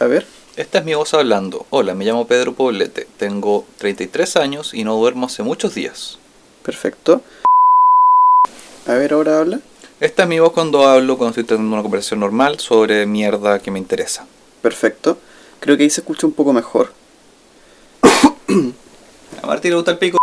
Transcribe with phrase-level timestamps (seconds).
[0.00, 0.26] A ver.
[0.56, 1.66] Esta es mi voz hablando.
[1.70, 3.08] Hola, me llamo Pedro Poblete.
[3.16, 6.18] Tengo 33 años y no duermo hace muchos días.
[6.62, 7.22] Perfecto.
[8.86, 9.60] A ver, ahora habla.
[9.98, 13.72] Esta es mi voz cuando hablo, cuando estoy teniendo una conversación normal sobre mierda que
[13.72, 14.26] me interesa.
[14.62, 15.18] Perfecto.
[15.58, 16.92] Creo que ahí se escucha un poco mejor.
[19.42, 20.17] A Martín le gusta el pico.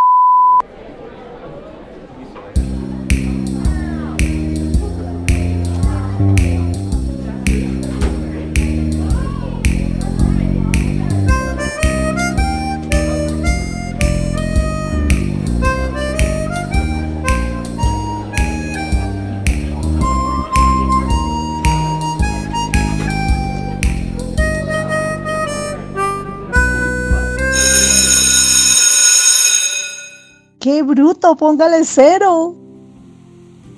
[31.34, 32.54] Póngale cero.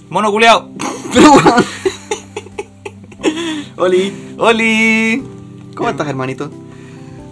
[0.09, 0.69] Mono culeado.
[3.77, 5.23] Oli, ¡Oli!
[5.75, 6.49] ¿cómo estás, hermanito?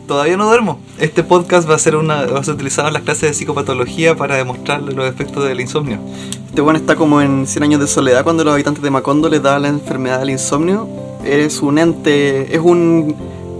[0.08, 0.80] Todavía no duermo.
[1.00, 4.16] Este podcast va a ser una va a ser utilizado en las clases de psicopatología
[4.16, 6.00] para demostrarle los efectos del insomnio.
[6.48, 9.42] Este bueno está como en 100 años de soledad cuando los habitantes de Macondo les
[9.42, 10.88] da la enfermedad del insomnio.
[11.26, 13.16] Eres un ente, es un,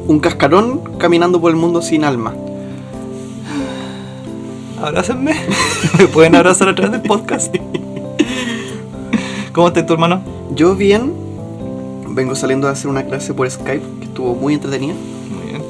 [0.08, 2.34] un cascarón caminando por el mundo sin alma.
[4.86, 5.34] Abrácenme.
[5.98, 7.56] ¿Me pueden abrazar a través del podcast?
[9.52, 10.22] ¿Cómo estás tu hermano?
[10.54, 11.12] Yo bien,
[12.10, 14.94] vengo saliendo a hacer una clase por Skype que estuvo muy entretenida.
[14.94, 15.64] Muy bien.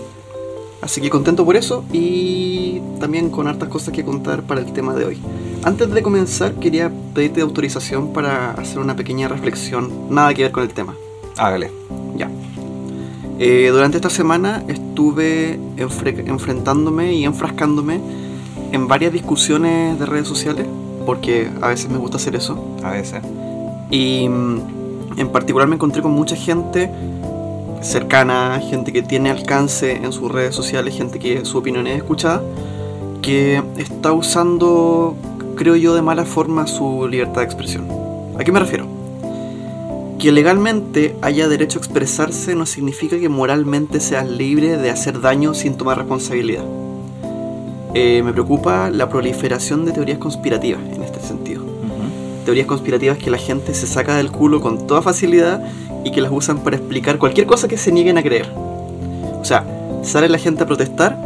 [0.82, 4.94] Así que contento por eso y también con hartas cosas que contar para el tema
[4.96, 5.18] de hoy.
[5.64, 10.64] Antes de comenzar quería pedirte autorización para hacer una pequeña reflexión, nada que ver con
[10.64, 10.94] el tema.
[11.38, 11.72] Hágale.
[12.18, 12.30] Ya.
[13.40, 18.00] Eh, durante esta semana estuve enfre- enfrentándome y enfrascándome
[18.76, 20.68] en varias discusiones de redes sociales,
[21.06, 22.78] porque a veces me gusta hacer eso.
[22.84, 23.22] A veces.
[23.90, 26.92] Y mm, en particular me encontré con mucha gente
[27.82, 32.44] cercana, gente que tiene alcance en sus redes sociales, gente que su opinión es escuchada,
[33.22, 35.16] que está usando,
[35.56, 37.88] creo yo, de mala forma su libertad de expresión.
[38.38, 38.88] ¿A qué me refiero?
[40.20, 45.54] Que legalmente haya derecho a expresarse no significa que moralmente seas libre de hacer daño
[45.54, 46.64] sin tomar responsabilidad.
[47.96, 51.76] Eh, me preocupa la proliferación de teorías conspirativas en este sentido
[52.46, 55.62] teorías conspirativas que la gente se saca del culo con toda facilidad
[56.06, 58.50] y que las usan para explicar cualquier cosa que se nieguen a creer.
[58.56, 59.66] O sea,
[60.04, 61.20] sale la gente a protestar,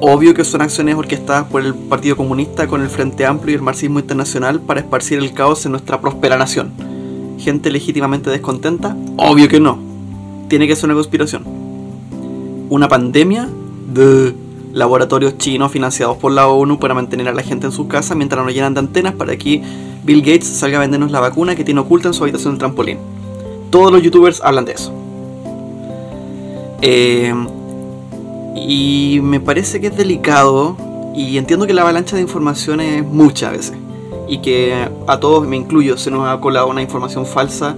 [0.00, 3.62] obvio que son acciones orquestadas por el Partido Comunista con el Frente Amplio y el
[3.62, 6.72] marxismo internacional para esparcir el caos en nuestra próspera nación.
[7.38, 9.78] Gente legítimamente descontenta, obvio que no.
[10.48, 11.44] Tiene que ser una conspiración.
[12.70, 13.48] Una pandemia
[13.92, 14.34] de
[14.72, 18.44] laboratorios chinos financiados por la ONU para mantener a la gente en sus casas mientras
[18.44, 19.62] nos llenan de antenas para que
[20.04, 22.98] Bill Gates salga a vendernos la vacuna que tiene oculta en su habitación del trampolín.
[23.70, 24.92] Todos los youtubers hablan de eso.
[26.82, 27.32] Eh,
[28.54, 30.76] y me parece que es delicado
[31.14, 33.74] y entiendo que la avalancha de información es mucha a veces.
[34.28, 37.76] Y que a todos, me incluyo, se nos ha colado una información falsa.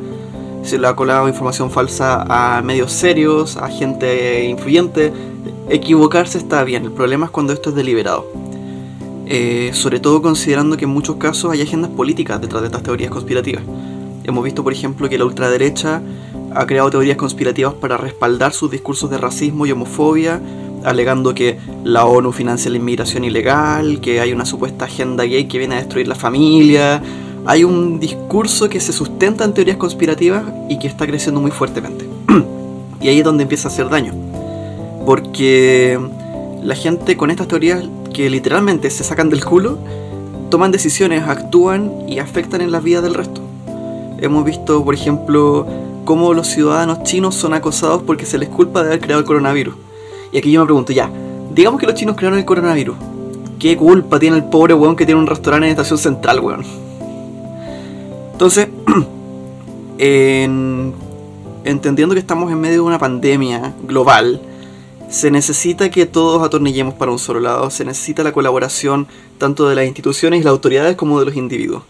[0.62, 5.12] Se le ha colado información falsa a medios serios, a gente influyente.
[5.69, 8.26] Equivocarse está bien, el problema es cuando esto es deliberado.
[9.26, 13.10] Eh, sobre todo considerando que en muchos casos hay agendas políticas detrás de estas teorías
[13.10, 13.62] conspirativas.
[14.25, 16.02] Hemos visto, por ejemplo, que la ultraderecha
[16.54, 20.41] ha creado teorías conspirativas para respaldar sus discursos de racismo y homofobia,
[20.84, 25.56] alegando que la ONU financia la inmigración ilegal, que hay una supuesta agenda gay que
[25.56, 27.02] viene a destruir la familia.
[27.46, 32.06] Hay un discurso que se sustenta en teorías conspirativas y que está creciendo muy fuertemente.
[33.00, 34.33] y ahí es donde empieza a hacer daño.
[35.04, 35.98] Porque
[36.62, 39.78] la gente con estas teorías que literalmente se sacan del culo,
[40.50, 43.41] toman decisiones, actúan y afectan en la vida del resto.
[44.20, 45.66] Hemos visto, por ejemplo,
[46.04, 49.75] cómo los ciudadanos chinos son acosados porque se les culpa de haber creado el coronavirus.
[50.32, 51.10] Y aquí yo me pregunto, ya,
[51.54, 52.97] digamos que los chinos crearon el coronavirus.
[53.59, 56.64] ¿Qué culpa tiene el pobre weón que tiene un restaurante en Estación Central, weón?
[58.32, 58.69] Entonces,
[59.98, 60.93] en-
[61.64, 64.41] entendiendo que estamos en medio de una pandemia global,
[65.08, 69.06] se necesita que todos atornillemos para un solo lado, se necesita la colaboración
[69.38, 71.82] tanto de las instituciones y las autoridades como de los individuos.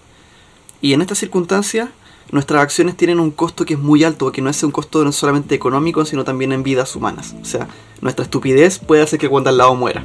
[0.81, 1.89] Y en estas circunstancias,
[2.31, 5.13] nuestras acciones tienen un costo que es muy alto, que no es un costo no
[5.13, 7.35] solamente económico, sino también en vidas humanas.
[7.41, 7.69] O sea,
[8.01, 10.05] nuestra estupidez puede hacer que cuando al lado muera.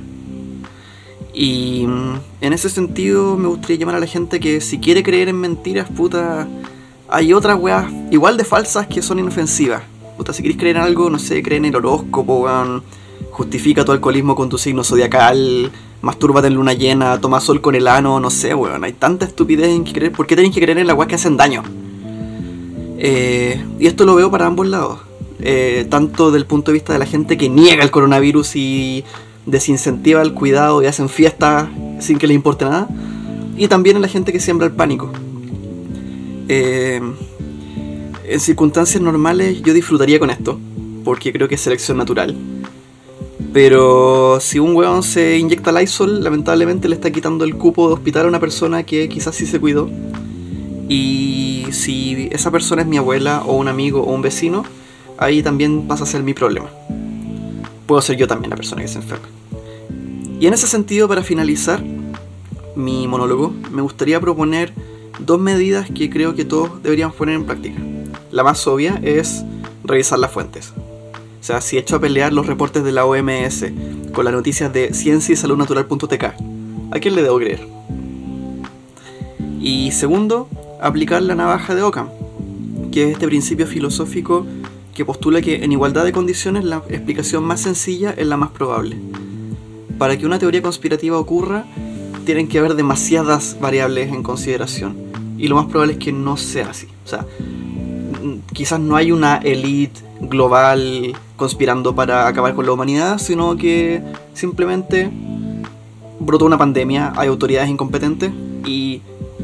[1.34, 5.30] Y mm, en ese sentido me gustaría llamar a la gente que si quiere creer
[5.30, 6.48] en mentiras, puta,
[7.08, 9.84] hay otras weas igual de falsas que son inofensivas.
[10.18, 12.84] Puta, si queréis creer en algo, no sé, creen en el horóscopo, weón.
[13.40, 15.72] Justifica tu alcoholismo con tu signo zodiacal.
[16.02, 18.84] Mastúrbate en luna llena, toma sol con el ano, no sé, weón.
[18.84, 20.12] Hay tanta estupidez en que creer.
[20.12, 21.64] ¿Por qué tenéis que creer en las weas que hacen daño?
[22.98, 25.00] Eh, y esto lo veo para ambos lados.
[25.42, 29.04] eh, tanto del punto de vista de la gente que niega el coronavirus y
[29.46, 31.70] desincentiva el cuidado y hacen fiestas
[32.00, 32.88] sin que les importe nada,
[33.58, 35.12] y también en la gente que siembra el pánico.
[36.48, 37.02] Eh,
[38.26, 40.60] en circunstancias normales yo disfrutaría con esto,
[41.04, 42.36] porque creo que es selección natural.
[43.54, 48.26] Pero si un weón se inyecta Lysol, lamentablemente le está quitando el cupo de hospital
[48.26, 49.90] a una persona que quizás sí se cuidó.
[50.88, 54.64] Y si esa persona es mi abuela o un amigo o un vecino,
[55.18, 56.70] ahí también pasa a ser mi problema.
[57.88, 59.28] Puedo ser yo también la persona que se enferma.
[60.40, 61.84] Y en ese sentido, para finalizar
[62.76, 64.74] mi monólogo, me gustaría proponer
[65.20, 67.82] dos medidas que creo que todos deberíamos poner en práctica.
[68.32, 69.44] La más obvia es
[69.84, 70.72] revisar las fuentes.
[71.40, 73.66] O sea, si echo a pelear los reportes de la OMS
[74.14, 77.66] con las noticias de ciencia y salud ¿a quién le debo creer?
[79.62, 80.50] Y segundo,
[80.82, 82.10] aplicar la navaja de Ockham,
[82.92, 84.46] que es este principio filosófico
[84.94, 88.98] que postula que en igualdad de condiciones la explicación más sencilla es la más probable.
[89.98, 91.66] Para que una teoría conspirativa ocurra,
[92.26, 94.98] tienen que haber demasiadas variables en consideración.
[95.38, 96.88] Y lo más probable es que no sea así.
[97.06, 97.26] O sea,
[98.54, 104.02] quizás no hay una elite global conspirando para acabar con la humanidad, sino que
[104.34, 105.10] simplemente
[106.20, 108.32] brotó una pandemia, hay autoridades incompetentes
[108.66, 109.02] y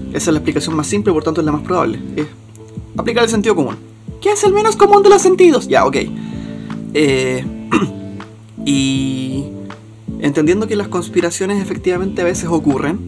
[0.09, 1.99] esa es la explicación más simple, por tanto es la más probable.
[2.15, 2.27] Es
[2.97, 3.77] aplicar el sentido común.
[4.21, 5.67] ¿Qué es el menos común de los sentidos?
[5.67, 5.97] Ya, ok.
[6.93, 7.45] Eh,
[8.65, 9.45] y
[10.19, 12.99] entendiendo que las conspiraciones efectivamente a veces ocurren,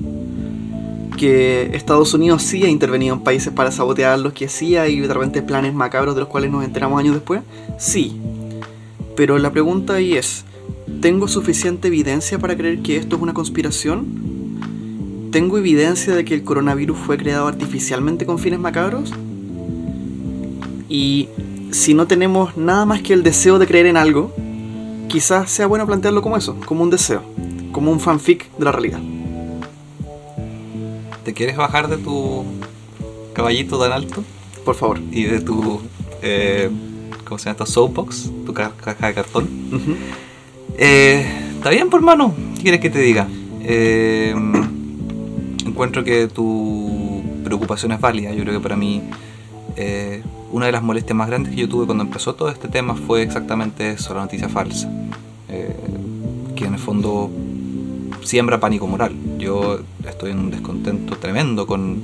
[1.18, 5.42] que Estados Unidos sí ha intervenido en países para sabotearlos, que sí hay de repente
[5.42, 7.42] planes macabros de los cuales nos enteramos años después,
[7.78, 8.16] sí.
[9.18, 10.46] Pero la pregunta ahí es,
[11.02, 14.06] ¿tengo suficiente evidencia para creer que esto es una conspiración?
[15.32, 19.12] ¿Tengo evidencia de que el coronavirus fue creado artificialmente con fines macabros?
[20.88, 21.28] Y
[21.72, 24.34] si no tenemos nada más que el deseo de creer en algo,
[25.10, 27.24] quizás sea bueno plantearlo como eso, como un deseo,
[27.72, 29.17] como un fanfic de la realidad.
[31.28, 32.46] ¿Te quieres bajar de tu
[33.34, 34.24] caballito tan alto?
[34.64, 34.98] Por favor.
[35.12, 35.82] Y de tu.
[36.22, 36.70] Eh,
[37.26, 37.66] ¿Cómo se llama esto?
[37.66, 39.50] Soapbox, tu ca- caja de cartón.
[40.78, 41.26] Eh,
[41.58, 42.34] Está bien, por mano.
[42.56, 43.28] ¿Qué quieres que te diga?
[43.62, 44.34] Eh,
[45.66, 48.32] encuentro que tu preocupación es válida.
[48.32, 49.02] Yo creo que para mí.
[50.54, 53.22] una de las molestias más grandes que yo tuve cuando empezó todo este tema fue
[53.22, 54.90] exactamente eso, la noticia falsa.
[56.56, 57.30] Que en el fondo
[58.28, 59.14] siembra pánico moral.
[59.38, 62.02] Yo estoy en un descontento tremendo con,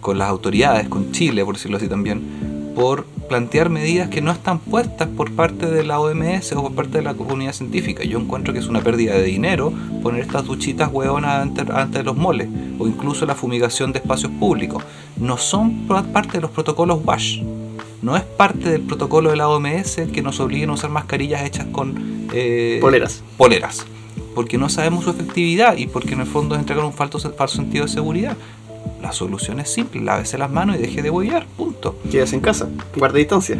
[0.00, 4.58] con las autoridades, con Chile, por decirlo así también, por plantear medidas que no están
[4.58, 8.04] puestas por parte de la OMS o por parte de la comunidad científica.
[8.04, 12.16] Yo encuentro que es una pérdida de dinero poner estas duchitas hueonas ante, ante los
[12.16, 12.48] moles
[12.78, 14.82] o incluso la fumigación de espacios públicos.
[15.18, 17.42] No son parte de los protocolos WASH.
[18.02, 21.66] No es parte del protocolo de la OMS que nos obliguen a usar mascarillas hechas
[21.70, 23.22] con eh, Poleras.
[23.36, 23.86] poleras.
[24.34, 27.56] Porque no sabemos su efectividad y porque en el fondo es entregar un falso, falso
[27.56, 28.36] sentido de seguridad.
[29.00, 31.96] La solución es simple, lávese las manos y deje de huevear, punto.
[32.10, 33.58] Quédese en casa, guarde distancia.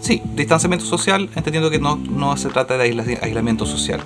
[0.00, 4.00] Sí, distanciamiento social, entendiendo que no, no se trata de aisla- aislamiento social.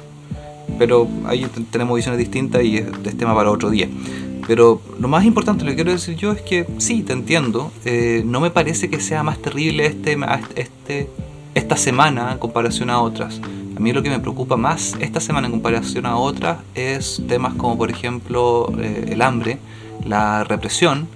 [0.79, 3.89] Pero ahí te- tenemos visiones distintas y es, es tema para otro día.
[4.47, 7.73] Pero lo más importante, lo que quiero decir yo es que sí, te entiendo.
[7.85, 10.17] eh, no me parece que sea más terrible este,
[10.57, 11.11] este,
[11.55, 13.41] esta semana en comparación a otras.
[13.79, 17.55] A mí lo que me preocupa más esta semana en comparación a otras es temas
[17.55, 19.59] como por ejemplo eh, el hambre,
[20.05, 21.07] la represión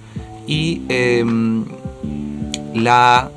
[0.47, 1.65] y em,
[2.73, 3.29] la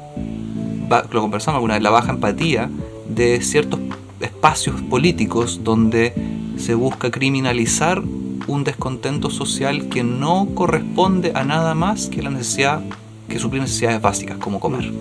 [1.11, 2.71] lo conversamos alguna vez, la baja empatía
[3.09, 3.81] de ciertos
[4.21, 6.15] espacios políticos donde
[6.57, 8.05] se busca criminalizar
[8.47, 12.81] un descontento social que no corresponde a nada más que la necesidad,
[13.29, 14.93] que suplir necesidades básicas como comer.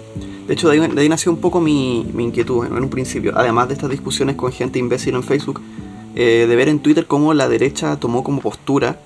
[0.48, 3.34] De hecho, de ahí, de ahí nació un poco mi, mi inquietud en un principio.
[3.36, 5.62] Además de estas discusiones con gente imbécil en Facebook,
[6.16, 9.00] eh, de ver en Twitter cómo la derecha tomó como postura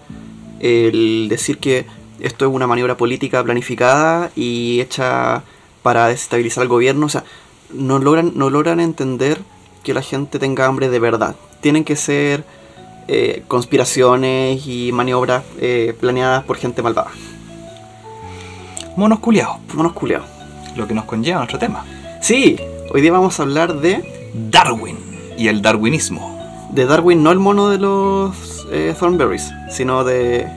[0.60, 1.86] el decir que
[2.20, 5.44] esto es una maniobra política planificada y hecha
[5.82, 7.06] para desestabilizar al gobierno.
[7.06, 7.24] O sea,
[7.74, 9.40] no logran, no logran entender
[9.84, 11.36] que la gente tenga hambre de verdad.
[11.62, 12.44] Tienen que ser
[13.08, 17.12] eh, conspiraciones y maniobras eh, planeadas por gente malvada.
[18.96, 19.94] Monos culiados, Monos.
[20.80, 21.86] Lo que nos conlleva a nuestro tema.
[22.22, 22.58] Sí,
[22.94, 24.98] hoy día vamos a hablar de Darwin
[25.38, 26.38] y el darwinismo.
[26.72, 30.48] de Darwin, no el mono de los eh, Thornberries, sino de.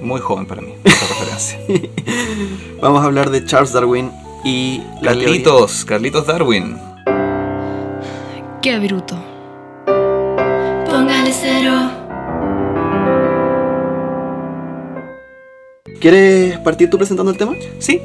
[0.00, 1.58] Muy joven para mí, esa referencia.
[2.82, 4.10] Vamos a hablar de Charles Darwin
[4.44, 6.76] y la teoría- Carlitos, Carlitos Darwin.
[8.60, 9.16] Qué bruto.
[9.86, 11.90] Póngale cero.
[16.00, 17.52] ¿Quieres partir tú presentando el tema?
[17.78, 18.00] Sí,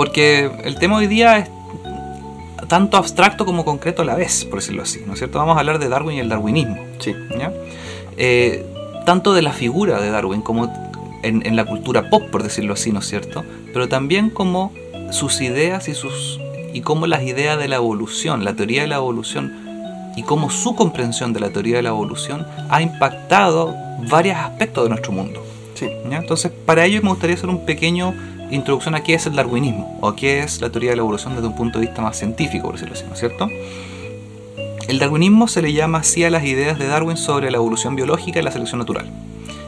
[0.00, 1.50] porque el tema hoy día es,
[2.68, 5.38] tanto abstracto como concreto a la vez, por decirlo así, ¿no es cierto?
[5.38, 6.78] Vamos a hablar de Darwin y el darwinismo.
[7.00, 7.14] Sí.
[7.38, 7.52] ¿ya?
[8.16, 8.64] Eh,
[9.04, 10.72] tanto de la figura de Darwin como
[11.22, 13.44] en, en la cultura pop, por decirlo así, ¿no es cierto?
[13.74, 14.72] Pero también como
[15.10, 16.40] sus ideas y sus
[16.72, 19.52] y cómo las ideas de la evolución, la teoría de la evolución
[20.16, 23.76] y cómo su comprensión de la teoría de la evolución ha impactado
[24.08, 25.44] varios aspectos de nuestro mundo.
[25.74, 25.90] Sí.
[26.10, 26.16] ¿ya?
[26.16, 28.14] Entonces, para ello me gustaría hacer un pequeño
[28.50, 31.48] introducción a qué es el darwinismo o qué es la teoría de la evolución desde
[31.48, 33.48] un punto de vista más científico, por decirlo así, ¿no es cierto?
[34.88, 38.40] El darwinismo se le llama así a las ideas de Darwin sobre la evolución biológica
[38.40, 39.06] y la selección natural.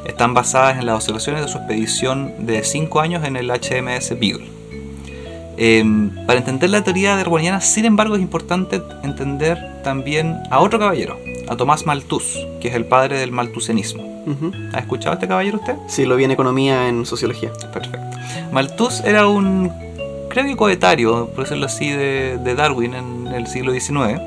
[0.04, 4.46] Están basadas en las observaciones de su expedición de 5 años en el HMS Beagle.
[5.56, 5.84] Eh,
[6.26, 11.56] para entender la teoría darwiniana, sin embargo, es importante entender también a otro caballero, a
[11.56, 14.02] Tomás Malthus, que es el padre del malthusianismo.
[14.26, 14.52] Ujú.
[14.72, 15.76] ¿Ha escuchado a este caballero usted?
[15.88, 17.52] Sí, lo vi en economía, en sociología.
[17.72, 18.11] Perfecto.
[18.50, 19.70] Malthus era un,
[20.28, 24.20] creo que coetario, por decirlo así, de, de Darwin en el siglo XIX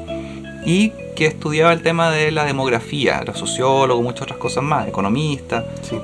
[0.66, 5.64] y que estudiaba el tema de la demografía, era sociólogo, muchas otras cosas más, economista,
[5.82, 5.98] Sí.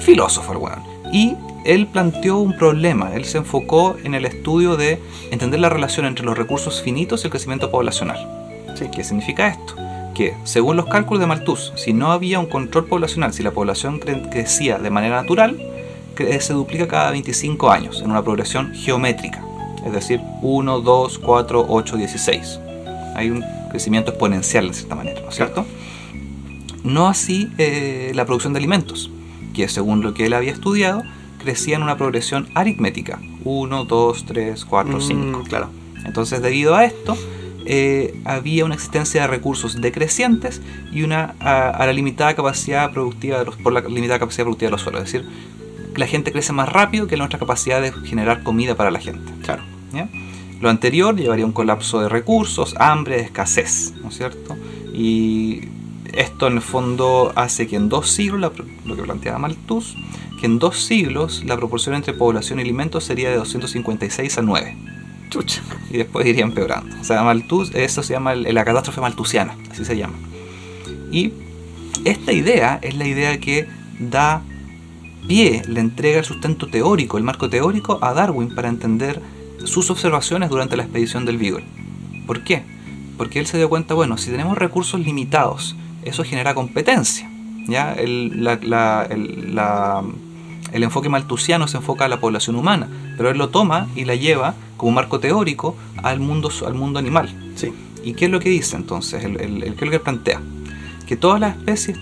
[0.00, 0.82] filósofo el weón.
[1.12, 4.98] Y él planteó un problema, él se enfocó en el estudio de
[5.30, 8.18] entender la relación entre los recursos finitos y el crecimiento poblacional.
[8.74, 8.86] Sí.
[8.94, 9.74] ¿Qué significa esto?
[10.14, 14.00] Que, según los cálculos de Malthus, si no había un control poblacional, si la población
[14.00, 15.56] cre- crecía de manera natural,
[16.40, 19.42] se duplica cada 25 años en una progresión geométrica.
[19.86, 22.60] Es decir, 1, 2, 4, 8, 16.
[23.14, 25.64] Hay un crecimiento exponencial de cierta manera, ¿no es cierto?
[26.84, 29.10] No así eh, la producción de alimentos,
[29.54, 31.02] que según lo que él había estudiado,
[31.42, 33.18] crecía en una progresión aritmética.
[33.44, 35.38] 1, 2, 3, 4, 5.
[35.38, 35.70] Mm, claro.
[36.04, 37.16] Entonces, debido a esto,
[37.66, 43.38] eh, había una existencia de recursos decrecientes y una a, a la limitada capacidad productiva
[43.40, 45.02] de los- por la limitada capacidad productiva de los suelos.
[45.04, 45.28] Es decir,
[45.98, 49.32] la gente crece más rápido que nuestra capacidad de generar comida para la gente.
[49.42, 49.62] Claro.
[49.92, 50.08] ¿ya?
[50.60, 54.56] Lo anterior llevaría a un colapso de recursos, hambre, escasez, ¿no es cierto?
[54.92, 55.60] Y
[56.12, 58.52] esto en el fondo hace que en dos siglos,
[58.84, 59.96] lo que planteaba Malthus,
[60.40, 64.76] que en dos siglos la proporción entre población y alimentos sería de 256 a 9
[65.30, 65.62] Chucha.
[65.90, 66.96] y después iría empeorando.
[67.00, 70.14] O sea, Malthus, eso se llama el- la catástrofe malthusiana, así se llama.
[71.12, 71.32] Y
[72.04, 73.66] esta idea es la idea que
[73.98, 74.42] da
[75.28, 79.20] pie, le entrega el sustento teórico, el marco teórico a Darwin para entender
[79.64, 81.64] sus observaciones durante la expedición del Beagle.
[82.26, 82.64] ¿Por qué?
[83.16, 87.30] Porque él se dio cuenta, bueno, si tenemos recursos limitados, eso genera competencia.
[87.68, 87.92] ¿ya?
[87.92, 90.02] El, la- la- el- la-
[90.72, 94.14] el enfoque malthusiano se enfoca a la población humana, pero él lo toma y la
[94.14, 97.28] lleva como marco teórico al mundo, al mundo animal.
[97.56, 97.72] Sí.
[98.04, 99.24] ¿Y qué es lo que dice entonces?
[99.24, 100.40] El, el- el- ¿Qué es lo que plantea?
[101.06, 101.98] Que todas las especies,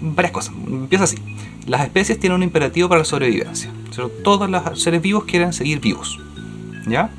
[0.00, 1.18] varias cosas, empieza así.
[1.66, 3.70] Las especies tienen un imperativo para la sobrevivencia.
[4.24, 6.18] Todos los seres vivos quieren seguir vivos.
[6.86, 7.10] ¿Ya?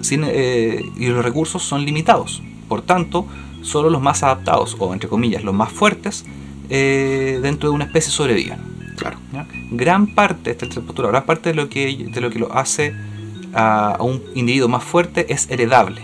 [0.00, 2.42] Sin, eh, y los recursos son limitados.
[2.68, 3.26] Por tanto,
[3.62, 6.24] solo los más adaptados, o entre comillas, los más fuertes,
[6.68, 8.58] eh, dentro de una especie sobreviven.
[8.96, 9.18] Claro.
[9.32, 9.46] ¿ya?
[9.70, 12.94] Gran parte, esta es postura, gran parte de lo que, de lo, que lo hace
[13.54, 16.02] a, a un individuo más fuerte es heredable.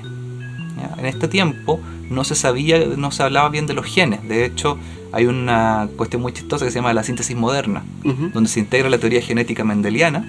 [0.76, 0.95] ¿ya?
[0.99, 1.81] En este tiempo
[2.12, 4.26] no se sabía, no se hablaba bien de los genes.
[4.28, 4.78] De hecho,
[5.12, 7.85] hay una cuestión muy chistosa que se llama la síntesis moderna,
[8.33, 10.21] donde se integra la teoría genética mendeliana.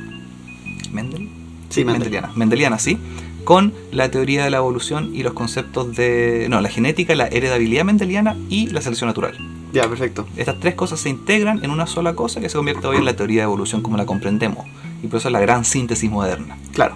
[0.92, 1.30] ¿Mendel?
[1.70, 2.02] Sí, Mendel.
[2.02, 2.98] Mendeliana, Mendeliana, sí,
[3.44, 7.84] con la teoría de la evolución y los conceptos de, no, la genética, la heredabilidad
[7.84, 9.38] mendeliana y la selección natural.
[9.74, 10.28] Ya, perfecto.
[10.38, 13.16] Estas tres cosas se integran en una sola cosa que se convierte hoy en la
[13.16, 14.66] teoría de evolución como la comprendemos.
[15.02, 16.58] Y por eso es la gran síntesis moderna.
[16.74, 16.96] Claro.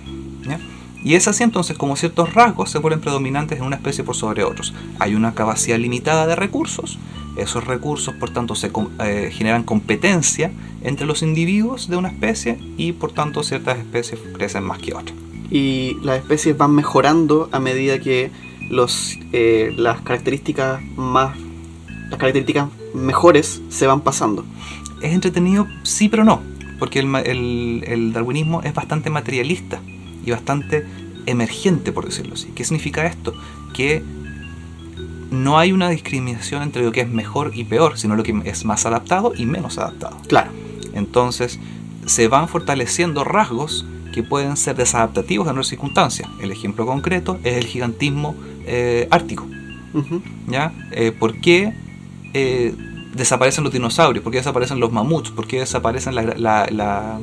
[1.08, 4.44] Y es así entonces como ciertos rasgos se vuelven predominantes en una especie por sobre
[4.44, 4.74] otros.
[5.00, 7.00] Hay una capacidad limitada de recursos.
[7.38, 12.92] Esos recursos, por tanto, se eh, generan competencia entre los individuos de una especie y,
[12.92, 15.16] por tanto, ciertas especies crecen más que otras.
[15.50, 18.30] Y las especies van mejorando a medida que
[18.70, 21.38] los, eh, las características más.
[22.10, 24.44] Las características mejores se van pasando.
[25.02, 26.42] Es entretenido, sí, pero no,
[26.80, 29.80] porque el- el darwinismo es bastante materialista
[30.28, 30.86] y bastante
[31.26, 32.48] emergente, por decirlo así.
[32.56, 33.34] ¿Qué significa esto?
[33.74, 34.04] Que
[35.32, 38.66] no hay una discriminación entre lo que es mejor y peor, sino lo que es
[38.66, 40.18] más adaptado y menos adaptado.
[40.28, 40.52] Claro.
[40.94, 41.60] Entonces,
[42.06, 46.30] se van fortaleciendo rasgos que pueden ser desadaptativos a nuestras circunstancias.
[46.42, 49.46] El ejemplo concreto es el gigantismo eh, ártico.
[50.48, 50.72] ¿ya?
[50.92, 51.74] Eh, ¿Por qué
[52.34, 52.74] eh,
[53.14, 54.24] desaparecen los dinosaurios?
[54.24, 55.32] ¿Por qué desaparecen los mamuts?
[55.32, 57.20] ¿Por qué desaparecen la- la- la-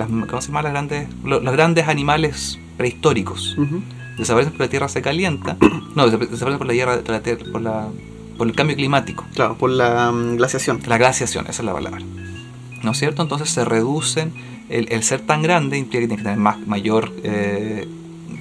[0.00, 0.62] las, ¿cómo se llama?
[0.62, 3.56] las grandes, lo- los grandes animales prehistóricos?
[4.18, 5.56] Desaparecen porque la Tierra se calienta.
[5.94, 7.88] No, desap- desaparecen por la tierra, por, la tierra- por, la-
[8.38, 9.24] por el cambio climático.
[9.34, 10.80] Claro, por la mm, glaciación.
[10.86, 12.00] La glaciación, esa es la palabra.
[12.82, 13.22] ¿No es cierto?
[13.22, 14.32] Entonces se reducen.
[14.68, 17.88] El, el ser tan grande implica que tiene que tener más, mayor eh,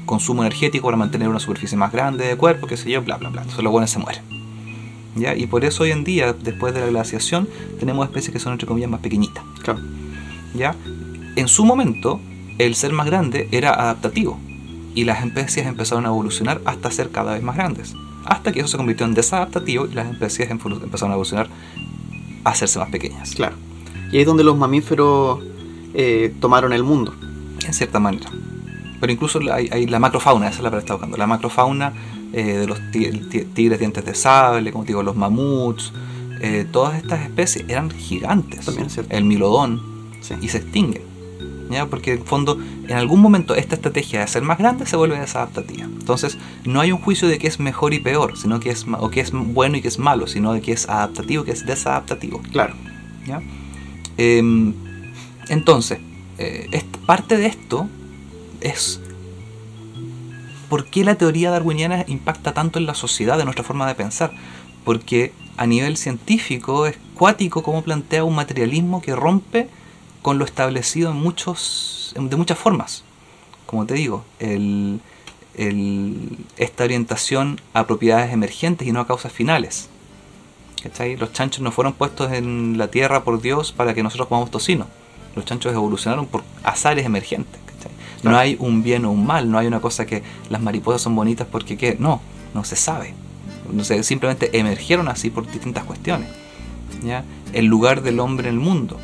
[0.06, 3.30] consumo energético para mantener una superficie más grande de cuerpo, qué sé yo, bla, bla,
[3.30, 3.42] bla.
[3.42, 4.22] Entonces los buenos se mueren.
[5.16, 5.36] ¿Ya?
[5.36, 7.50] Y por eso hoy en día, después de la glaciación,
[7.80, 9.44] tenemos especies que son entre comillas más pequeñitas.
[9.64, 9.80] Claro.
[10.54, 10.76] ¿ya?
[11.40, 12.20] En su momento,
[12.58, 14.38] el ser más grande era adaptativo
[14.94, 17.94] y las especies empezaron a evolucionar hasta ser cada vez más grandes.
[18.26, 21.48] Hasta que eso se convirtió en desadaptativo y las especies empezaron a evolucionar
[22.44, 23.32] a hacerse más pequeñas.
[23.36, 23.56] Claro.
[24.12, 25.40] Y ahí es donde los mamíferos
[25.94, 27.14] eh, tomaron el mundo.
[27.66, 28.30] En cierta manera.
[29.00, 31.18] Pero incluso hay, hay la macrofauna, esa es la que estaba buscando.
[31.18, 31.94] La macrofauna
[32.34, 35.94] eh, de los ti- ti- tigres dientes de sable, como digo, los mamuts,
[36.42, 38.66] eh, todas estas especies eran gigantes.
[38.66, 39.16] También es cierto.
[39.16, 39.82] El milodón.
[40.22, 40.36] Sí.
[40.42, 41.04] y se extinguen.
[41.70, 41.86] ¿Ya?
[41.88, 42.58] Porque en fondo,
[42.88, 45.84] en algún momento esta estrategia de ser más grande se vuelve desadaptativa.
[45.86, 49.10] Entonces, no hay un juicio de que es mejor y peor, sino que es o
[49.10, 51.66] que es bueno y que es malo, sino de que es adaptativo y que es
[51.66, 52.42] desadaptativo.
[52.52, 52.74] Claro.
[53.28, 53.42] ¿ya?
[54.18, 54.74] Em,
[55.50, 56.00] entonces,
[56.38, 57.88] eh, est- parte de esto
[58.62, 59.00] es
[60.70, 64.32] por qué la teoría darwiniana impacta tanto en la sociedad, de nuestra forma de pensar.
[64.86, 69.68] Porque a nivel científico es cuático como plantea un materialismo que rompe
[70.22, 73.04] con lo establecido en muchos, de muchas formas.
[73.66, 75.00] Como te digo, el,
[75.56, 79.90] el- esta orientación a propiedades emergentes y no a causas finales.
[80.84, 81.18] ¿Cachai?
[81.18, 84.88] Los chanchos no fueron puestos en la tierra por Dios para que nosotros comamos tocino.
[85.36, 87.60] Los chanchos evolucionaron por azares emergentes.
[87.66, 87.92] ¿cachai?
[88.24, 91.16] No hay un bien o un mal, no hay una cosa que las mariposas son
[91.16, 91.98] bonitas porque qué.
[92.00, 92.22] No,
[92.54, 93.14] no se sabe.
[93.72, 96.30] No simplemente emergieron así por distintas cuestiones.
[97.04, 97.24] ¿ya?
[97.54, 98.98] El lugar del hombre en el mundo.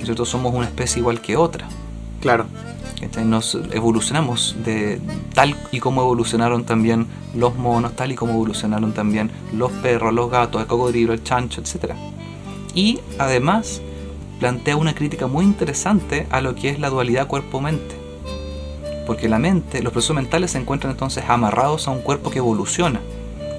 [0.00, 1.68] Nosotros somos una especie igual que otra.
[2.20, 2.46] Claro.
[3.24, 5.00] Nos evolucionamos de
[5.34, 10.30] tal y como evolucionaron también los monos, tal y como evolucionaron también los perros, los
[10.30, 11.92] gatos, el cocodrilo, el chancho, etc.
[12.74, 13.80] Y además
[14.40, 17.96] plantea una crítica muy interesante a lo que es la dualidad cuerpo-mente.
[19.06, 23.00] Porque la mente, los procesos mentales se encuentran entonces amarrados a un cuerpo que evoluciona.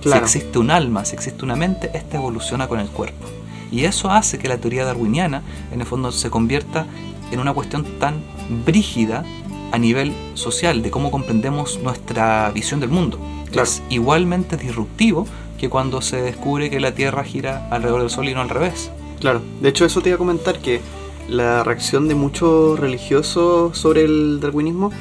[0.01, 0.27] Claro.
[0.27, 3.25] Si existe un alma, si existe una mente, esta evoluciona con el cuerpo.
[3.71, 6.87] Y eso hace que la teoría darwiniana, en el fondo, se convierta
[7.31, 8.23] en una cuestión tan
[8.65, 9.23] brígida
[9.71, 13.19] a nivel social, de cómo comprendemos nuestra visión del mundo.
[13.51, 13.63] Claro.
[13.63, 15.27] Es igualmente disruptivo
[15.59, 18.91] que cuando se descubre que la Tierra gira alrededor del Sol y no al revés.
[19.19, 20.81] Claro, de hecho eso te iba a comentar que
[21.27, 24.91] la reacción de muchos religiosos sobre el darwinismo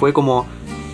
[0.00, 0.46] fue como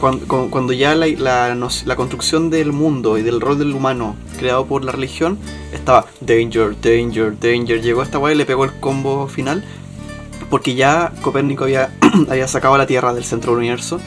[0.02, 1.06] cuando, cu- cuando ya la,
[1.54, 5.38] la construcción del mundo y del rol del humano creado por la religión
[5.72, 9.62] estaba danger, danger, danger, llegó esta weá y le pegó el combo final
[10.50, 11.96] porque ya Copérnico había,
[12.28, 14.00] había sacado a la Tierra del centro del universo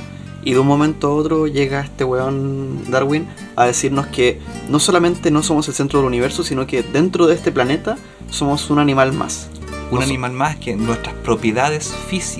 [0.43, 5.31] y de un momento a otro llega este weón Darwin a decirnos que no solamente
[5.31, 7.97] no somos el centro del universo, sino que dentro de este planeta
[8.29, 9.47] somos un animal más.
[9.91, 11.93] Un No animal más que nuestras propiedades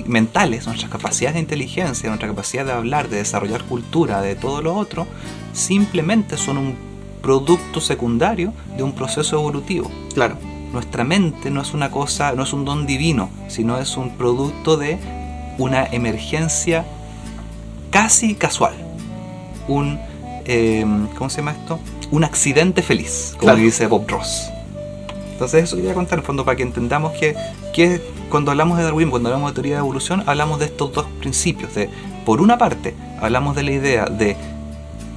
[0.06, 4.74] mentales, nuestras capacidades de inteligencia, nuestra capacidad de hablar, de desarrollar cultura, de todo lo
[4.74, 5.06] otro,
[5.52, 6.76] simplemente son un
[7.22, 9.90] producto secundario de un proceso evolutivo.
[10.14, 10.36] Claro,
[10.72, 14.76] Nuestra mente no es una cosa, no es un don divino, sino es un producto
[14.76, 14.98] de
[15.56, 16.84] una emergencia
[17.90, 18.74] casi casual.
[19.68, 19.98] Un,
[20.44, 20.84] eh,
[21.16, 21.78] ¿cómo se llama esto?
[22.10, 23.58] Un accidente feliz, como Claro.
[23.60, 24.50] dice Bob Ross.
[25.36, 27.36] Entonces eso quería contar en fondo para que entendamos que,
[27.74, 31.04] que cuando hablamos de Darwin, cuando hablamos de teoría de evolución, hablamos de estos dos
[31.20, 31.74] principios.
[31.74, 31.90] De,
[32.24, 34.34] por una parte, hablamos de la idea de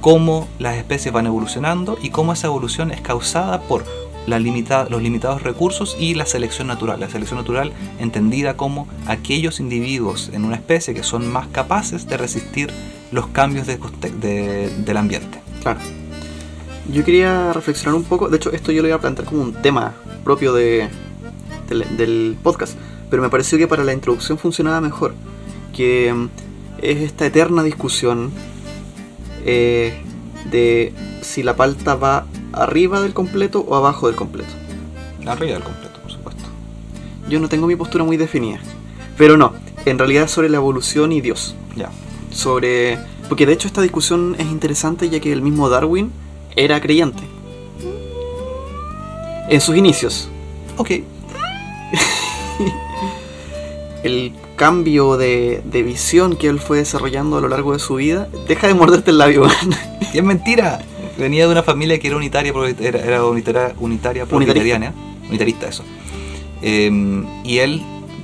[0.02, 3.86] cómo las especies van evolucionando y cómo esa evolución es causada por
[4.26, 7.00] la limita- los limitados recursos y la selección natural.
[7.00, 12.18] La selección natural entendida como aquellos individuos en una especie que son más capaces de
[12.18, 12.70] resistir
[13.10, 13.78] los cambios de
[14.84, 15.38] del ambiente.
[15.62, 15.80] claro.
[16.88, 19.52] Yo quería reflexionar un poco, de hecho esto yo lo iba a plantear como un
[19.52, 20.88] tema propio de,
[21.68, 22.76] del, del podcast,
[23.10, 25.14] pero me pareció que para la introducción funcionaba mejor,
[25.76, 26.28] que mm,
[26.82, 28.30] es esta eterna discusión
[29.44, 30.00] eh,
[30.50, 34.50] de si la palta va arriba del completo o abajo del completo.
[35.26, 36.44] Arriba del completo, por supuesto.
[37.28, 38.58] Yo no tengo mi postura muy definida,
[39.16, 39.52] pero no,
[39.84, 41.54] en realidad es sobre la evolución y Dios.
[41.76, 41.90] Ya.
[42.30, 42.98] sobre...
[43.28, 46.10] Porque de hecho esta discusión es interesante ya que el mismo Darwin
[46.56, 47.22] era creyente.
[49.48, 50.28] En sus inicios.
[50.76, 50.90] Ok.
[54.02, 58.28] El cambio de, de visión que él fue desarrollando a lo largo de su vida.
[58.46, 59.46] Deja de morderte el labio.
[60.12, 60.80] Y es mentira.
[61.16, 64.92] Venía de una familia que era unitaria, era, era unitaria, unitaria proletariana.
[65.28, 65.84] Unitarista, eso.
[66.62, 66.90] Eh,
[67.44, 67.80] y él,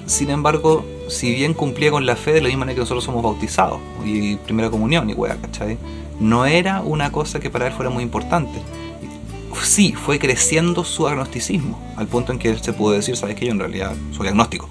[0.07, 3.23] sin embargo, si bien cumplía con la fe de la misma manera que nosotros somos
[3.23, 5.79] bautizados, y primera comunión y weá, ¿cachai?
[6.21, 8.61] No era una cosa que para él fuera muy importante.
[9.63, 13.47] Sí, fue creciendo su agnosticismo, al punto en que él se pudo decir, sabes que
[13.47, 14.69] yo en realidad soy agnóstico,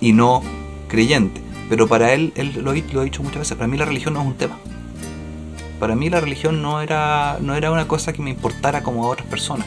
[0.00, 0.42] y no
[0.88, 1.42] creyente.
[1.68, 4.14] Pero para él, él lo, ha- lo ha dicho muchas veces, para mí la religión
[4.14, 4.58] no es un tema.
[5.78, 9.08] Para mí la religión no era, no era una cosa que me importara como a
[9.08, 9.66] otras personas,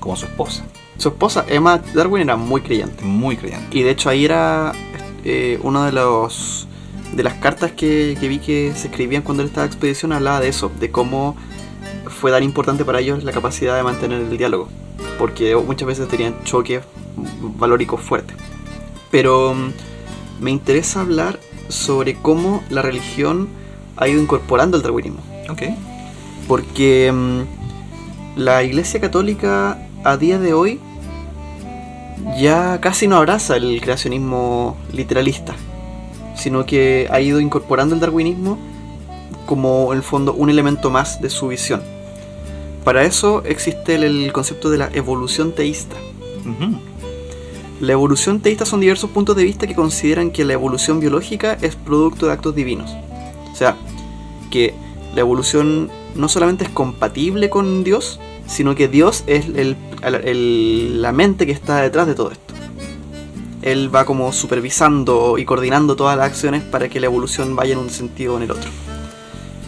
[0.00, 0.64] como a su esposa,
[0.96, 3.04] Su esposa, Emma Darwin, era muy creyente.
[3.04, 3.76] muy creyente.
[3.76, 4.72] Y de hecho ahí era
[5.24, 6.66] eh, una de los
[7.14, 10.40] de las cartas que, que vi que se escribían cuando él estaba en expedición hablaba
[10.40, 11.36] de eso, de cómo
[12.08, 14.68] fue tan importante para ellos la capacidad de mantener el diálogo,
[15.18, 16.82] porque muchas veces tenían choques
[17.16, 18.36] valóricos fuertes.
[19.10, 19.72] Pero mm,
[20.40, 23.48] me interesa hablar sobre cómo la religión
[23.96, 25.20] ha ido incorporando el darwinismo.
[25.50, 25.62] Ok.
[26.46, 30.80] Porque mm, la Iglesia Católica a día de hoy
[32.38, 35.54] ya casi no abraza el creacionismo literalista,
[36.38, 38.56] sino que ha ido incorporando el darwinismo
[39.46, 41.82] como en el fondo un elemento más de su visión.
[42.84, 45.96] Para eso existe el, el concepto de la evolución teísta.
[47.80, 51.76] La evolución teísta son diversos puntos de vista que consideran que la evolución biológica es
[51.76, 52.90] producto de actos divinos.
[53.52, 53.76] O sea,
[54.50, 54.74] que
[55.14, 61.12] la evolución no solamente es compatible con Dios, sino que Dios es el- el- la
[61.12, 62.47] mente que está detrás de todo esto.
[63.72, 67.78] Él va como supervisando y coordinando todas las acciones para que la evolución vaya en
[67.78, 68.70] un sentido o en el otro.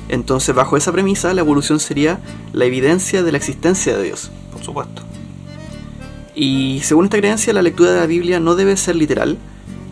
[0.09, 2.19] Entonces, bajo esa premisa, la evolución sería
[2.53, 4.31] la evidencia de la existencia de Dios.
[4.53, 5.03] Por supuesto.
[6.35, 9.39] Y según esta creencia, la lectura de la Biblia no debe ser literal,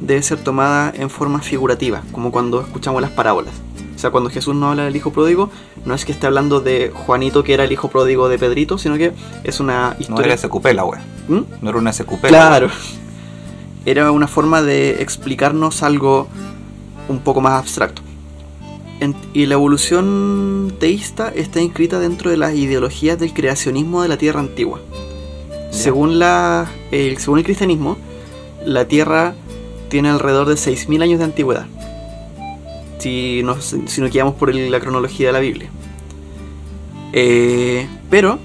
[0.01, 3.55] debe ser tomada en forma figurativa, como cuando escuchamos las parábolas.
[3.95, 5.51] O sea, cuando Jesús no habla del hijo pródigo,
[5.85, 8.97] no es que esté hablando de Juanito que era el hijo pródigo de Pedrito, sino
[8.97, 10.27] que es una No historia.
[10.35, 11.03] era SQP la wea.
[11.29, 11.41] ¿Mm?
[11.61, 12.23] No era una SQP.
[12.25, 12.71] la Claro.
[13.89, 16.29] Era una forma de explicarnos algo
[17.09, 18.03] un poco más abstracto.
[19.01, 24.19] En- y la evolución teísta está inscrita dentro de las ideologías del creacionismo de la
[24.19, 24.81] Tierra antigua.
[25.71, 27.97] Según, la, el, según el cristianismo,
[28.67, 29.35] la Tierra
[29.89, 31.67] tiene alrededor de 6.000 años de antigüedad.
[32.99, 35.71] Si nos, si nos guiamos por el- la cronología de la Biblia.
[37.15, 38.39] Eh, pero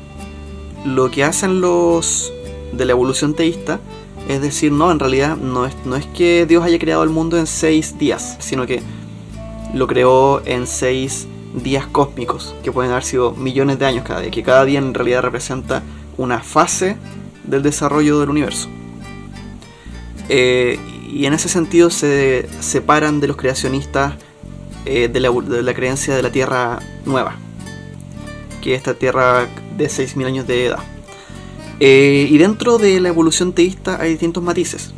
[0.86, 2.32] lo que hacen los
[2.72, 3.82] de la evolución teísta
[4.28, 7.38] es decir, no, en realidad no es, no es que Dios haya creado el mundo
[7.38, 8.82] en seis días, sino que
[9.74, 14.32] lo creó en seis días cósmicos, que pueden haber sido millones de años cada día,
[14.32, 15.84] que cada día en realidad representa
[16.18, 16.96] una fase
[17.44, 18.70] del desarrollo del universo.
[20.30, 20.80] Eh,
[21.12, 24.14] y en ese sentido se separan de los creacionistas
[24.86, 27.36] eh, de, la, creencia de la Tierra nueva,
[28.62, 30.93] que es esta Tierra de 6.000 años de edad.
[31.86, 34.94] Eh, y dentro de la evolución teísta hay distintos matices.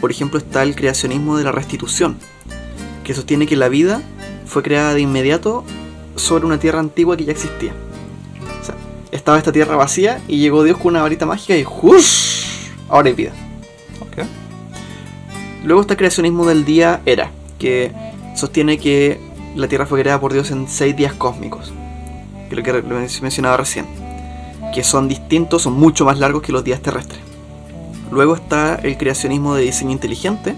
[0.00, 2.18] Por ejemplo está el creacionismo de la restitución,
[3.02, 4.00] que sostiene que la vida
[4.46, 5.64] fue creada de inmediato
[6.14, 7.72] sobre una tierra antigua que ya existía.
[8.62, 8.76] O sea,
[9.10, 12.68] estaba esta tierra vacía y llegó Dios con una varita mágica y ¡jush!
[12.88, 13.32] Ahora hay vida.
[13.98, 14.24] Ok.
[15.64, 17.90] Luego está el creacionismo del día Era, que
[18.36, 19.18] sostiene que
[19.56, 21.72] la Tierra fue creada por Dios en seis días cósmicos,
[22.48, 23.86] que es lo que mencionaba recién,
[24.74, 27.20] que son distintos, son mucho más largos que los días terrestres.
[28.10, 30.56] Luego está el creacionismo de diseño inteligente,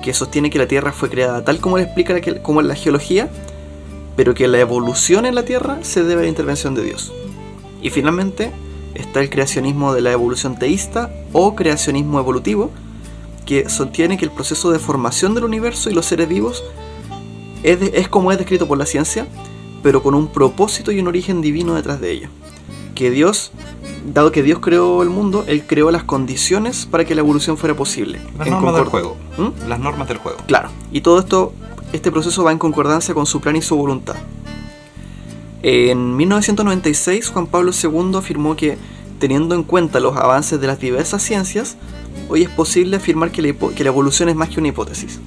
[0.00, 3.28] que sostiene que la Tierra fue creada tal como le explica la, como la geología,
[4.14, 7.12] pero que la evolución en la Tierra se debe a la intervención de Dios.
[7.82, 8.52] Y finalmente
[8.94, 12.70] está el creacionismo de la evolución teísta o creacionismo evolutivo,
[13.44, 16.62] que sostiene que el proceso de formación del universo y los seres vivos
[17.64, 19.26] es, es como es descrito por la ciencia,
[19.82, 22.28] pero con un propósito y un origen divino detrás de ello.
[22.96, 23.52] Que Dios,
[24.12, 27.76] dado que Dios creó el mundo, Él creó las condiciones para que la evolución fuera
[27.76, 28.18] posible.
[28.38, 29.16] Las En normas del juego.
[29.36, 29.68] ¿Mm?
[29.68, 30.38] Las normas del juego.
[30.46, 31.52] Claro, y todo esto,
[31.92, 34.16] este proceso va en concordancia con su plan y su voluntad.
[35.62, 38.78] En 1996, Juan Pablo II afirmó que,
[39.18, 41.76] teniendo en cuenta los avances de las diversas ciencias,
[42.30, 45.20] hoy es posible afirmar que la, que la evolución es más que una hipótesis.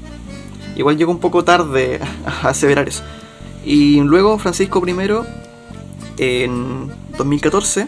[0.76, 3.04] Igual llegó un poco tarde a aseverar eso.
[3.64, 4.96] Y luego Francisco I,
[6.18, 7.88] en 2014,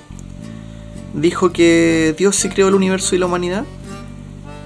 [1.16, 3.66] dijo que Dios sí creó el universo y la humanidad,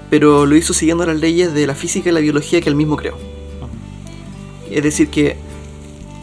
[0.10, 2.98] pero lo hizo siguiendo las leyes de la física y la biología que él mismo
[2.98, 3.18] creó.
[4.70, 5.38] Es decir, que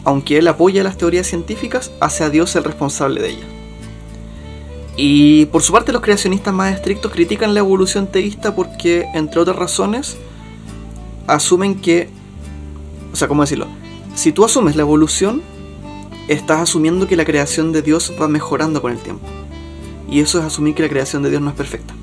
[0.03, 3.47] aunque él apoya las teorías científicas, hace a Dios el responsable de ellas.
[4.95, 9.55] Y por su parte los creacionistas más estrictos critican la evolución teísta porque, entre otras
[9.55, 10.17] razones,
[11.25, 12.09] asumen que...
[13.11, 13.67] O sea, ¿cómo decirlo?
[14.15, 15.41] Si tú asumes la evolución,
[16.27, 19.25] estás asumiendo que la creación de Dios va mejorando con el tiempo.
[20.09, 21.93] Y eso es asumir que la creación de Dios no es perfecta.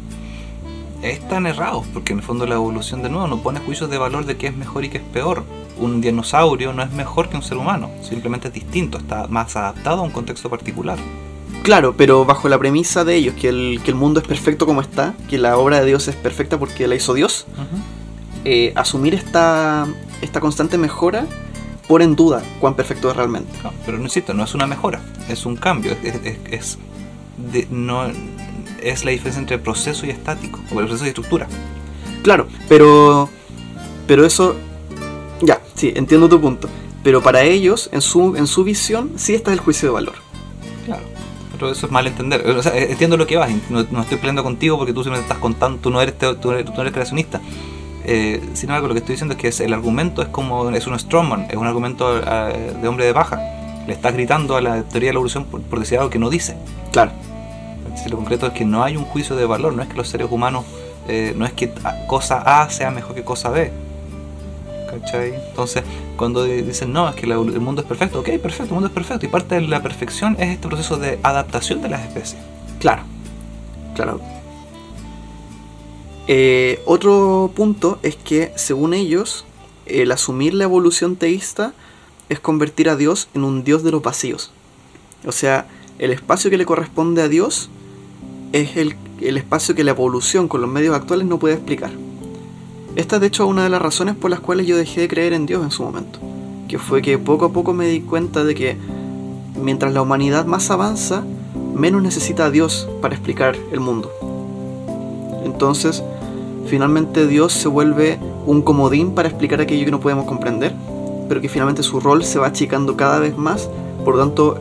[1.03, 4.27] Están errados, porque en el fondo la evolución de nuevo no pone juicios de valor
[4.27, 5.45] de qué es mejor y qué es peor.
[5.79, 10.01] Un dinosaurio no es mejor que un ser humano, simplemente es distinto, está más adaptado
[10.01, 10.99] a un contexto particular.
[11.63, 14.83] Claro, pero bajo la premisa de ellos, que el, que el mundo es perfecto como
[14.83, 17.47] está, que la obra de Dios es perfecta porque la hizo Dios,
[18.45, 19.87] eh, asumir esta,
[20.21, 21.27] esta constante mejora
[21.91, 23.51] pone en duda cuán perfecto es realmente.
[23.65, 25.91] No, pero no insisto, no es una mejora, es un cambio.
[26.05, 26.79] Es, es- es
[27.53, 28.05] de- no,
[28.81, 31.49] es la diferencia entre proceso y estático, o el proceso y estructura.
[32.23, 33.29] Claro, pero.
[34.07, 34.55] Pero eso.
[35.43, 36.69] Ya, sí, entiendo tu punto.
[37.03, 40.15] Pero para ellos, en su, en su visión, sí está el juicio de valor.
[40.87, 41.03] Claro.
[41.53, 42.47] Pero eso es mal entender.
[42.47, 43.51] O sea, entiendo lo que vas.
[43.69, 46.65] No, no estoy peleando contigo porque tú simplemente estás contando, tú no eres, tú eres,
[46.67, 47.41] tú no eres creacionista.
[48.05, 50.87] Eh, sin embargo, lo que estoy diciendo es que es- el argumento es como es
[50.87, 53.39] un strongman, es un argumento eh, de hombre de baja.
[53.87, 56.31] Le estás gritando a la teoría de la evolución por, por decir algo que no
[56.31, 56.57] dice.
[56.93, 57.13] Claro,
[58.03, 60.09] Si lo concreto es que no hay un juicio de valor, no es que los
[60.09, 60.65] seres humanos,
[61.09, 61.71] eh, no es que
[62.07, 63.71] cosa A sea mejor que cosa B.
[64.89, 65.35] ¿Cachai?
[65.35, 65.83] Entonces,
[66.17, 68.87] cuando di- dicen, no, es que la el mundo es perfecto, ok, perfecto, el mundo
[68.89, 69.27] es perfecto.
[69.27, 72.41] Y parte de la perfección es este proceso de adaptación de las especies.
[72.79, 73.03] claro.
[73.95, 74.21] Claro.
[76.33, 79.45] Eh, otro punto es que, según ellos,
[79.87, 81.75] el asumir la evolución teísta
[82.29, 84.53] es convertir a Dios en un Dios de los vacíos.
[85.27, 85.67] O sea,
[85.99, 87.69] el espacio que le corresponde a Dios
[88.53, 91.91] es el, el espacio que la evolución con los medios actuales no puede explicar.
[92.95, 95.33] Esta es de hecho una de las razones por las cuales yo dejé de creer
[95.33, 96.21] en Dios en su momento.
[96.69, 98.77] Que fue que poco a poco me di cuenta de que
[99.61, 101.25] mientras la humanidad más avanza,
[101.75, 104.13] menos necesita a Dios para explicar el mundo.
[105.45, 106.05] Entonces,
[106.71, 110.73] finalmente Dios se vuelve un comodín para explicar aquello que no podemos comprender,
[111.29, 113.69] pero que finalmente su rol se va achicando cada vez más,
[114.05, 114.57] por lo tanto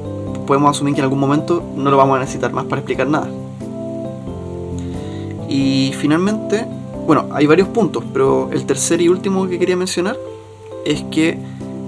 [0.48, 3.30] podemos asumir que en algún momento no lo vamos a necesitar más para explicar nada.
[5.48, 6.66] Y finalmente,
[7.06, 10.18] bueno, hay varios puntos, pero el tercer y último que quería mencionar
[10.86, 11.38] es que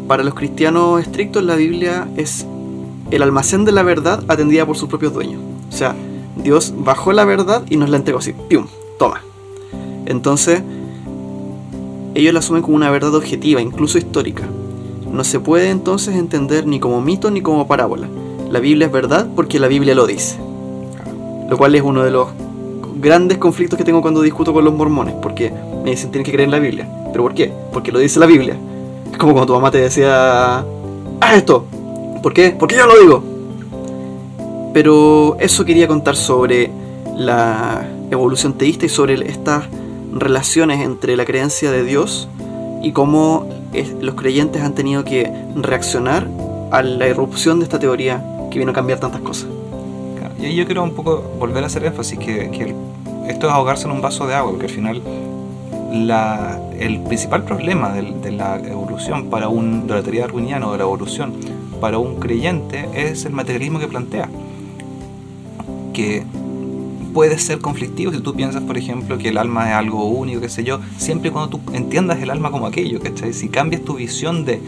[0.07, 2.45] para los cristianos estrictos la Biblia es
[3.09, 5.41] el almacén de la verdad atendida por sus propios dueños.
[5.67, 5.95] O sea,
[6.35, 8.67] Dios bajó la verdad y nos la entregó así, ¡pium!
[8.99, 9.30] Toma.
[10.05, 10.61] Entonces,
[12.13, 14.43] ellos la asumen como una verdad objetiva, incluso histórica.
[15.11, 18.07] No se puede entonces entender ni como mito ni como parábola.
[18.49, 20.37] La Biblia es verdad porque la Biblia lo dice.
[21.49, 22.27] Lo cual es uno de los
[22.99, 25.51] grandes conflictos que tengo cuando discuto con los mormones, porque
[25.83, 26.87] me dicen tienen que creer en la Biblia.
[27.11, 27.51] ¿Pero por qué?
[27.73, 28.57] Porque lo dice la Biblia.
[29.11, 30.59] Es como cuando tu mamá te decía,
[31.19, 31.65] haz esto.
[32.21, 32.55] ¿Por qué?
[32.57, 33.23] Porque yo lo digo.
[34.73, 36.71] Pero eso quería contar sobre
[37.17, 39.65] la evolución teísta y sobre estas
[40.11, 42.27] relaciones entre la creencia de Dios
[42.81, 43.47] y cómo
[44.01, 46.27] los creyentes han tenido que reaccionar
[46.71, 49.47] a la irrupción de esta teoría que vino a cambiar tantas cosas.
[50.39, 52.75] Y ahí yo quiero un poco volver a hacer énfasis que, que
[53.27, 55.01] esto es ahogarse en un vaso de agua, porque al final
[56.79, 60.83] el principal problema de, la evolución para un, de la teoría darwiniana o de la
[60.83, 61.33] evolución
[61.79, 64.29] para un creyente es el materialismo que plantea.
[65.93, 66.23] Que
[67.13, 70.49] puede ser conflictivo si tú piensas, por ejemplo, que el alma es algo único, qué
[70.49, 73.33] sé yo, siempre y cuando tú entiendas el alma como aquello, ¿cachai?
[73.33, 74.61] Si cambias tu visión de,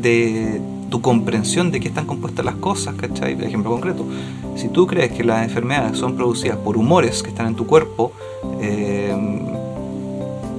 [0.00, 3.36] de tu comprensión de qué están compuestas las cosas, ¿cachai?
[3.36, 4.04] Por ejemplo concreto,
[4.56, 8.12] si tú crees que las enfermedades son producidas por humores que están en tu cuerpo,
[8.60, 9.14] eh,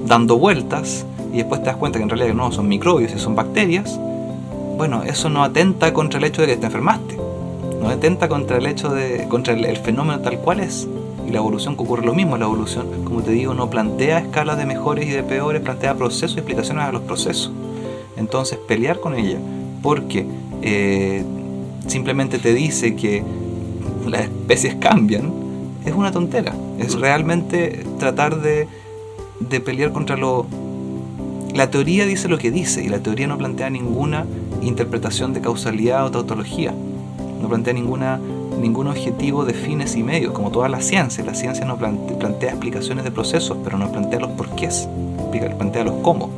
[0.06, 3.34] dando vueltas, y después te das cuenta que en realidad no son microbios y son
[3.34, 3.98] bacterias,
[4.76, 7.18] bueno, eso no atenta contra el hecho de que te enfermaste,
[7.82, 10.88] no atenta contra el hecho de, contra el, fenómeno tal cual es.
[11.26, 14.56] Y la evolución que ocurre lo mismo, la evolución, como te digo, no plantea escalas
[14.56, 17.52] de mejores y de peores, plantea procesos y explicaciones a los procesos.
[18.16, 19.38] Entonces, pelear con ella
[19.82, 20.26] porque
[20.62, 21.24] eh,
[21.88, 23.22] simplemente te dice que
[24.08, 25.32] las especies cambian
[25.84, 26.54] es una tontera.
[26.78, 28.68] Es realmente tratar de,
[29.40, 30.46] de pelear contra lo...
[31.54, 34.24] La teoría dice lo que dice y la teoría no plantea ninguna
[34.62, 36.72] interpretación de causalidad o tautología.
[37.42, 38.18] No plantea ninguna,
[38.60, 41.24] ningún objetivo de fines y medios, como toda la ciencia.
[41.24, 44.88] La ciencia no plante- plantea explicaciones de procesos, pero no plantea los porqués,
[45.58, 46.30] plantea los cómo.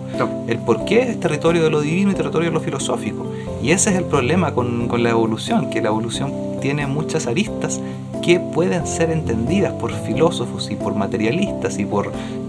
[0.49, 3.27] El porqué es territorio de lo divino y territorio de lo filosófico.
[3.63, 7.81] Y ese es el problema con, con la evolución, que la evolución tiene muchas aristas
[8.23, 12.07] que pueden ser entendidas por filósofos y por materialistas y por,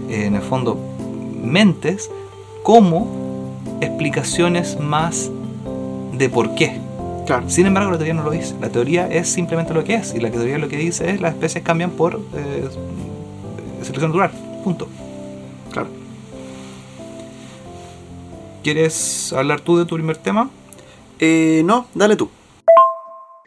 [0.08, 0.78] eh, en el fondo,
[1.42, 2.10] mentes
[2.62, 3.06] como
[3.80, 5.30] explicaciones más
[6.16, 6.85] de por qué.
[7.26, 7.50] Claro.
[7.50, 8.54] Sin embargo, la teoría no lo dice.
[8.60, 10.14] La teoría es simplemente lo que es.
[10.14, 12.68] Y la teoría lo que dice es las especies cambian por eh,
[13.82, 14.30] selección natural.
[14.62, 14.88] Punto.
[15.72, 15.88] Claro.
[18.62, 20.50] ¿Quieres hablar tú de tu primer tema?
[21.18, 22.30] Eh, no, dale tú.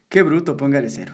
[0.08, 1.14] Qué bruto, póngale cero.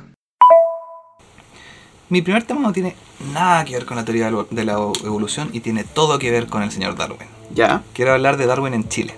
[2.09, 2.95] Mi primer tema no tiene
[3.33, 6.29] nada que ver con la teoría de la- de la evolución y tiene todo que
[6.31, 7.27] ver con el señor Darwin.
[7.53, 7.81] Ya.
[7.93, 9.15] Quiero hablar de Darwin en Chile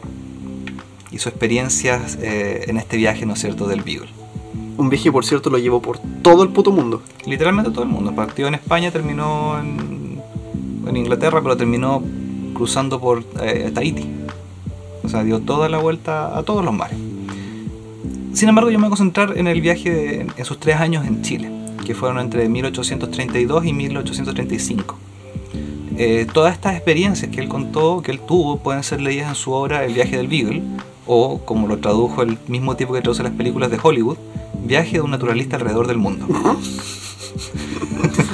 [1.18, 4.10] y sus experiencias eh, en este viaje, ¿no es cierto?, del Beagle.
[4.78, 7.02] Un viaje, por cierto, lo llevo por todo el puto mundo.
[7.26, 8.14] Literalmente todo el mundo.
[8.14, 10.22] Partió en España, terminó en,
[10.88, 12.04] en Inglaterra, pero terminó
[12.54, 14.06] cruzando por eh, Tahiti.
[15.04, 17.00] O sea, dio toda la vuelta a todos los mares.
[18.34, 21.08] Sin embargo, yo me voy a concentrar en el viaje de, en sus tres años
[21.08, 21.50] en Chile,
[21.84, 24.96] que fueron entre 1832 y 1835.
[25.98, 29.52] Eh, todas estas experiencias que él contó, que él tuvo, pueden ser leídas en su
[29.52, 30.62] obra El viaje del Beagle,
[31.08, 34.18] o como lo tradujo el mismo tipo que traduce las películas de Hollywood,
[34.64, 36.28] Viaje de un naturalista alrededor del mundo.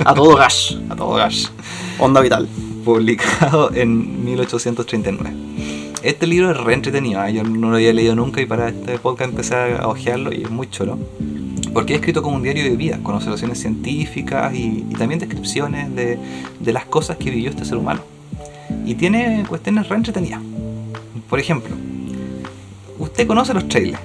[0.06, 0.78] A todo gas.
[0.90, 1.52] A todo gas.
[2.00, 2.48] Onda vital.
[2.84, 5.32] Publicado en 1839.
[6.02, 7.34] Este libro es re entretenido, ¿eh?
[7.34, 10.50] yo no lo había leído nunca y para este podcast empecé a hojearlo y es
[10.50, 10.98] muy choro.
[11.74, 15.96] Porque es escrito como un diario de vida, con observaciones científicas y, y también descripciones
[15.96, 16.20] de,
[16.60, 18.02] de las cosas que vivió este ser humano.
[18.86, 20.42] Y tiene cuestiones re entretenidas.
[21.30, 21.76] Por ejemplo,
[23.00, 24.02] usted conoce los trailers,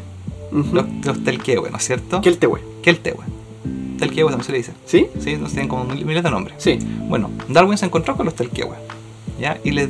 [0.52, 2.20] los, los telquehue, ¿no es cierto?
[2.20, 2.60] ¿Qué el tehue?
[2.82, 3.24] Keltehue.
[3.98, 4.72] Telquehue también se le dice.
[4.86, 5.06] ¿Sí?
[5.20, 6.56] Sí, no tienen como mil- miles de nombres.
[6.58, 6.78] Sí.
[7.08, 8.76] Bueno, Darwin se encontró con los Telquehue,
[9.40, 9.58] ¿ya?
[9.64, 9.88] Y les,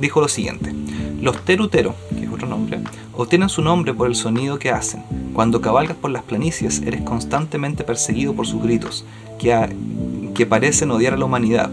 [0.00, 0.72] dijo lo siguiente.
[1.20, 2.80] Los terutero, que es otro nombre,
[3.14, 5.02] obtienen su nombre por el sonido que hacen.
[5.34, 9.04] Cuando cabalgas por las planicies, eres constantemente perseguido por sus gritos,
[9.38, 9.68] que, a-
[10.34, 11.70] que parecen odiar a la humanidad.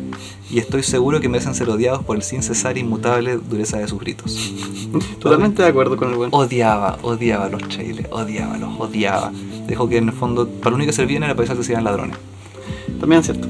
[0.49, 3.99] Y estoy seguro que merecen ser odiados por el sin cesar inmutable dureza de sus
[3.99, 4.53] gritos.
[5.19, 6.29] Totalmente de acuerdo con el buen.
[6.33, 9.31] Odiaba, odiaba los trailers, odiaba, los odiaba.
[9.67, 11.81] Dijo que en el fondo, para lo único que servían era para pensar que se
[11.81, 12.17] ladrones.
[12.99, 13.47] También es cierto.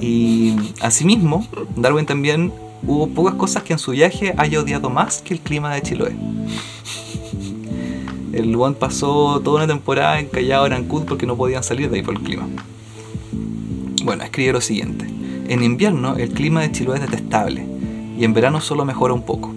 [0.00, 2.52] Y asimismo, Darwin también
[2.86, 6.16] hubo pocas cosas que en su viaje haya odiado más que el clima de Chiloé.
[8.32, 12.02] El Luan pasó toda una temporada en Callao Arancud porque no podían salir de ahí
[12.02, 12.46] por el clima.
[14.06, 15.04] Bueno, escribe lo siguiente.
[15.48, 17.66] En invierno el clima de Chiloé es detestable
[18.16, 19.52] y en verano solo mejora un poco.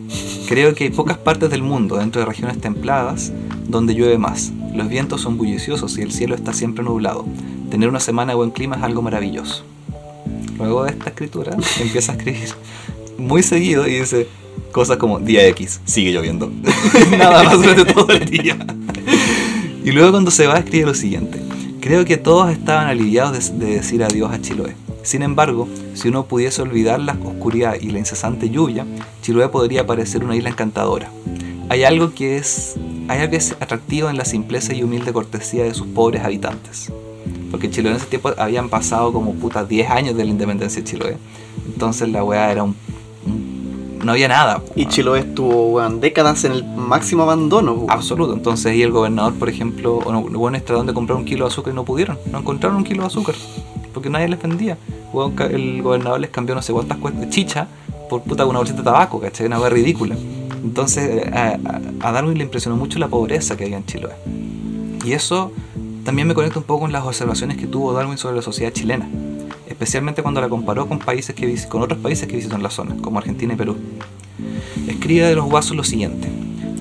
[0.47, 3.31] Creo que hay pocas partes del mundo dentro de regiones templadas
[3.67, 4.51] donde llueve más.
[4.73, 7.27] Los vientos son bulliciosos y el cielo está siempre nublado.
[7.69, 9.63] Tener una semana de buen clima es algo maravilloso.
[10.57, 12.49] Luego de esta escritura empieza a escribir
[13.19, 14.27] muy seguido y dice
[14.71, 16.51] cosas como día X, sigue lloviendo.
[17.19, 18.57] Nada más durante todo el día.
[19.85, 21.48] Y luego cuando se va escribe lo siguiente.
[21.81, 24.75] Creo que todos estaban aliviados de, de decir adiós a Chiloé.
[25.03, 28.85] Sin embargo, si uno pudiese olvidar la oscuridad y la incesante lluvia,
[29.21, 31.09] Chiloé podría parecer una isla encantadora.
[31.69, 32.75] Hay algo que es,
[33.07, 36.91] hay algo que es atractivo en la simpleza y humilde cortesía de sus pobres habitantes.
[37.49, 40.87] Porque Chiloé en ese tiempo habían pasado como puta 10 años de la independencia de
[40.89, 41.17] Chiloé.
[41.65, 42.75] Entonces la weá era un-
[44.03, 44.61] no había nada.
[44.75, 47.85] Y Chiloé estuvo weón, décadas en el máximo abandono.
[47.89, 48.33] Absoluto.
[48.33, 51.51] Entonces ahí el gobernador, por ejemplo, o no, bueno, trataron de comprar un kilo de
[51.51, 52.17] azúcar y no pudieron.
[52.31, 53.35] No encontraron un kilo de azúcar.
[53.93, 54.77] Porque nadie les vendía.
[55.51, 57.67] El gobernador les cambió no sé cuántas cuestas chicha
[58.09, 59.47] por puta una bolsita de tabaco, ¿cachai?
[59.47, 60.15] Una weá ridícula.
[60.63, 64.13] Entonces a Darwin le impresionó mucho la pobreza que había en Chiloé.
[65.05, 65.51] Y eso
[66.03, 69.07] también me conecta un poco con las observaciones que tuvo Darwin sobre la sociedad chilena.
[69.69, 72.97] Especialmente cuando la comparó con, países que, con otros países que visitó en la zona,
[73.01, 73.77] como Argentina y Perú.
[74.87, 76.27] Escribe de los guasos lo siguiente.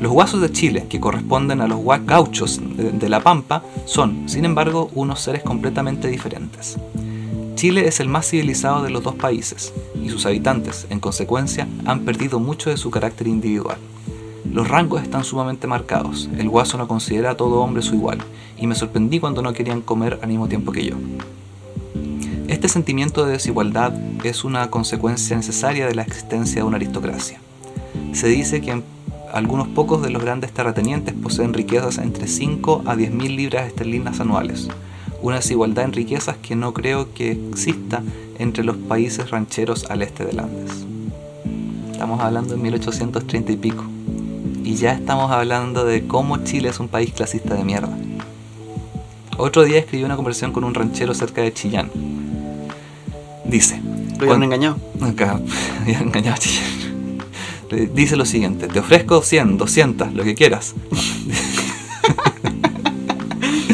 [0.00, 4.90] Los guasos de Chile, que corresponden a los gauchos de La Pampa, son, sin embargo,
[4.94, 6.78] unos seres completamente diferentes.
[7.56, 12.04] Chile es el más civilizado de los dos países, y sus habitantes, en consecuencia, han
[12.04, 13.78] perdido mucho de su carácter individual.
[14.52, 18.18] Los rangos están sumamente marcados, el guaso no considera a todo hombre su igual,
[18.56, 20.94] y me sorprendí cuando no querían comer al mismo tiempo que yo.
[22.48, 23.92] Este sentimiento de desigualdad
[24.24, 27.38] es una consecuencia necesaria de la existencia de una aristocracia.
[28.14, 28.82] Se dice que
[29.34, 34.20] algunos pocos de los grandes terratenientes poseen riquezas entre 5 a 10 mil libras esterlinas
[34.20, 34.68] anuales,
[35.20, 38.02] una desigualdad en riquezas que no creo que exista
[38.38, 40.86] entre los países rancheros al este del Andes.
[41.92, 43.84] Estamos hablando de 1830 y pico.
[44.64, 47.94] Y ya estamos hablando de cómo Chile es un país clasista de mierda.
[49.36, 51.90] Otro día escribí una conversación con un ranchero cerca de Chillán.
[53.48, 53.80] Dice,
[54.20, 54.76] Lo engañado.
[55.00, 55.40] Acá,
[55.86, 56.36] engañado
[57.94, 60.74] Dice lo siguiente, te ofrezco 100, 200, lo que quieras.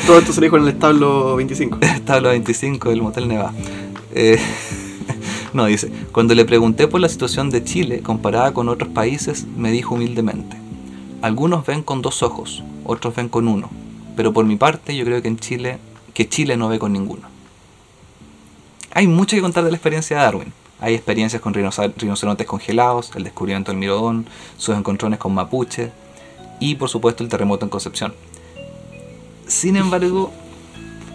[0.06, 1.78] Todo esto se dijo en el establo 25.
[1.82, 3.52] Establo 25 del Motel Neva.
[4.12, 4.38] Eh,
[5.52, 9.70] no, dice, cuando le pregunté por la situación de Chile comparada con otros países, me
[9.72, 10.56] dijo humildemente,
[11.22, 13.70] algunos ven con dos ojos, otros ven con uno,
[14.16, 15.79] pero por mi parte yo creo que en Chile,
[16.12, 17.33] que Chile no ve con ninguno.
[18.94, 20.52] Hay mucho que contar de la experiencia de Darwin.
[20.80, 24.26] Hay experiencias con rinocerontes congelados, el descubrimiento del Mirodón,
[24.56, 25.90] sus encontrones con mapuche
[26.60, 28.14] y por supuesto el terremoto en Concepción.
[29.48, 30.30] Sin embargo,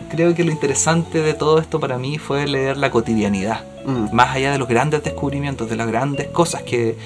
[0.09, 3.63] creo que lo interesante de todo esto para mí fue leer la cotidianidad.
[3.85, 4.13] Mm.
[4.13, 6.97] Más allá de los grandes descubrimientos, de las grandes cosas que,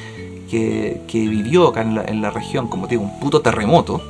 [0.50, 4.02] que, que vivió acá en la, en la región, como digo, un puto terremoto,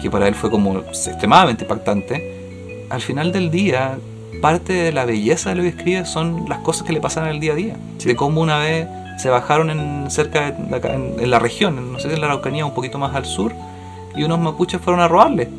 [0.00, 3.98] que para él fue como extremadamente impactante, al final del día,
[4.40, 7.30] parte de la belleza de lo que escribe son las cosas que le pasan en
[7.34, 7.76] el día a día.
[8.04, 8.86] De cómo una vez
[9.18, 12.20] se bajaron en, cerca de acá, en, en la región, en- no sé si en
[12.20, 13.52] la Araucanía, un poquito más al sur,
[14.14, 15.48] y unos mapuches fueron a robarle.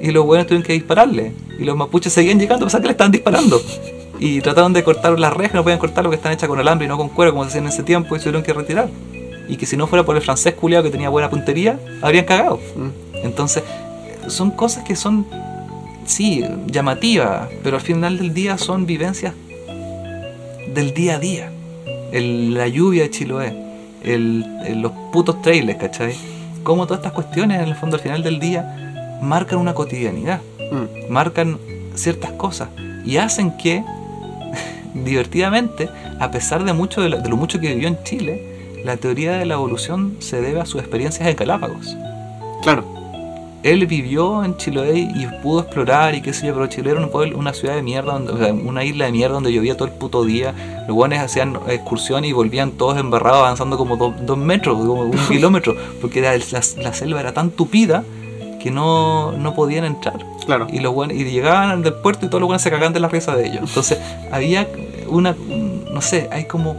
[0.00, 1.32] Y los buenos tuvieron que dispararle.
[1.58, 3.60] Y los mapuches seguían llegando, sea que le estaban disparando.
[4.20, 6.84] Y trataron de cortar las rejas, no podían cortar lo que están hechas con alambre
[6.86, 8.88] y no con cuero, como se hacían en ese tiempo, y se tuvieron que retirar.
[9.48, 12.60] Y que si no fuera por el francés culiado que tenía buena puntería, habrían cagado.
[12.76, 13.24] Mm.
[13.24, 13.64] Entonces,
[14.28, 15.26] son cosas que son,
[16.08, 19.34] sí, llamativas, pero al final del día son vivencias
[20.74, 21.50] del día a día.
[22.12, 23.54] El- la lluvia de Chiloé,
[24.02, 26.14] el, el- los putos trailers, ¿cachai?
[26.62, 30.40] Como todas estas cuestiones, en el fondo, al final del día, marcan una cotidianidad,
[30.70, 31.10] Mm.
[31.12, 31.58] marcan
[31.94, 32.68] ciertas cosas
[33.04, 33.82] y hacen que,
[34.94, 35.88] divertidamente,
[36.20, 38.42] a pesar de, mucho de, lo, de lo mucho que vivió en Chile,
[38.84, 41.96] la teoría de la evolución se debe a sus experiencias en Galápagos
[42.62, 42.84] Claro.
[43.64, 47.10] Él vivió en Chiloé y pudo explorar y qué sé yo, pero Chile era un
[47.10, 49.88] pueblo- una ciudad de mierda, donde, o sea, una isla de mierda donde llovía todo
[49.88, 50.54] el puto día.
[50.86, 55.18] Los guanes hacían excursión y volvían todos embarrados avanzando como do- dos metros, como un
[55.28, 56.32] kilómetro, porque la,
[56.82, 58.04] la selva era tan tupida
[58.62, 60.18] que no, no podían entrar.
[60.46, 60.66] Claro.
[60.72, 63.08] Y los guanes- y llegaban del puerto y todos los guanes se cagaban de la
[63.08, 63.62] risa de ellos.
[63.68, 63.98] Entonces
[64.30, 64.68] había
[65.08, 65.34] una,
[65.92, 66.72] no sé, hay como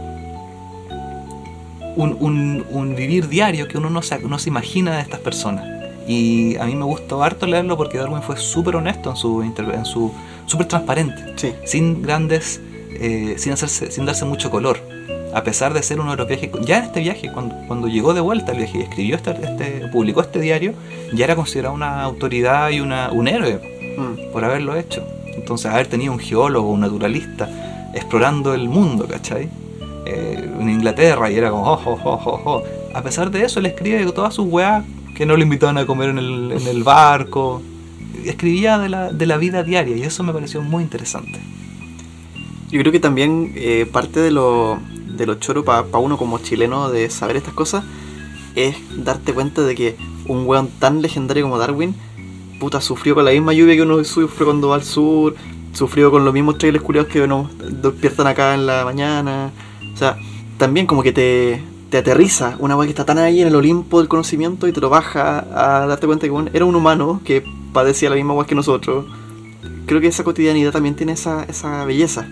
[1.96, 5.64] un, un- un vivir diario que uno no se, no se imagina de estas personas.
[6.10, 9.84] Y a mí me gustó harto leerlo porque Darwin fue súper honesto en su en
[9.84, 10.12] su
[10.46, 11.52] súper transparente, Sí.
[11.64, 12.60] sin grandes,
[12.98, 14.78] eh, sin hacerse, sin darse mucho color.
[15.32, 18.12] A pesar de ser uno de los viajes, ya en este viaje, cuando, cuando llegó
[18.12, 20.72] de vuelta al viaje y escribió este, este, publicó este diario,
[21.14, 23.60] ya era considerado una autoridad y una, un héroe
[23.96, 24.32] Mm.
[24.32, 25.04] por haberlo hecho.
[25.36, 27.48] Entonces, haber tenido un geólogo, un naturalista,
[27.94, 29.48] explorando el mundo, ¿cachai?
[30.06, 32.62] Eh, en Inglaterra y era como, oh, oh, oh, oh, oh.
[32.94, 34.82] A pesar de eso, él escribe todas sus weas
[35.20, 37.60] que no le invitaban a comer en el, en el barco.
[38.24, 41.38] Escribía de la, de la vida diaria y eso me pareció muy interesante.
[42.70, 44.78] Yo creo que también eh, parte de lo,
[45.14, 47.84] de lo choro para uno como chileno de saber estas cosas
[48.54, 49.96] es darte cuenta de que
[50.26, 51.94] un weón tan legendario como Darwin,
[52.58, 55.36] puta, sufrió con la misma lluvia que uno sufre cuando va al sur,
[55.74, 59.50] sufrió con los mismos trailers curiosos que nos despiertan acá en la mañana.
[59.92, 60.16] O sea,
[60.56, 63.98] también como que te, te aterriza una weá que está tan ahí en el Olimpo
[63.98, 67.42] del conocimiento y te lo baja a darte cuenta que bueno, era un humano que
[67.72, 69.06] padecía la misma weá que nosotros.
[69.86, 72.28] Creo que esa cotidianidad también tiene esa, esa belleza.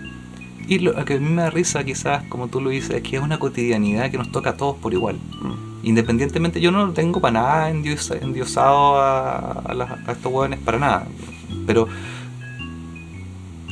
[0.67, 3.17] Y lo que a mí me da risa, quizás, como tú lo dices, es que
[3.17, 5.15] es una cotidianidad que nos toca a todos por igual.
[5.41, 5.85] Mm.
[5.87, 10.77] Independientemente, yo no tengo para nada endiosa- endiosado a, a las- a estos hueones, para
[10.79, 11.07] nada.
[11.65, 11.87] Pero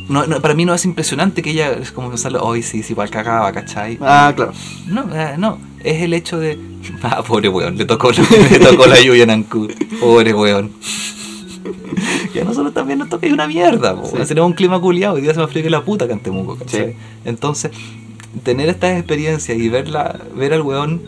[0.09, 2.95] no, no, para mí no es impresionante que ella es como pensarlo, hoy sí, sí,
[2.95, 3.97] para cagaba, ¿cachai?
[4.01, 4.53] Ah, claro.
[4.87, 6.57] No, eh, no, es el hecho de.
[7.03, 8.11] Ah, pobre weón, le tocó,
[8.51, 9.71] le tocó la lluvia en Ancud.
[9.99, 10.71] Pobre weón.
[12.33, 14.05] Y a nosotros también nos toca una mierda, po.
[14.05, 14.17] Sí.
[14.27, 16.91] tenemos un clima culiado, hoy día se me frío que la puta Cantemuco, ¿cachai?
[16.91, 16.97] Sí.
[17.25, 17.71] Entonces,
[18.43, 21.01] tener estas experiencias y verla, ver al weón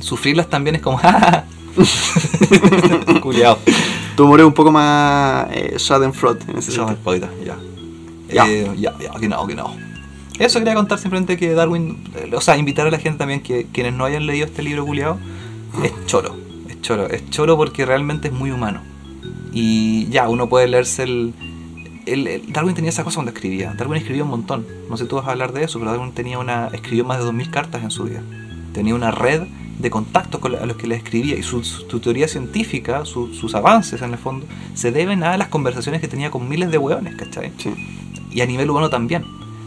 [0.00, 1.44] sufrirlas también es como, ¡ah!
[3.22, 3.58] Culiao.
[4.16, 7.28] Tu humor es un poco más eh, Schadenfreude en ese sentido.
[7.44, 7.56] ya.
[8.32, 8.46] Ya.
[8.48, 9.76] Eh, ya, ya, que no.
[10.38, 13.66] Eso quería contar simplemente que Darwin, eh, o sea, invitar a la gente también que
[13.72, 15.18] quienes no hayan leído este libro culiado,
[15.82, 16.36] es choro,
[16.68, 18.80] es choro, es choro porque realmente es muy humano.
[19.52, 21.34] Y ya, uno puede leerse el,
[22.06, 23.74] el- el- Darwin tenía esa cosa cuando escribía.
[23.76, 24.66] Darwin escribía un montón.
[24.88, 27.24] No sé tú vas a hablar de eso, pero Darwin tenía una, escribió más de
[27.24, 28.22] 2.000 cartas en su vida.
[28.72, 29.42] Tenía una red
[29.78, 33.32] de contactos con la- a los que le escribía y su, su teoría científica, su-
[33.32, 36.78] sus avances en el fondo, se deben a las conversaciones que tenía con miles de
[36.78, 37.52] hueones, ¿cachai?
[37.58, 37.70] Sí.
[38.32, 39.24] y a nivel humano también.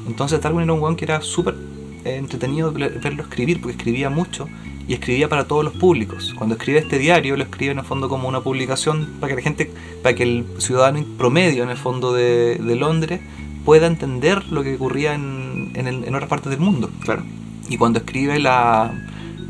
[0.08, 1.56] Entonces Darwin era un weón que era súper
[2.04, 4.48] eh, entretenido verlo escribir, porque escribía mucho
[4.88, 6.34] y escribía para todos los públicos.
[6.38, 9.42] Cuando escribe este diario, lo escribe en el fondo como una publicación para que la
[9.44, 9.72] gente,
[10.04, 13.22] para que el ciudadano promedio en el fondo de, de Londres
[13.64, 16.90] pueda entender lo que ocurría en, en, el- en otras partes del mundo.
[17.02, 17.24] Claro.
[17.70, 18.92] Y cuando escribe la,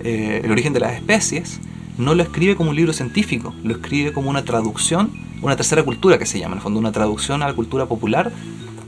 [0.04, 1.60] eh, el origen de las especies,
[1.98, 6.18] no lo escribe como un libro científico, lo escribe como una traducción, una tercera cultura
[6.18, 8.32] que se llama, en el fondo una traducción a la cultura popular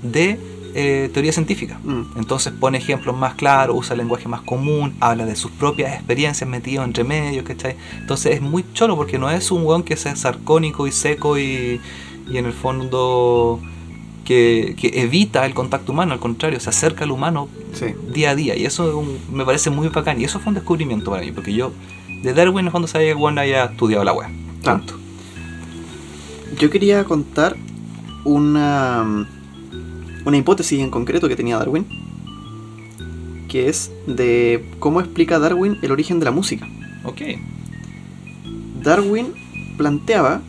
[0.02, 0.40] de
[0.76, 1.80] eh, teoría científica.
[1.84, 2.18] Mm.
[2.18, 6.84] Entonces pone ejemplos más claros, usa lenguaje más común, habla de sus propias experiencias metido
[6.84, 7.76] entre medios, ¿cachai?
[8.00, 11.80] Entonces es muy cholo porque no es un weón que sea sarcónico y seco y,
[12.30, 13.60] y en el fondo
[14.26, 17.88] que, que evita el contacto humano, al contrario, se acerca al humano Sí.
[18.14, 20.56] día a día y eso es un- me parece muy bacán y eso fue un
[20.56, 21.72] descubrimiento para mí porque yo
[22.22, 24.30] de Darwin el fondo sabía que Juan había estudiado la web
[24.62, 24.94] Tanto.
[26.60, 27.56] Yo quería contar
[28.26, 29.28] una,
[30.24, 31.86] una hipótesis en concreto que tenía Darwin,
[33.50, 36.68] que es de cómo explica Darwin el origen de la música.
[37.04, 37.22] ok
[38.82, 39.28] Darwin
[39.78, 40.42] planteaba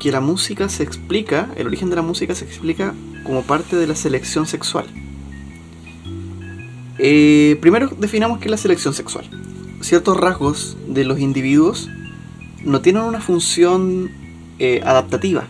[0.00, 3.86] que la música se explica, el origen de la música se explica como parte de
[3.86, 4.86] la selección sexual.
[6.98, 9.24] Eh, primero definamos qué es la selección sexual.
[9.80, 11.88] Ciertos rasgos de los individuos
[12.64, 14.10] no tienen una función
[14.58, 15.44] eh, adaptativa.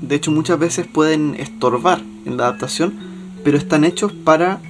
[0.00, 2.94] De hecho, muchas veces pueden estorbar en la adaptación,
[3.44, 4.60] pero están hechos para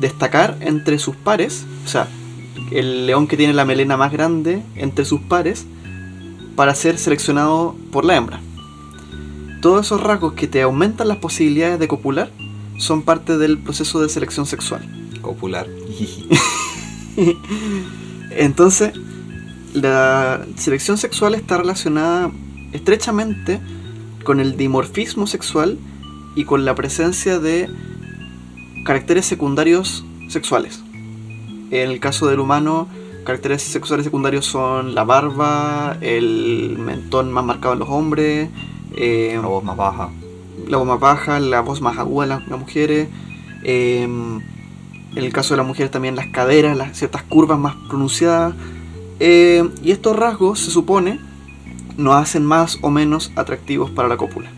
[0.00, 1.66] destacar entre sus pares.
[1.84, 2.08] O sea,
[2.70, 5.66] el león que tiene la melena más grande entre sus pares
[6.58, 8.40] para ser seleccionado por la hembra.
[9.62, 12.32] Todos esos rasgos que te aumentan las posibilidades de copular
[12.78, 14.82] son parte del proceso de selección sexual.
[15.22, 15.68] Copular.
[18.32, 18.92] Entonces,
[19.72, 22.32] la selección sexual está relacionada
[22.72, 23.60] estrechamente
[24.24, 25.78] con el dimorfismo sexual
[26.34, 27.70] y con la presencia de
[28.84, 30.80] caracteres secundarios sexuales.
[31.70, 32.88] En el caso del humano,
[33.28, 38.48] caracteres sexuales secundarios son la barba, el mentón más marcado en los hombres,
[38.96, 40.08] eh, Una voz más baja.
[40.66, 43.08] la voz más baja, la voz más aguda en las, las mujeres.
[43.64, 44.42] eh, en
[45.24, 48.54] el caso de las mujeres también las caderas, las ciertas curvas más pronunciadas.
[49.20, 51.18] eh, y estos rasgos, se supone,
[51.98, 54.50] nos hacen más o menos atractivos para la cópula.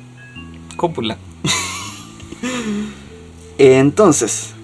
[0.77, 1.17] Cópula.
[3.59, 4.55] Entonces,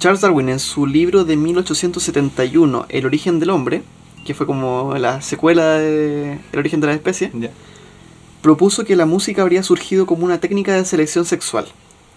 [0.00, 3.82] Charles Darwin en su libro de 1871, El origen del hombre,
[4.24, 7.30] que fue como la secuela de El origen de la especie,
[8.40, 11.66] propuso que la música habría surgido como una técnica de selección sexual,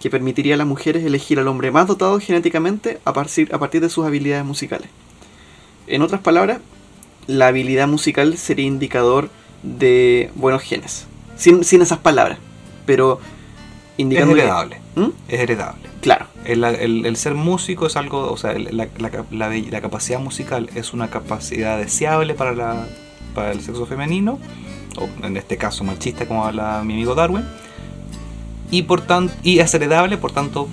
[0.00, 3.82] que permitiría a las mujeres elegir al hombre más dotado genéticamente a partir, a partir
[3.82, 4.88] de sus habilidades musicales.
[5.86, 6.60] En otras palabras,
[7.26, 9.28] la habilidad musical sería indicador
[9.62, 11.06] de buenos genes.
[11.36, 12.38] Sin, sin esas palabras,
[12.86, 14.80] pero Es indicando que- heredable.
[14.96, 15.08] ¿Mm?
[15.28, 15.82] Es heredable.
[16.00, 20.20] Claro, El, el- el ser músico es algo, o sea, el- la, la la capacidad
[20.20, 22.86] musical es una capacidad deseable para, la,
[23.34, 24.38] para el sexo femenino,
[24.96, 27.44] o en este caso machista como habla mi amigo Darwin,
[28.70, 30.68] y por tanto, y es heredable, por tanto,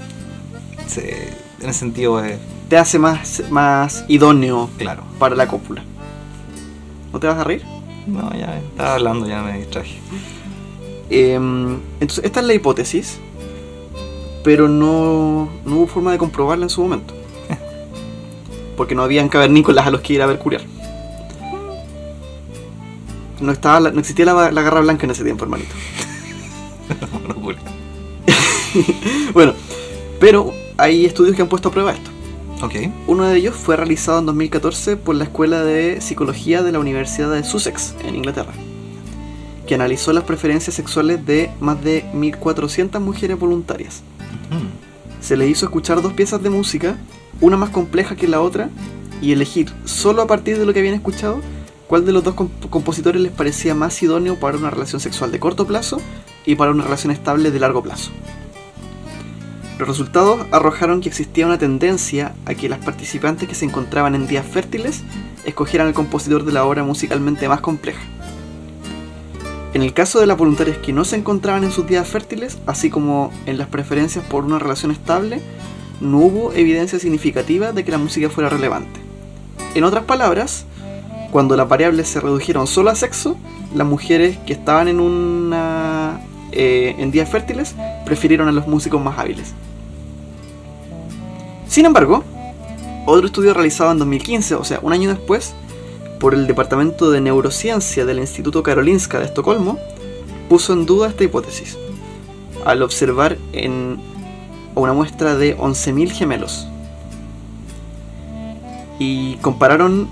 [0.87, 1.29] se-
[1.61, 2.37] en ese sentido es
[2.69, 5.03] te hace más, más idóneo claro.
[5.19, 5.83] para la cópula.
[7.11, 7.63] ¿No te vas a reír?
[8.07, 9.99] No, ya estaba hablando, ya me distraje.
[11.09, 13.19] Em, entonces, esta es la hipótesis,
[14.43, 17.13] pero no, no hubo forma de comprobarla en su momento.
[18.77, 20.61] Porque no habían cavernícolas a los que ir a ver curiar.
[23.39, 25.73] No, estaba la- no existía la, la garra blanca en ese tiempo, hermanito.
[29.33, 29.53] Bueno,
[30.19, 32.09] pero hay estudios que han puesto a prueba esto.
[32.61, 32.73] ok,
[33.07, 37.31] Uno de ellos fue realizado en 2014 por la Escuela de Psicología de la Universidad
[37.31, 38.53] de Sussex, en Inglaterra,
[39.67, 44.03] que analizó las preferencias sexuales de más de 1.400 mujeres voluntarias.
[45.19, 46.97] Se les hizo escuchar dos piezas de música,
[47.39, 48.69] una más compleja que la otra,
[49.21, 51.41] y elegir solo a partir de lo que habían escuchado
[51.87, 55.39] cuál de los dos comp- compositores les parecía más idóneo para una relación sexual de
[55.39, 56.01] corto plazo
[56.45, 58.11] y para una relación estable de largo plazo.
[59.77, 64.27] Los resultados arrojaron que existía una tendencia a que las participantes que se encontraban en
[64.27, 65.01] días fértiles
[65.43, 68.01] escogieran al compositor de la obra musicalmente más compleja.
[69.73, 72.89] En el caso de las voluntarias que no se encontraban en sus días fértiles, así
[72.89, 75.41] como en las preferencias por una relación estable,
[76.01, 78.99] no hubo evidencia significativa de que la música fuera relevante.
[79.73, 80.65] En otras palabras,
[81.31, 83.37] cuando las variables se redujeron solo a sexo,
[83.73, 86.19] las mujeres que estaban en una
[86.51, 87.73] eh, en días fértiles
[88.05, 89.53] prefirieron a los músicos más hábiles.
[91.69, 92.25] Sin embargo,
[93.05, 95.53] otro estudio realizado en 2015, o sea, un año después,
[96.21, 99.79] por el Departamento de Neurociencia del Instituto Karolinska de Estocolmo,
[100.49, 101.79] puso en duda esta hipótesis,
[102.63, 103.97] al observar en
[104.75, 106.67] una muestra de 11.000 gemelos.
[108.99, 110.09] Y compararon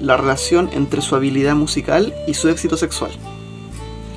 [0.00, 3.10] la relación entre su habilidad musical y su éxito sexual.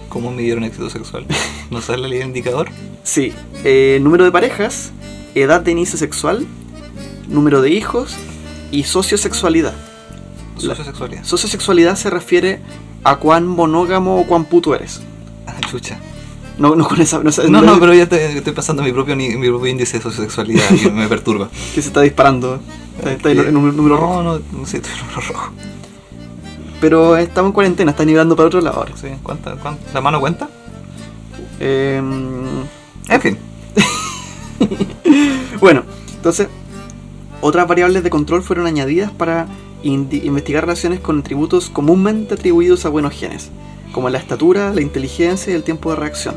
[0.08, 1.26] ¿Cómo midieron éxito sexual?
[1.72, 2.70] ¿No sale de indicador?
[3.04, 3.34] Sí,
[3.66, 4.94] eh, número de parejas,
[5.36, 6.48] edad de inicio sexual,
[7.28, 8.16] número de hijos
[8.72, 9.76] y sociosexualidad.
[10.64, 11.24] La- Sociosexualidad.
[11.24, 12.60] Sociosexualidad se refiere
[13.04, 15.02] a cuán monógamo o cuán puto eres.
[15.46, 15.98] Ah, chucha.
[16.58, 17.20] No, no con esa.
[17.24, 20.04] No, esa- No, no, pero ya te- estoy pasando mi propio, mi propio índice de
[20.04, 21.50] sociosexualidad que me perturba.
[21.76, 22.60] Que se está disparando.
[22.98, 24.24] Está, está en un número rojo.
[24.24, 25.52] No, no, sé, estoy en un número rojo.
[26.82, 28.92] Pero estamos en cuarentena, está nivelando para otro lado ahora.
[29.00, 29.82] Sí, ¿cuánta, cuánta?
[29.94, 30.50] ¿La mano cuenta?
[31.60, 32.62] Em,
[33.10, 33.38] En fin.
[35.60, 35.84] bueno,
[36.16, 36.48] entonces,
[37.42, 39.48] otras variables de control fueron añadidas para
[39.88, 43.50] investigar relaciones con atributos comúnmente atribuidos a buenos genes,
[43.92, 46.36] como la estatura, la inteligencia y el tiempo de reacción.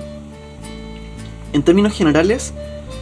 [1.52, 2.52] En términos generales,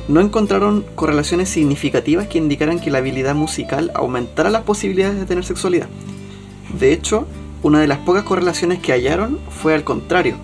[0.09, 5.45] no encontraron correlaciones significativas que indicaran que la habilidad musical aumentara las posibilidades de tener
[5.45, 5.89] sexualidad.
[6.79, 7.27] De hecho,
[7.63, 10.37] una de las pocas correlaciones que hallaron fue al contrario,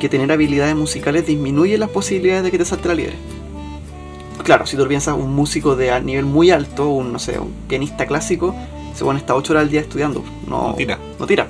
[0.00, 3.16] que tener habilidades musicales disminuye las posibilidades de que te salte la liebre.
[4.42, 8.06] claro, si tú piensas un músico de nivel muy alto, un, no sé, un pianista
[8.06, 8.54] clásico,
[8.94, 10.24] se pone hasta 8 horas al día estudiando.
[10.46, 10.98] No, No tira.
[11.18, 11.46] No tira.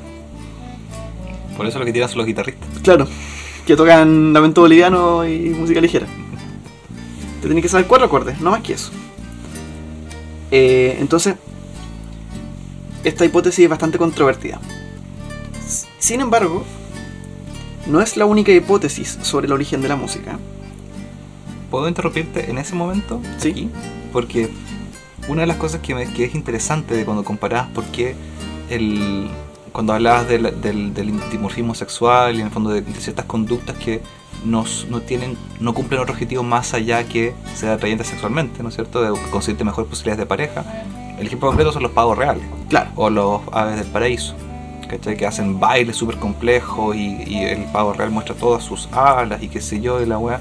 [1.56, 2.68] Por eso lo que tiran son los guitarristas.
[2.82, 3.06] Claro,
[3.66, 6.06] que tocan lamento boliviano y música ligera.
[7.40, 8.90] Te tienes que saber cuatro acordes, no más que eso.
[10.50, 11.36] Eh, entonces,
[13.04, 14.60] esta hipótesis es bastante controvertida.
[15.98, 16.64] Sin embargo,
[17.86, 20.38] no es la única hipótesis sobre el origen de la música.
[21.70, 23.20] ¿Puedo interrumpirte en ese momento?
[23.38, 23.50] Sí.
[23.50, 23.70] Aquí?
[24.12, 24.50] Porque
[25.30, 28.16] una de las cosas que, me, que es interesante de cuando comparabas por qué
[28.68, 29.30] el,
[29.72, 33.76] cuando hablabas del, del, del dimorfismo sexual y en el fondo de, de ciertas conductas
[33.76, 34.00] que
[34.44, 38.74] nos, no tienen no cumplen otro objetivo más allá que ser atrayentes sexualmente, ¿no es
[38.74, 39.02] cierto?
[39.02, 40.64] De conseguirte mejores posibilidades de pareja.
[41.18, 44.34] El ejemplo concreto son los pavos reales Claro, o los aves del paraíso.
[44.88, 45.16] ¿Cachai?
[45.16, 49.48] Que hacen bailes súper complejos y, y el pavo real muestra todas sus alas y
[49.48, 50.40] qué sé yo de la weá.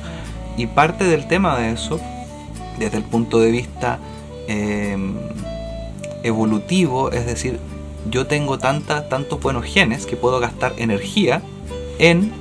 [0.57, 1.99] Y parte del tema de eso,
[2.79, 3.99] desde el punto de vista
[4.49, 4.97] eh,
[6.23, 7.59] evolutivo, es decir,
[8.09, 11.41] yo tengo tanta, tantos buenos genes que puedo gastar energía
[11.99, 12.31] en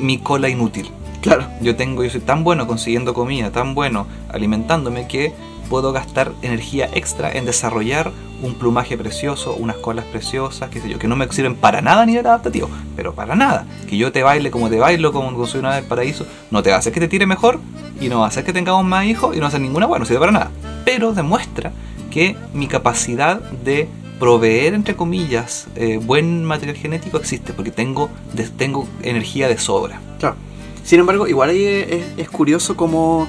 [0.00, 0.90] mi cola inútil.
[1.20, 5.32] claro, Yo tengo, yo soy tan bueno consiguiendo comida, tan bueno alimentándome que
[5.68, 10.98] puedo gastar energía extra en desarrollar un plumaje precioso, unas colas preciosas, qué sé yo,
[10.98, 13.66] que no me sirven para nada a nivel adaptativo, pero para nada.
[13.88, 16.76] Que yo te baile como te bailo, como soy una del paraíso, no te va
[16.76, 17.58] a hacer que te tire mejor
[18.00, 19.86] y no va a hacer que tengamos más hijos y no va a hacer ninguna
[19.86, 20.50] bueno, no sirve para nada.
[20.84, 21.72] Pero demuestra
[22.10, 28.48] que mi capacidad de proveer, entre comillas, eh, buen material genético existe, porque tengo, de-
[28.48, 30.00] tengo energía de sobra.
[30.18, 30.36] claro.
[30.84, 33.28] Sin embargo, igual ahí es, es curioso cómo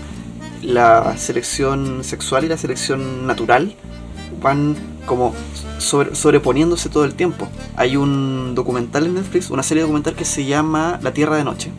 [0.63, 3.75] la selección sexual y la selección natural
[4.41, 5.33] van como
[5.77, 7.49] sobre- sobreponiéndose todo el tiempo.
[7.75, 11.69] Hay un documental en Netflix, una serie documental que se llama La Tierra de Noche,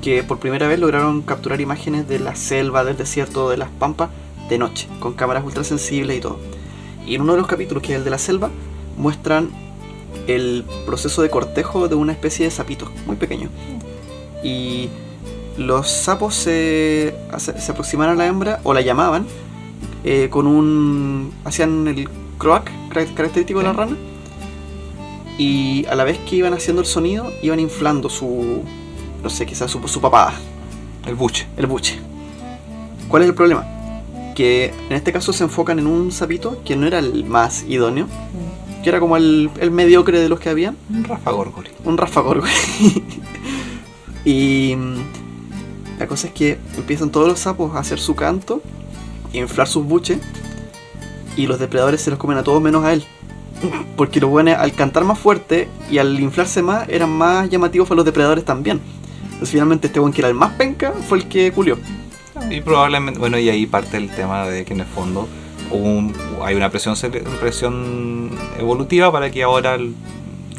[0.00, 4.08] que por primera vez lograron capturar imágenes de la selva, del desierto, de las pampas
[4.48, 6.38] de noche, con cámaras ultrasensibles y todo.
[7.06, 8.50] Y en uno de los capítulos, que es el de la selva,
[8.96, 9.50] muestran
[10.26, 13.48] el proceso de cortejo de una especie de sapito muy pequeño.
[14.42, 14.88] Y
[15.56, 19.26] los sapos se, se a la hembra o la llamaban
[20.04, 21.32] eh, con un.
[21.44, 23.96] hacían el croak car- característico de la rana.
[25.38, 28.62] Y a la vez que iban haciendo el sonido, iban inflando su.
[29.22, 30.32] no sé, quizás su, su papada,
[31.06, 31.46] El buche.
[31.56, 31.98] el buche.
[33.08, 33.66] ¿Cuál es el problema?
[34.38, 38.06] Que en este caso se enfocan en un sapito que no era el más idóneo,
[38.84, 41.70] que era como el, el mediocre de los que habían Un Rafa Gorgori.
[41.84, 43.02] un güey.
[44.24, 48.62] y mm, la cosa es que empiezan todos los sapos a hacer su canto,
[49.32, 50.20] inflar sus buches,
[51.36, 53.04] y los depredadores se los comen a todos menos a él.
[53.96, 57.96] Porque los buenos al cantar más fuerte y al inflarse más eran más llamativos para
[57.96, 58.80] los depredadores también.
[59.24, 61.76] Entonces finalmente este buen que era el más penca fue el que culió.
[62.50, 65.28] Y probablemente, bueno, y ahí parte el tema de que en el fondo
[65.70, 66.94] un- hay una presión,
[67.40, 69.94] presión evolutiva para que ahora, en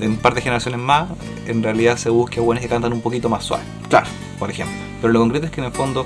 [0.01, 1.09] un par de generaciones más,
[1.47, 4.07] en realidad se busque buenos que cantan un poquito más suave, Claro,
[4.37, 4.75] por ejemplo.
[5.01, 6.05] Pero lo concreto es que en el fondo,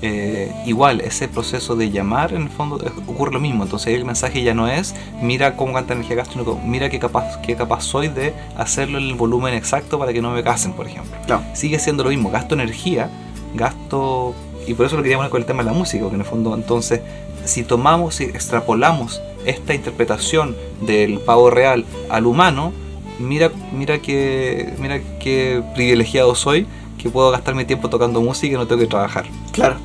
[0.00, 2.76] eh, igual, ese proceso de llamar, en el fondo
[3.06, 3.64] ocurre lo mismo.
[3.64, 7.36] Entonces el mensaje ya no es, mira cómo canta energía gasto, sino mira qué capaz,
[7.42, 10.86] qué capaz soy de hacerlo en el volumen exacto para que no me casen, por
[10.86, 11.42] ejemplo claro.
[11.52, 13.10] sigue siendo lo mismo, gasto energía,
[13.54, 14.34] gasto...
[14.66, 16.26] Y por eso lo quería poner con el tema de la música, que en el
[16.26, 17.00] fondo entonces,
[17.44, 22.72] si tomamos y extrapolamos esta interpretación del pavo real al humano,
[23.18, 26.66] mira, mira que mira qué privilegiado soy
[26.98, 29.26] que puedo gastar mi tiempo tocando música y no tengo que trabajar.
[29.52, 29.76] Claro,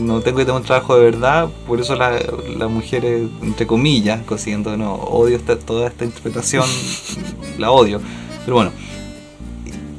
[0.00, 2.18] No tengo que tener un trabajo de verdad, por eso la-
[2.58, 6.64] las mujeres, entre comillas, consiguiendo, no, odio esta- toda esta interpretación,
[7.58, 8.00] la odio.
[8.44, 8.72] Pero bueno,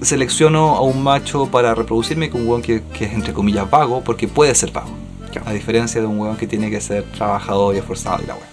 [0.01, 4.03] selecciono a un macho para reproducirme con un hueón que, que es entre comillas vago,
[4.03, 4.89] porque puede ser vago.
[5.31, 5.47] Claro.
[5.47, 8.47] A diferencia de un hueón que tiene que ser trabajador y esforzado y la wea.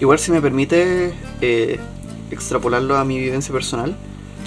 [0.00, 1.80] igual si me permite eh,
[2.30, 3.96] extrapolarlo a mi vivencia personal,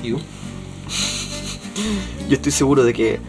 [0.04, 0.12] ¿Y?
[2.30, 3.20] Yo estoy seguro de que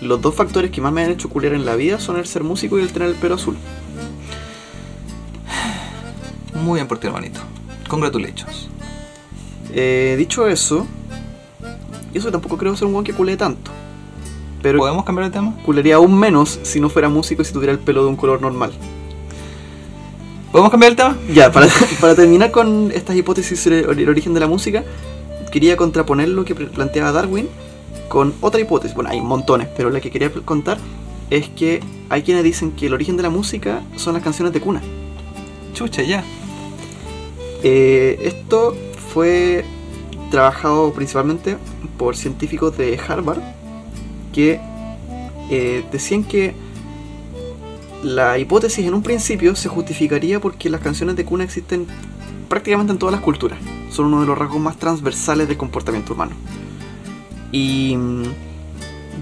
[0.00, 2.44] los dos factores que más me han hecho culiar en la vida son el ser
[2.44, 3.56] músico y el tener el pelo azul.
[6.54, 7.40] Muy bien por ti, hermanito.
[7.88, 8.68] Congratulations.
[9.72, 10.86] Eh, dicho eso,
[12.16, 13.70] y eso tampoco creo ser un buen que culee tanto.
[14.62, 15.54] Pero ¿Podemos cambiar el tema?
[15.66, 18.40] culería aún menos si no fuera músico y si tuviera el pelo de un color
[18.40, 18.72] normal.
[20.50, 21.18] ¿Podemos cambiar el tema?
[21.30, 21.68] Ya, para,
[22.00, 24.82] para terminar con estas hipótesis sobre el origen de la música,
[25.52, 27.50] quería contraponer lo que planteaba Darwin
[28.08, 28.94] con otra hipótesis.
[28.94, 30.78] Bueno, hay montones, pero la que quería contar
[31.28, 34.60] es que hay quienes dicen que el origen de la música son las canciones de
[34.62, 34.80] cuna.
[35.74, 36.24] Chucha, ya.
[37.62, 38.74] Eh, esto
[39.12, 39.66] fue
[40.30, 41.58] trabajado principalmente
[41.98, 43.40] por científicos de Harvard
[44.32, 44.60] que
[45.50, 46.54] eh, decían que
[48.02, 51.86] La hipótesis en un principio se justificaría porque las canciones de cuna existen
[52.48, 53.58] prácticamente en todas las culturas.
[53.90, 56.32] Son uno de los rasgos más transversales del comportamiento humano.
[57.50, 58.24] Y mm,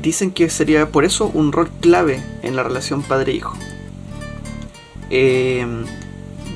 [0.02, 3.56] dicen que sería por eso un rol clave en la relación padre-hijo.
[5.10, 5.64] Eh,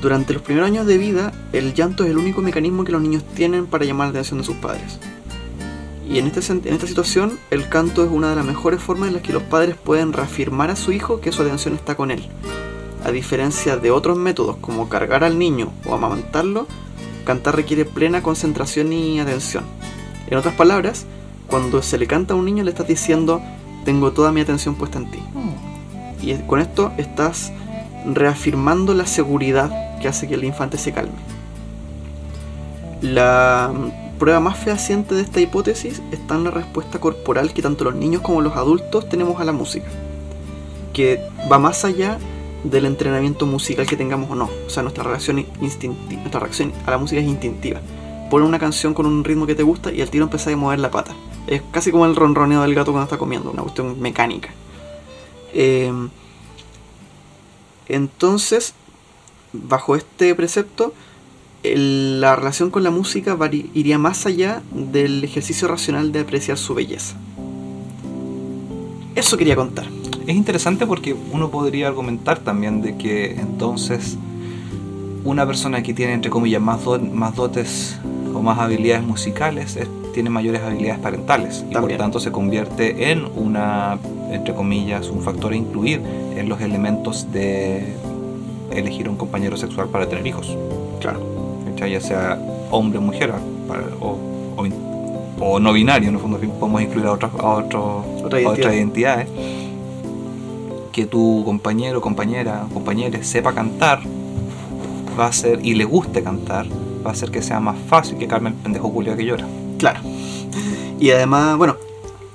[0.01, 3.23] durante los primeros años de vida, el llanto es el único mecanismo que los niños
[3.35, 4.99] tienen para llamar la atención de sus padres.
[6.09, 9.13] Y en, este, en esta situación, el canto es una de las mejores formas en
[9.13, 12.27] las que los padres pueden reafirmar a su hijo que su atención está con él.
[13.05, 16.65] A diferencia de otros métodos como cargar al niño o amamantarlo,
[17.25, 19.63] cantar requiere plena concentración y atención.
[20.27, 21.05] En otras palabras,
[21.47, 23.41] cuando se le canta a un niño le estás diciendo,
[23.85, 25.19] tengo toda mi atención puesta en ti.
[26.23, 27.51] Y es- con esto estás
[28.11, 31.13] reafirmando la seguridad que hace que el infante se calme.
[33.01, 37.85] La mm, prueba más fehaciente de esta hipótesis está en la respuesta corporal que tanto
[37.85, 39.87] los niños como los adultos tenemos a la música,
[40.93, 42.19] que va más allá
[42.63, 44.49] del entrenamiento musical que tengamos o no.
[44.67, 45.45] O sea, nuestra reacción,
[46.85, 47.79] a la música es instintiva.
[48.29, 50.79] Pones una canción con un ritmo que te gusta y al tiro empiezas a mover
[50.79, 51.15] la pata.
[51.47, 54.49] Es casi como el ronroneo del gato cuando está comiendo, una cuestión mecánica.
[55.53, 56.09] Em,
[57.87, 58.73] entonces,
[59.53, 60.93] bajo este precepto,
[61.63, 66.57] el- la relación con la música vari- iría más allá del ejercicio racional de apreciar
[66.57, 67.15] su belleza.
[69.15, 69.85] Eso quería contar.
[70.27, 74.17] Es interesante porque uno podría argumentar también de que entonces
[75.25, 77.97] una persona que tiene entre comillas más, do- más dotes
[78.33, 81.97] o más habilidades musicales es- tiene mayores habilidades parentales y por También.
[81.99, 83.97] tanto se convierte en una
[84.31, 86.01] entre comillas un factor a incluir
[86.37, 87.93] en los elementos de
[88.71, 90.55] elegir un compañero sexual para tener hijos
[91.01, 91.19] Claro.
[91.71, 91.91] ¿Cachai?
[91.91, 92.39] ya sea
[92.71, 93.33] hombre o mujer
[93.67, 94.17] para- o,
[94.57, 94.73] o in-
[95.39, 98.51] o no binario en el fondo podemos incluir a otras a otros Otra a identidad.
[98.51, 99.27] otras identidades
[100.91, 104.01] que tu compañero compañera compañera sepa cantar
[105.19, 106.65] va a ser y le guste cantar
[107.05, 109.45] va a hacer que sea más fácil que calme el pendejo culiao que llora
[109.77, 110.01] Claro.
[110.99, 111.77] Y además, bueno,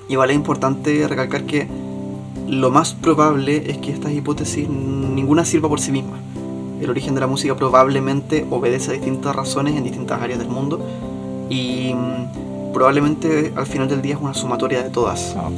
[0.08, 1.66] igual es importante recalcar que
[2.48, 6.16] lo más probable es que estas hipótesis ninguna sirva por sí misma.
[6.80, 10.80] El origen de la música probablemente obedece a distintas razones en distintas áreas del mundo
[11.50, 15.34] y mm, probablemente al final del día es una sumatoria de todas.
[15.36, 15.50] Ah.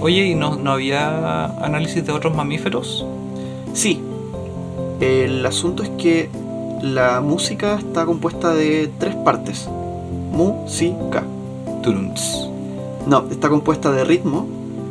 [0.00, 3.04] oye y no, no había análisis de otros mamíferos
[3.72, 4.02] Sí,
[5.00, 6.28] el asunto es que
[6.82, 9.66] la música está compuesta de tres partes.
[10.30, 11.24] Música.
[11.82, 12.48] Turunts.
[13.06, 14.46] No, está compuesta de ritmo,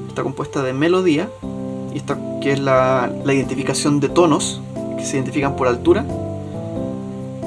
[0.07, 1.29] está compuesta de melodía,
[1.93, 4.61] y está, que es la, la identificación de tonos,
[5.03, 6.05] se identifican por altura,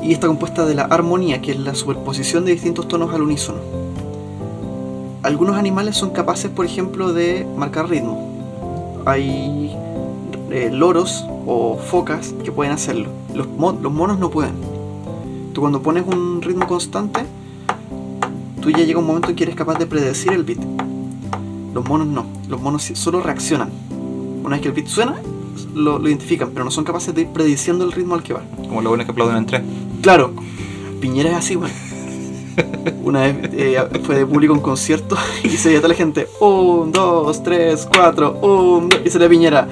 [0.03, 3.59] y está compuesta de la armonía, que es la superposición de distintos tonos al unísono.
[5.23, 8.31] Algunos animales son capaces, por ejemplo, de marcar ritmo.
[9.07, 9.75] Hay
[10.51, 13.09] eh, loros o focas que pueden hacerlo.
[13.35, 14.55] Los, mo- los monos no pueden.
[15.55, 17.21] Tú cuando pones un ritmo constante,
[18.61, 20.59] tú ya llega un momento en que eres capaz de predecir el beat.
[21.73, 23.71] Los monos no, los monos solo reaccionan.
[24.45, 25.17] Una vez que el beat suena,
[25.75, 28.43] lo, lo identifican, pero no son capaces de ir prediciendo el ritmo al que va.
[28.57, 29.63] como los buenos que aplauden en tres
[30.03, 30.33] Claro,
[31.01, 31.73] Piñera es así, weón.
[33.05, 36.91] Una vez eh, fue de público un concierto y se veía toda la gente: 1,
[36.93, 39.69] 2, 3, 4, 1, y se le Piñera: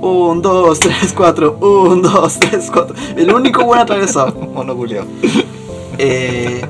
[0.00, 2.96] 1, 2, 3, 4, 1, 2, 3, 4.
[3.16, 4.32] El único buen atravesado.
[4.54, 5.04] mono culiao.
[5.98, 6.66] Eh,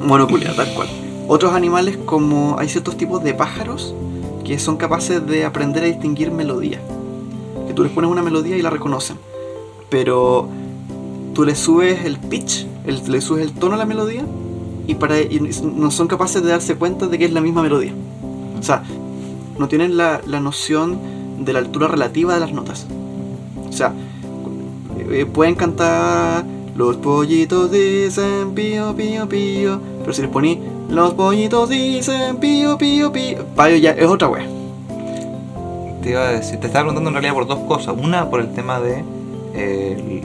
[0.00, 0.88] monoculia, tal cual.
[1.28, 3.94] Otros animales como hay ciertos tipos de pájaros
[4.44, 6.80] que son capaces de aprender a distinguir melodía.
[7.76, 9.16] Tú les pones una melodía y la reconocen.
[9.88, 10.48] Pero
[11.34, 14.24] tú le subes el pitch, el- le subes el tono a la melodía
[14.88, 17.92] y, para, y no son capaces de darse cuenta de que es la misma melodía.
[18.58, 18.82] O sea,
[19.58, 20.98] no tienen la, la noción
[21.44, 22.86] de la altura relativa de las notas.
[23.68, 23.92] O sea,
[25.10, 30.60] eh, pueden cantar los pollitos dicen pío pío pío, pero si les poní
[30.90, 34.46] los pollitos dicen pío pío pío, payo ya es otra wea.
[36.06, 37.96] Te iba a decir, te estaba preguntando en realidad por dos cosas.
[38.00, 39.02] Una, por el tema de
[39.54, 40.22] eh,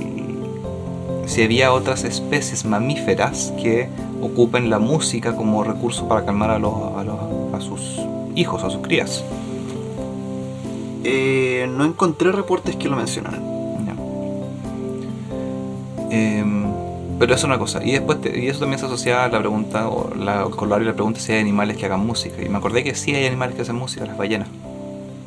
[1.25, 3.89] si había otras especies mamíferas que
[4.21, 7.19] ocupen la música como recurso para calmar a, los, a, los-
[7.55, 7.99] a sus
[8.35, 9.23] hijos, a sus crías.
[11.03, 13.41] Eh, no encontré reportes que lo mencionaran.
[16.11, 16.65] Em,
[17.17, 17.83] pero eso es una cosa.
[17.83, 20.93] Y después te- y eso también se asocia a la pregunta, o la, de la
[20.93, 22.39] pregunta si hay animales que hagan música.
[22.39, 24.47] Y me acordé que sí hay animales que hacen música, las ballenas.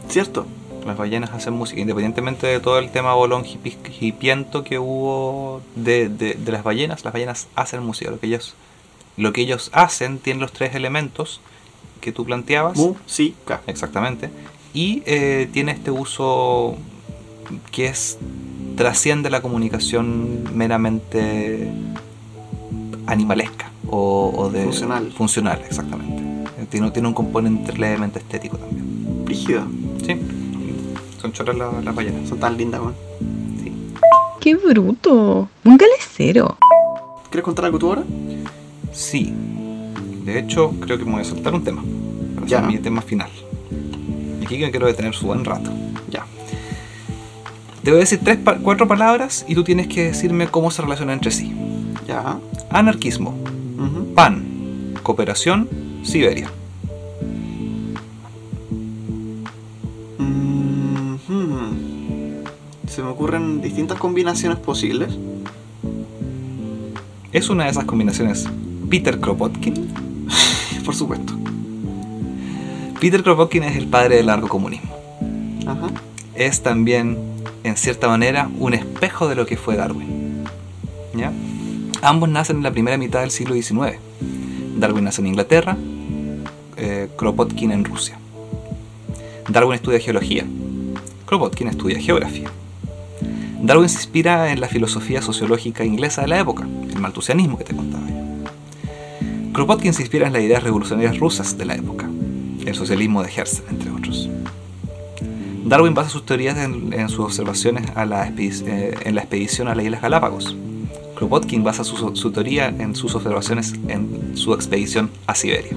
[0.09, 0.47] ¿Cierto?
[0.87, 6.09] Las ballenas hacen música, independientemente de todo el tema bolón hipi- hipiento que hubo de,
[6.09, 8.11] de- de las ballenas, las ballenas hacen música.
[8.11, 8.55] Lo que ellos,
[9.17, 11.41] lo que ellos hacen tiene los tres elementos
[12.03, 12.77] que tú planteabas.
[12.77, 13.63] Música.
[13.67, 14.29] Exactamente.
[14.75, 16.77] Y eh, tiene este uso
[17.73, 18.19] que es
[18.77, 21.71] trasciende la comunicación meramente
[23.07, 25.13] animalesca o, o de Funcional.
[25.13, 26.23] funcional exactamente
[26.71, 28.94] tiene, tiene un componente levemente estético también
[29.25, 29.67] Brígida.
[30.05, 30.17] sí
[31.21, 32.95] son choras las las ballenas Son tan lindas, weón.
[33.63, 33.73] sí.
[34.41, 35.49] ¡Qué bruto!
[35.63, 36.59] Póngale cero.
[37.31, 38.03] ¿Quieres contar algo tú ahora?
[38.93, 39.33] sí
[40.25, 41.83] de hecho creo que me voy a soltar un tema
[42.35, 42.59] para Ya.
[42.59, 43.29] hacer mi tema final
[44.41, 45.71] y aquí me quiero detener su buen rato
[46.11, 46.25] Ya.
[47.83, 51.15] te voy a decir tres cuatro palabras y tú tienes que decirme cómo se relacionan
[51.15, 51.53] entre sí
[52.07, 52.39] Ya.
[52.71, 53.35] anarquismo
[54.15, 55.69] pan cooperación
[56.05, 56.51] Siberia
[62.95, 65.19] Se me ocurren distintas combinaciones posibles.
[67.33, 68.47] ¿Es una de esas combinaciones
[68.89, 69.93] Peter Kropotkin?
[70.85, 71.33] Por supuesto.
[73.01, 74.97] Peter Kropotkin es el padre del largo comunismo.
[75.67, 75.89] Ajá.
[76.37, 77.19] Es también,
[77.65, 80.45] en cierta manera, un espejo de lo que fue Darwin.
[81.15, 81.33] ¿Ya?
[82.01, 83.99] Ambos nacen en la primera mitad del siglo XIX.
[84.79, 85.77] Darwin nace en Inglaterra,
[86.77, 88.17] eh, Kropotkin en Rusia.
[89.49, 90.47] Darwin estudia geología,
[91.27, 92.54] Kropotkin estudia geografía.
[93.65, 97.75] Darwin se inspira en la filosofía sociológica inglesa de la época, el maltusianismo que te
[97.75, 98.15] contaba yo.
[99.55, 102.07] Kropotkin se inspira en las ideas revolucionarias rusas de la época,
[102.67, 104.29] el socialismo de Herzl, entre otros.
[105.65, 107.87] Darwin basa sus teorías en, sus observaciones
[108.67, 110.55] eh, en la expedición a las Islas Galápagos.
[111.17, 115.75] Kropotkin basa su teoría en sus observaciones en su expedición a Siberia.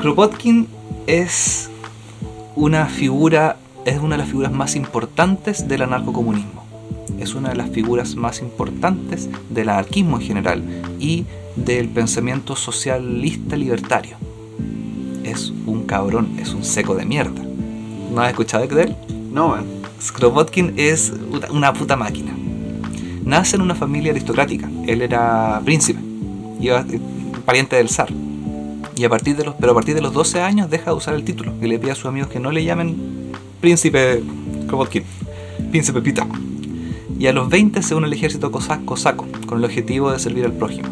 [0.00, 0.66] Kropotkin
[1.06, 1.70] es
[2.56, 6.62] una figura, es una de las figuras más importantes del anarcocomunismo.
[7.18, 10.62] Es una de las figuras más importantes del anarquismo en general
[10.98, 11.24] y
[11.56, 14.16] del pensamiento socialista libertario.
[15.24, 17.42] Es un cabrón, es un seco de mierda.
[18.12, 18.96] ¿No has escuchado de él?
[19.32, 19.66] No, weón.
[20.14, 22.32] Kropotkin es una- una puta máquina.
[23.24, 24.68] Nace en una familia aristocrática.
[24.86, 26.00] Él era príncipe,
[26.60, 27.00] iba, eh,
[27.44, 28.08] pariente del zar.
[28.96, 31.14] Y a partir de los, pero a partir de los 12 años deja de usar
[31.14, 33.31] el título y le pide a sus amigos que no le llamen
[33.62, 34.22] príncipe
[34.68, 35.04] Kropotkin,
[35.70, 36.26] príncipe Pita.
[37.18, 40.44] Y a los 20 se une al ejército cosa- cosaco con el objetivo de servir
[40.44, 40.88] al prójimo.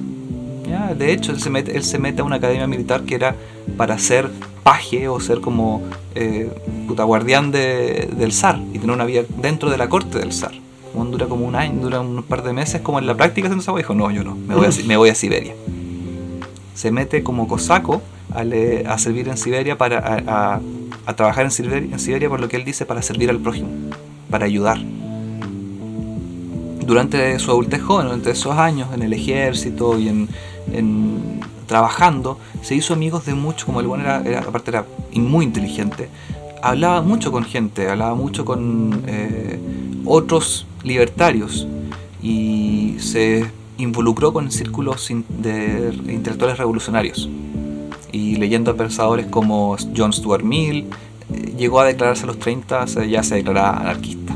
[0.67, 3.35] Ya, de hecho, él se, mete, él se mete a una academia militar que era
[3.77, 4.31] para ser
[4.63, 5.83] paje o ser como
[6.15, 6.49] eh,
[6.87, 10.53] puta guardián de- del zar y tener una vida dentro de la corte del zar.
[10.95, 13.63] Bueno, dura como un año, dura un par de meses, como en la práctica haciendo
[13.63, 13.77] esa.
[13.77, 15.55] Dijo, no, yo no, me voy a, me voy a Siberia.
[16.75, 18.01] Se mete como cosaco
[18.33, 20.61] a, le- a servir en Siberia, para, a, a-
[21.11, 23.69] a trabajar en Siberia, en Siberia, por lo que él dice, para servir al prójimo,
[24.31, 24.79] para ayudar.
[26.87, 30.29] Durante su adultez joven, durante esos años en el ejército y en,
[30.73, 34.85] en- trabajando, se hizo amigos de muchos, como el bueno era, era- aparte era
[35.15, 36.09] muy inteligente,
[36.63, 39.59] hablaba mucho con gente, hablaba mucho con eh,
[40.05, 41.69] otros libertarios
[42.23, 43.47] y se
[43.79, 47.29] involucró con círculos de intelectuales revolucionarios
[48.13, 50.87] y leyendo a pensadores como John Stuart Mill,
[51.33, 54.35] eh, llegó a declararse a los 30, se- ya se declaraba anarquista.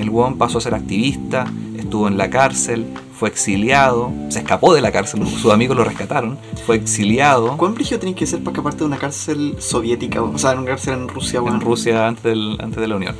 [0.00, 1.46] El Won pasó a ser activista,
[1.78, 2.84] estuvo en la cárcel,
[3.16, 6.36] fue exiliado, se escapó de la cárcel, sus amigos lo rescataron,
[6.66, 10.22] fue exiliado ¿Cuán brígido tenés que ser para escaparte de una cárcel soviética?
[10.22, 11.56] O sea, una cárcel en Rusia, weón.
[11.56, 13.14] en Rusia antes, del- antes de la Unión.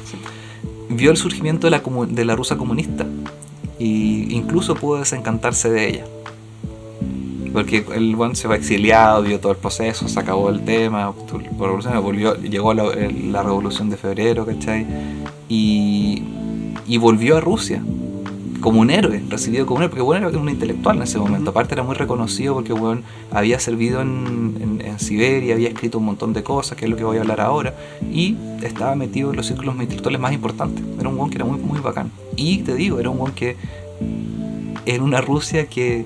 [0.89, 3.07] Vio el surgimiento de la, de la Rusia comunista
[3.79, 3.85] e
[4.31, 6.05] incluso pudo desencantarse de ella.
[7.55, 11.15] Porque el buen se fue exiliado, vio todo el proceso, se acabó el tema,
[12.03, 12.85] volvió, llegó la,
[13.31, 14.85] la revolución de febrero, ¿cachai?
[15.49, 16.23] Y,
[16.87, 17.81] y volvió a Rusia
[18.61, 21.51] como un héroe, recibido como un héroe, porque bueno, era un intelectual en ese momento.
[21.51, 26.07] Aparte era muy reconocido porque bueno, había servido en, en- en Siberia, había escrito un
[26.07, 27.75] montón de cosas, que es lo que voy a hablar ahora,
[28.13, 30.83] y estaba metido en los círculos intelectuales más importantes.
[30.99, 32.11] Era un buen que era muy, muy bacán.
[32.37, 33.57] Y te digo, era un buen que
[34.87, 36.05] en una Rusia que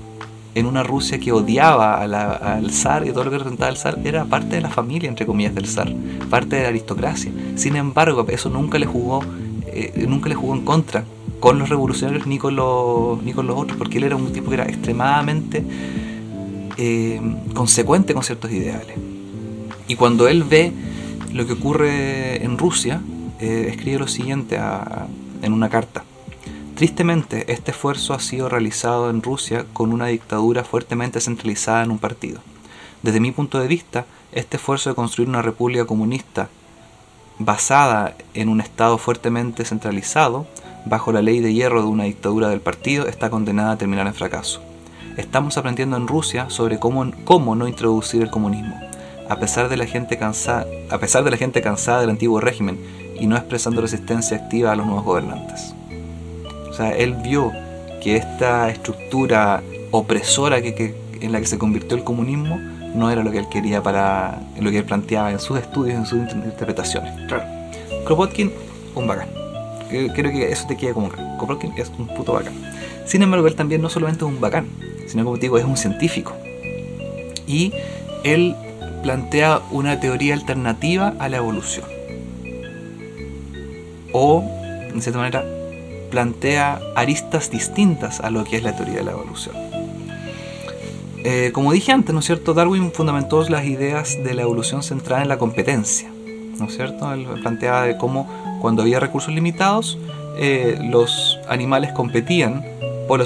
[0.55, 4.25] en una Rusia que odiaba al zar y todo lo que representaba el zar, era
[4.25, 5.93] parte de la familia, entre comillas, del zar,
[6.29, 7.31] parte de la aristocracia.
[7.55, 9.23] Sin embargo, eso nunca le jugó,
[9.67, 11.03] eh, nunca le jugó en contra
[11.39, 14.49] con los revolucionarios ni con los, ni con los otros, porque él era un tipo
[14.49, 15.63] que era extremadamente
[16.77, 17.21] eh,
[17.53, 18.97] consecuente con ciertos ideales.
[19.87, 20.71] Y cuando él ve
[21.33, 23.01] lo que ocurre en Rusia,
[23.39, 24.59] eh, escribe lo siguiente
[25.41, 26.03] en una carta.
[26.79, 31.99] Tristemente, este esfuerzo ha sido realizado en Rusia con una dictadura fuertemente centralizada en un
[31.99, 32.39] partido.
[33.03, 36.47] Desde mi punto de vista, este esfuerzo de construir una república comunista
[37.37, 40.47] basada en un Estado fuertemente centralizado,
[40.85, 44.13] bajo la ley de hierro de una dictadura del partido, está condenada a terminar en
[44.13, 44.61] fracaso.
[45.17, 48.79] Estamos aprendiendo en Rusia sobre cómo, cómo no introducir el comunismo.
[49.27, 52.79] A pesar, de la gente cansada, a pesar de la gente cansada del antiguo régimen
[53.19, 55.75] y no expresando resistencia activa a los nuevos gobernantes.
[56.79, 57.51] Sea, él vio
[58.01, 59.61] que esta estructura
[59.91, 62.57] opresora que, que- en la que se convirtió el comunismo
[62.95, 66.05] no era lo que él quería para lo que él planteaba en sus estudios, en
[66.05, 67.11] sus inter- interpretaciones.
[67.27, 67.43] Claro.
[68.05, 68.53] Kropotkin,
[68.95, 69.27] un bacán.
[69.91, 71.35] Eh, Creo que eso te queda como claro.
[71.37, 72.53] Kropotkin es un puto bacán.
[73.05, 74.67] Sin embargo, él también no solamente es un bacán,
[75.05, 76.33] sino como te digo, es un científico.
[77.45, 77.73] Y
[78.23, 78.55] él
[79.03, 81.85] plantea una teoría alternativa a la evolución.
[84.13, 84.41] O,
[84.93, 85.43] de cierta manera,
[86.09, 89.55] plantea aristas distintas a lo que es la teoría de la evolución.
[91.23, 92.53] Eh, como dije antes, ¿no es cierto?
[92.53, 96.09] Darwin fundamentó las ideas de la evolución centrada en la competencia,
[96.57, 97.11] ¿no es cierto?
[97.13, 98.27] Él planteaba de cómo
[98.61, 99.97] cuando había recursos limitados,
[100.37, 102.65] eh, los animales competían
[103.07, 103.25] por la,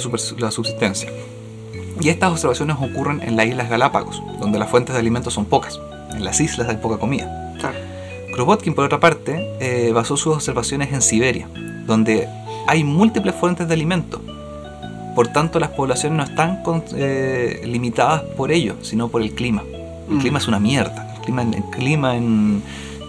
[0.51, 1.11] subsistencia.
[1.99, 5.79] Y estas observaciones ocurren en las Islas Galápagos, donde las fuentes de alimentos son pocas.
[6.11, 7.53] En las islas hay poca comida.
[7.59, 7.77] Claro.
[8.33, 11.47] Kropotkin, por otra parte, eh, basó sus observaciones en Siberia,
[11.85, 12.27] donde
[12.67, 14.21] hay múltiples fuentes de alimento.
[15.15, 19.61] Por tanto, las poblaciones no están con- eh, limitadas por ello, sino por el clima.
[20.09, 20.19] El Mm.
[20.19, 21.13] clima es una mierda.
[21.15, 22.63] El clima, en- el clima en,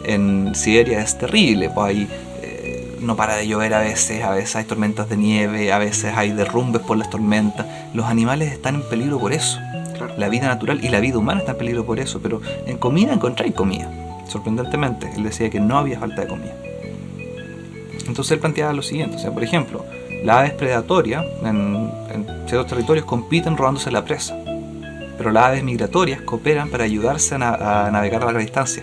[0.05, 1.71] en Siberia es terrible.
[1.71, 2.09] Pues hay,
[2.43, 6.13] eh, no para de llover a veces, a veces hay tormentas de nieve, a veces
[6.17, 7.67] hay derrumbes por las tormentas.
[7.95, 9.59] Los animales están en peligro por eso.
[9.97, 10.13] Claro.
[10.19, 12.21] La vida natural y la vida humana está en peligro por eso.
[12.21, 13.91] Pero en comida encontráis comida.
[14.29, 16.55] Sorprendentemente, él decía que no había falta de comida.
[18.07, 19.85] Entonces él planteaba lo siguiente, o sea, por ejemplo,
[20.25, 24.37] las aves predatorias en, en ciertos territorios compiten robándose la presa,
[25.17, 28.83] pero las aves migratorias cooperan para ayudarse a, na- a navegar a larga distancia,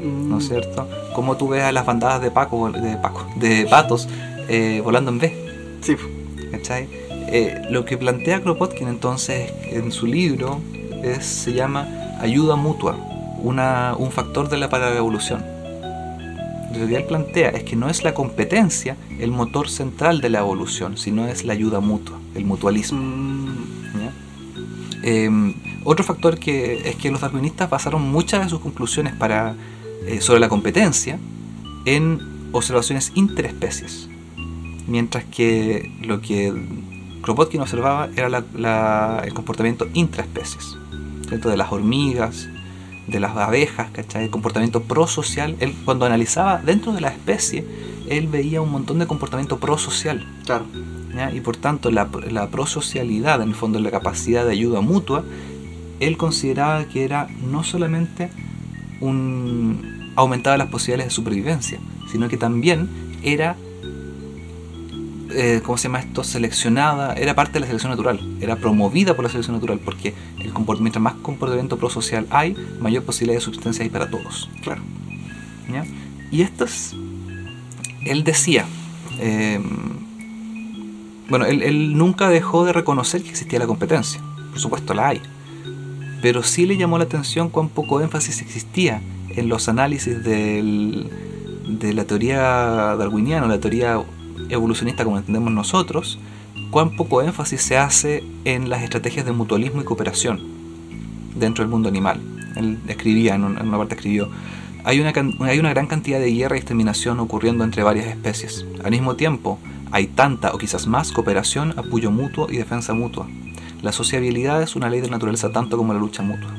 [0.00, 0.86] Mm, ¿no es cierto?
[1.12, 4.08] Como tú ves a las bandadas de paco, de paco, de patos
[4.48, 5.32] eh, volando en V,
[5.80, 5.96] Sí,
[6.52, 6.88] ¿cachai?
[7.30, 10.60] Eh, lo que plantea Kropotkin entonces en su libro
[11.02, 11.88] es- se llama
[12.20, 12.96] ayuda mutua,
[13.42, 14.90] una, un factor de la para
[16.74, 21.26] él plantea es que no es la competencia el motor central de la evolución, sino
[21.26, 23.00] es la ayuda mutua, el mutualismo.
[23.00, 23.56] Mm,
[24.00, 24.12] ¿ya?
[25.02, 25.54] Eh,
[25.84, 29.54] otro factor que es que los darwinistas basaron muchas de sus conclusiones para,
[30.06, 31.18] eh, sobre la competencia
[31.84, 32.20] en
[32.52, 34.08] observaciones interespecies,
[34.86, 36.52] mientras que lo que
[37.22, 40.76] Kropotkin observaba era la- la- el comportamiento intraespecies,
[41.28, 41.48] ¿cierto?
[41.50, 42.48] de las hormigas,
[43.08, 44.24] de las abejas, ¿cachai?
[44.24, 45.56] el comportamiento prosocial.
[45.60, 47.64] Él, cuando analizaba dentro de la especie,
[48.08, 50.26] él veía un montón de comportamiento prosocial.
[50.44, 50.66] claro.
[51.14, 51.32] ¿ya?
[51.32, 55.24] y por tanto la, la prosocialidad, en el fondo la capacidad de ayuda mutua,
[56.00, 58.30] él consideraba que era no solamente
[59.00, 61.78] un aumentaba las posibilidades de supervivencia,
[62.10, 62.88] sino que también
[63.22, 63.56] era
[65.30, 66.24] eh, ¿cómo se llama esto?
[66.24, 70.52] seleccionada, era parte de la selección natural, era promovida por la selección natural, porque el
[70.80, 74.50] mientras más comportamiento prosocial hay, mayor posibilidad de subsistencia hay para todos.
[74.62, 74.82] Claro.
[76.30, 76.94] Y esto es,
[78.04, 78.64] él decía,
[79.18, 79.60] eh,
[81.28, 84.20] bueno, él, él nunca dejó de reconocer que existía la competencia,
[84.50, 85.20] por supuesto la hay,
[86.22, 89.02] pero sí le llamó la atención cuán poco énfasis existía
[89.36, 91.08] en los análisis del-
[91.68, 92.38] de la teoría
[92.98, 94.00] darwiniana, la teoría
[94.48, 96.18] evolucionista como entendemos nosotros,
[96.70, 100.40] cuán poco énfasis se hace en las estrategias de mutualismo y cooperación
[101.34, 102.20] dentro del mundo animal.
[102.56, 104.28] Él escribía, en un- en una parte escribió,
[104.84, 105.12] hay una,
[105.46, 108.64] hay una gran cantidad de guerra y exterminación ocurriendo entre varias especies.
[108.82, 109.58] Al mismo tiempo,
[109.90, 113.26] hay tanta o quizás más cooperación, apoyo mutuo y defensa mutua.
[113.82, 116.50] La sociabilidad es una ley de naturaleza tanto como la lucha mutua.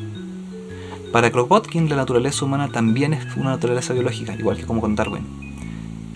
[1.11, 5.23] Para Kropotkin, la naturaleza humana también es una naturaleza biológica, igual que como con Darwin.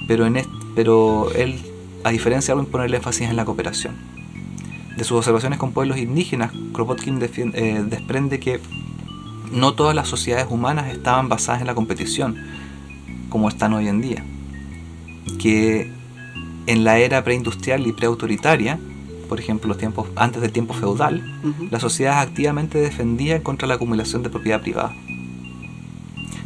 [0.07, 0.41] Pero, en
[0.75, 1.59] pero él,
[2.03, 3.95] a diferencia de Darwin, pone el énfasis en la cooperación.
[4.97, 8.59] De sus observaciones con pueblos indígenas, Kropotkin eh, desprende que
[9.51, 12.37] no todas las sociedades humanas estaban basadas en la competición,
[13.29, 14.23] como están hoy en día.
[15.39, 15.91] Que
[16.67, 18.79] en la era preindustrial y preautoritaria,
[19.29, 21.67] por ejemplo, los tiempos antes del tiempo feudal, Ujú.
[21.71, 24.93] la sociedad activamente defendía contra la acumulación de propiedad privada.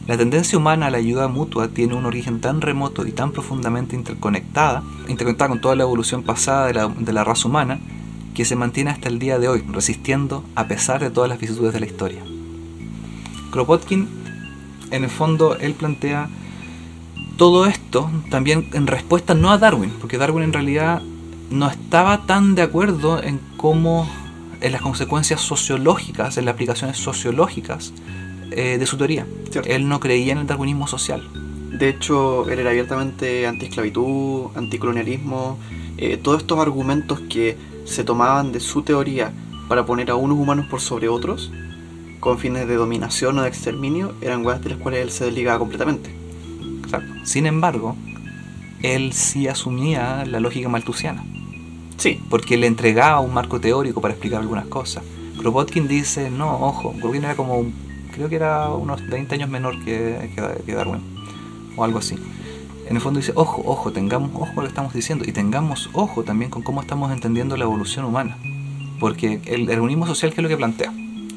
[0.07, 3.93] La tendencia humana a la ayuda mutua tiene un origen tan remoto y tan profundamente
[3.93, 7.77] interconectada, interconectada con toda la evolución pasada de la, de la raza humana,
[8.33, 11.73] que se mantiene hasta el día de hoy, resistiendo a pesar de todas las vicisitudes
[11.73, 12.23] de la historia.
[13.51, 14.07] Kropotkin,
[14.91, 16.29] en el fondo, él plantea
[17.35, 21.01] todo esto también en respuesta no a Darwin, porque Darwin en realidad
[21.49, 24.09] no estaba tan de acuerdo en cómo,
[24.61, 27.91] en las consecuencias sociológicas, en las aplicaciones sociológicas
[28.51, 29.25] eh, de su teoría.
[29.51, 29.69] Cierto.
[29.69, 31.21] Él no creía en el darwinismo social.
[31.77, 35.57] De hecho, él era abiertamente antiesclavitud, anticolonialismo,
[35.97, 39.31] eh, todos estos argumentos que se tomaban de su teoría
[39.67, 41.51] para poner a unos humanos por sobre otros,
[42.19, 45.59] con fines de dominación o de exterminio, eran weas de las cuales él se desligaba
[45.59, 46.09] completamente.
[46.83, 47.13] Exacto.
[47.25, 47.95] Sin embargo,
[48.81, 51.23] él sí asumía la lógica maltusiana,
[51.97, 55.03] Sí, porque le entregaba un marco teórico para explicar algunas cosas.
[55.39, 57.73] Kropotkin dice, no, ojo, Kropotkin era como, un-
[58.17, 61.01] creo que era unos 20 años menor que, que- que Darwin,
[61.75, 62.15] o algo así.
[62.89, 65.89] En el fondo dice, ojo, ojo, tengamos ojo con lo que estamos diciendo y tengamos
[65.93, 68.37] ojo también con cómo estamos entendiendo la evolución humana.
[68.99, 70.91] Porque el darwinismo social, ¿qué es lo que plantea?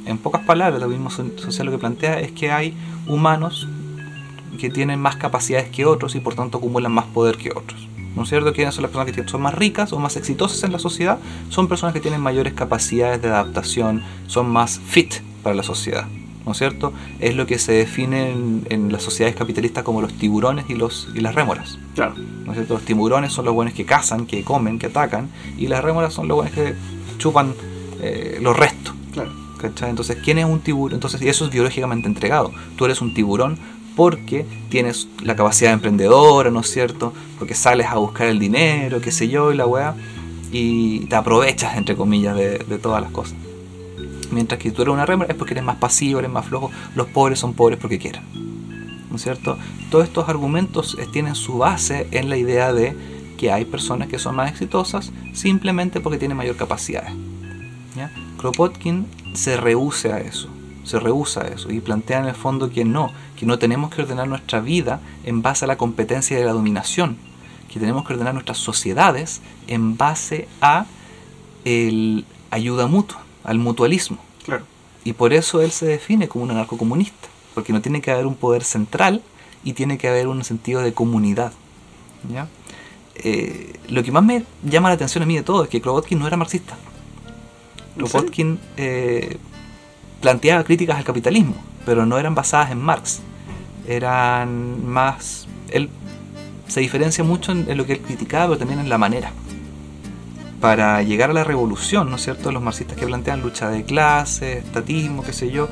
[0.06, 2.74] En pocas palabras, el darwinismo so- social lo que plantea es que hay
[3.06, 3.68] humanos
[4.58, 7.88] que tienen más capacidades que otros y por tanto acumulan más poder que otros.
[8.16, 8.52] ¿No es cierto?
[8.52, 11.18] ¿Quiénes son las personas que son más ricas o más exitosas en la sociedad?
[11.48, 16.06] Son personas que tienen mayores capacidades de adaptación, son más fit para la sociedad.
[16.46, 16.92] ¿No es cierto?
[17.20, 21.08] Es lo que se define en, en las sociedades capitalistas como los tiburones y, los,
[21.14, 21.78] y las rémoras.
[21.94, 22.14] claro.
[22.16, 22.74] ¿no es cierto?
[22.74, 25.28] Los tiburones son los buenos que cazan, que comen, que atacan,
[25.58, 26.74] y las rémoras son los buenos que
[27.18, 27.54] chupan
[28.00, 28.94] eh, los restos.
[29.12, 29.30] Claro.
[29.60, 29.90] ¿cachai?
[29.90, 30.94] Entonces, ¿quién es un tiburón?
[30.94, 32.52] Entonces, y eso es biológicamente entregado.
[32.76, 33.58] Tú eres un tiburón
[33.94, 37.12] porque tienes la capacidad emprendedora, ¿no es cierto?
[37.38, 39.94] Porque sales a buscar el dinero, qué sé yo, y la weá,
[40.50, 43.36] y te aprovechas, entre comillas, de, de todas las cosas.
[44.30, 46.70] Mientras que tú eres una rémora es porque eres más pasivo, eres más flojo.
[46.94, 48.22] Los pobres son pobres porque quieren.
[49.10, 49.58] ¿No es cierto?
[49.90, 52.96] Todos estos argumentos eh, tienen su base en la idea de
[53.36, 57.08] que hay personas que son más exitosas simplemente porque tienen mayor capacidad.
[57.96, 58.12] ¿ya?
[58.38, 60.48] Kropotkin se rehúsa a eso,
[60.84, 64.02] se rehúsa a eso y plantea en el fondo que no, que no tenemos que
[64.02, 67.16] ordenar nuestra vida en base a la competencia y la dominación,
[67.72, 70.86] que tenemos que ordenar nuestras sociedades en base a
[71.64, 74.18] el ayuda mutua, al mutualismo.
[74.44, 74.64] Claro.
[75.04, 78.34] Y por eso él se define como un anarcocomunista, porque no tiene que haber un
[78.34, 79.22] poder central
[79.64, 81.52] y tiene que haber un sentido de comunidad.
[82.32, 82.48] ¿ya?
[83.16, 86.18] Eh, lo que más me llama la atención a mí de todo es que Kropotkin
[86.18, 86.76] no era marxista.
[87.96, 89.38] ¿En Kropotkin eh,
[90.20, 93.20] planteaba críticas al capitalismo, pero no eran basadas en Marx.
[93.86, 95.46] Eran más...
[95.70, 95.88] Él
[96.68, 99.32] se diferencia mucho en, en lo que él criticaba, pero también en la manera.
[100.60, 102.52] Para llegar a la revolución, ¿no es cierto?
[102.52, 105.68] Los marxistas que plantean lucha de clases, estatismo, qué sé yo.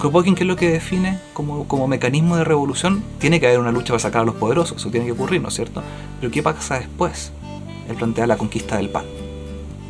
[0.00, 3.04] Kropotkin, ¿qué es lo que define como, como mecanismo de revolución?
[3.18, 5.48] Tiene que haber una lucha para sacar a los poderosos, eso tiene que ocurrir, ¿no
[5.48, 5.82] es cierto?
[6.18, 7.32] Pero ¿qué pasa después?
[7.88, 9.04] Él plantea la conquista del pan.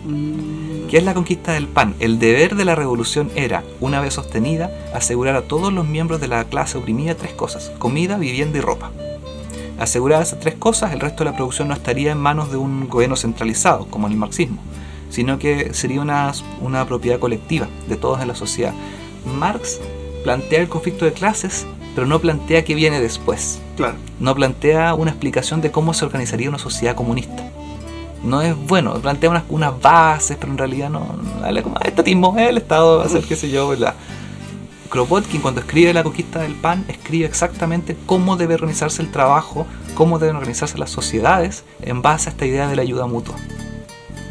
[0.05, 1.95] Mm, ¿Qué es la conquista del pan?
[2.01, 6.29] El deber de la revolución era, una vez sostenida, asegurar a todos los miembros de
[6.29, 8.91] la clase oprimida tres cosas, comida, vivienda y ropa.
[9.81, 12.89] Aseguradas esas tres cosas, el resto de la producción no estaría en manos de un
[12.89, 14.59] gobierno centralizado, como en el marxismo,
[15.09, 18.75] sino que sería una, una propiedad colectiva de todos en la sociedad.
[19.39, 19.81] Marx
[20.23, 23.95] plantea el conflicto de clases, pero no plantea qué viene después Claro.
[24.21, 27.43] no plantea una explicación de cómo se organizaría una sociedad comunista.
[28.23, 31.01] No es bueno, plantea unas, unas bases, pero en realidad no.
[31.41, 33.95] no como "Ah, estatismo, el Estado va a hacer qué sé yo, ¿verdad?
[34.91, 39.65] Kropotkin, cuando escribe La conquista del pan, escribe exactamente cómo debe organizarse el trabajo,
[39.95, 43.37] cómo deben organizarse las sociedades en base a esta idea de la ayuda mutua.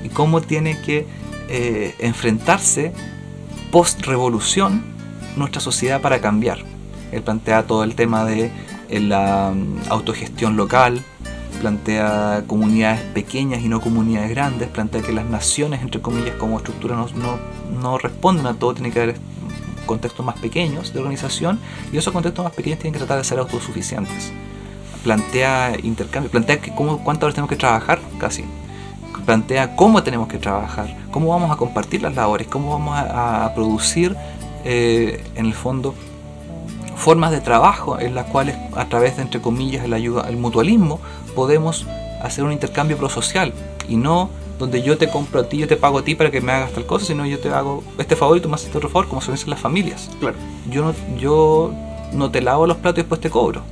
[0.04, 1.08] Y cómo tiene que
[1.48, 2.92] eh, enfrentarse
[3.72, 4.84] post-revolución
[5.38, 6.60] nuestra sociedad para cambiar.
[7.14, 8.52] Él plantea todo el tema de
[8.90, 11.02] eh, la mm, autogestión local,
[11.62, 16.98] plantea comunidades pequeñas y no comunidades grandes, plantea que las naciones, entre comillas, como estructura
[16.98, 17.40] no, no,
[17.82, 19.16] no responden a todo, tiene que haber
[19.90, 21.60] contextos más pequeños de organización
[21.92, 24.32] y esos contextos más pequeños tienen que tratar de ser autosuficientes.
[25.04, 28.46] Plantea intercambio, plantea que cómo, cuántas horas tenemos que trabajar, casi.
[29.26, 34.16] Plantea cómo tenemos que trabajar, cómo vamos a compartir las labores, cómo vamos a, producir,
[34.64, 35.96] eh, en el fondo,
[36.96, 41.00] formas de trabajo en las cuales a través de entre comillas el ayuda el mutualismo
[41.34, 41.88] podemos
[42.22, 43.54] hacer un intercambio prosocial
[43.88, 44.30] y no
[44.60, 46.74] donde yo te compro a ti, yo te pago a ti para que me hagas
[46.74, 49.22] tal cosa, sino yo te hago este favor y tú me haces otro favor, como
[49.22, 50.12] suelen ser las familias.
[50.20, 50.36] Claro.
[50.70, 51.74] Yo no, yo
[52.14, 53.64] no te lavo los platos y después te cobro.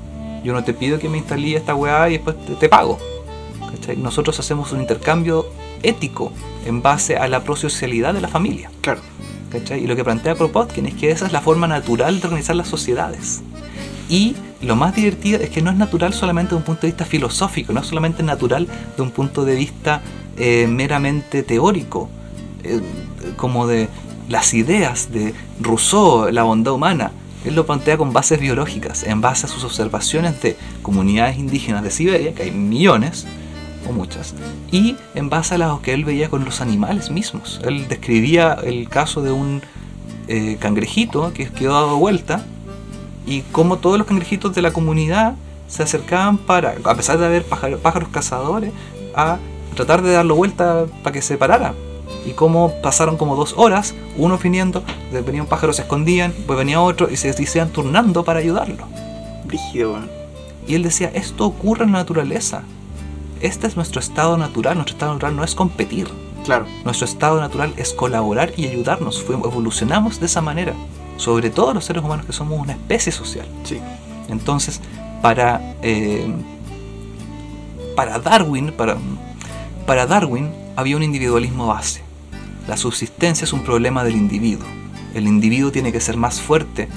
[0.44, 2.98] Yo no te pido que me instalí esta weá y después te, te pago.
[3.70, 3.98] ¿Cachai?
[3.98, 5.46] Nosotros hacemos un intercambio
[5.84, 6.32] ético
[6.66, 8.72] en base a la prosocialidad de la familia.
[8.82, 9.02] Claro.
[9.52, 9.84] ¿cachai?
[9.84, 12.68] Y lo que plantea Kropotkin es que esa es la forma natural de organizar las
[12.68, 13.42] sociedades.
[14.10, 17.06] Y lo más divertido es que no es natural solamente de un punto de vista
[17.06, 20.02] filosófico, no es solamente natural de un punto de vista
[20.38, 22.10] eh, meramente teórico,
[22.64, 22.82] eh,
[23.36, 23.90] como de
[24.30, 27.12] las ideas de Rousseau, la bondad humana.
[27.46, 31.92] Él lo plantea con bases biológicas, en base a sus observaciones de comunidades indígenas de
[31.92, 33.26] Siberia, que hay millones,
[33.88, 34.34] o muchas,
[34.72, 37.62] y en base a lo que él veía con los animales mismos.
[37.64, 39.62] Él describía el caso de un
[40.28, 42.44] eh, cangrejito que quedó dado vuelta
[43.28, 45.36] y cómo todos los cangrejitos de la comunidad
[45.68, 48.72] se acercaban para, a pesar de haber pájaros, pájaros cazadores,
[49.14, 49.38] a
[49.76, 51.74] tratar de darlo vuelta para que se parara.
[52.26, 56.82] Y cómo pasaron como dos horas, uno viniendo, venía un pájaro, se escondían, pues venía
[56.82, 58.86] otro y se, y se iban turnando para ayudarlo.
[59.46, 59.98] Brígido.
[60.66, 62.64] Y él decía, esto ocurre en la naturaleza.
[63.40, 64.76] Este es nuestro estado natural.
[64.76, 66.10] Nuestro estado natural no es competir.
[66.44, 66.66] Claro.
[66.84, 69.24] Nuestro estado natural es colaborar y ayudarnos.
[69.30, 70.74] Evolucionamos de esa manera.
[71.18, 73.48] Sobre todo los seres humanos que somos una especie social.
[73.64, 73.80] Sí.
[74.30, 74.82] Entonces,
[75.22, 76.28] para, eh,
[77.96, 78.98] para Darwin, para,
[79.86, 82.02] para Darwin había un individualismo base.
[82.68, 84.68] La subsistencia es un problema del individuo.
[85.14, 86.88] El individuo tiene que ser más fuerte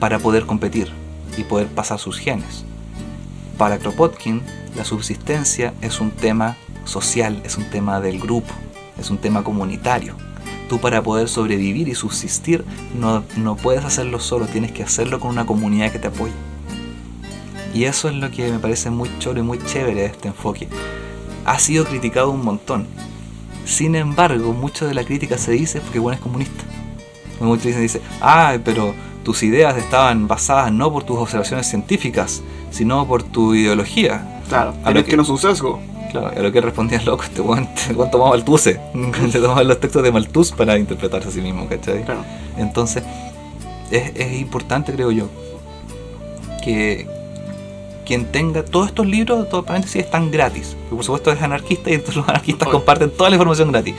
[0.00, 0.92] para poder competir
[1.38, 2.64] y poder pasar sus genes.
[3.56, 4.42] Para Kropotkin,
[4.76, 8.52] la subsistencia es un tema social, es un tema del grupo,
[8.98, 10.16] es un tema comunitario.
[10.68, 12.64] Tú para poder sobrevivir y subsistir
[12.98, 16.32] no, no puedes hacerlo solo, tienes que hacerlo con una comunidad que te apoye.
[17.74, 20.68] Y eso es lo que me parece muy choro y muy chévere de este enfoque.
[21.44, 22.86] Ha sido criticado un montón.
[23.66, 26.64] Sin embargo, mucho de la crítica se dice porque bueno es comunista.
[27.40, 33.06] Muchos dicen, dice, ah, pero tus ideas estaban basadas no por tus observaciones científicas, sino
[33.06, 34.40] por tu ideología.
[34.48, 34.70] Claro.
[34.82, 35.80] A Pero es que que- no es un sesgo.
[36.14, 38.78] Claro, a lo que respondía loco, este weón este tomaba Malthuse.
[39.32, 42.04] Se tomaban los textos de Malthus para interpretarse a sí mismo, ¿cachai?
[42.04, 42.24] Claro.
[42.56, 43.02] Entonces,
[43.90, 45.28] es, es importante, creo yo,
[46.62, 47.08] que
[48.06, 50.76] quien tenga todos estos libros, todo paréntesis, están gratis.
[50.88, 53.96] Por supuesto es anarquista y entonces los anarquistas comparten toda la información gratis.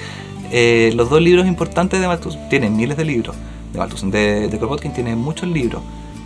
[0.52, 3.36] Eh, los dos libros importantes de Malthus, tienen miles de libros.
[3.74, 5.82] De Malthus, de, de Kropotkin tiene muchos libros.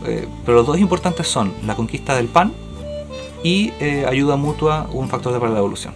[0.05, 2.53] eh, pero los dos importantes son La conquista del pan
[3.43, 5.93] y eh, Ayuda mutua, un factor de para la evolución.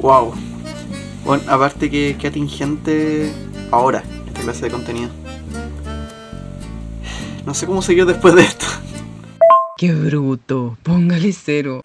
[0.00, 0.32] Wow.
[1.24, 3.32] Bueno, aparte que, que atingente
[3.70, 5.10] ahora esta clase de contenido.
[7.44, 8.66] No sé cómo seguir después de esto.
[9.76, 10.76] Qué bruto.
[10.82, 11.80] Póngale cero.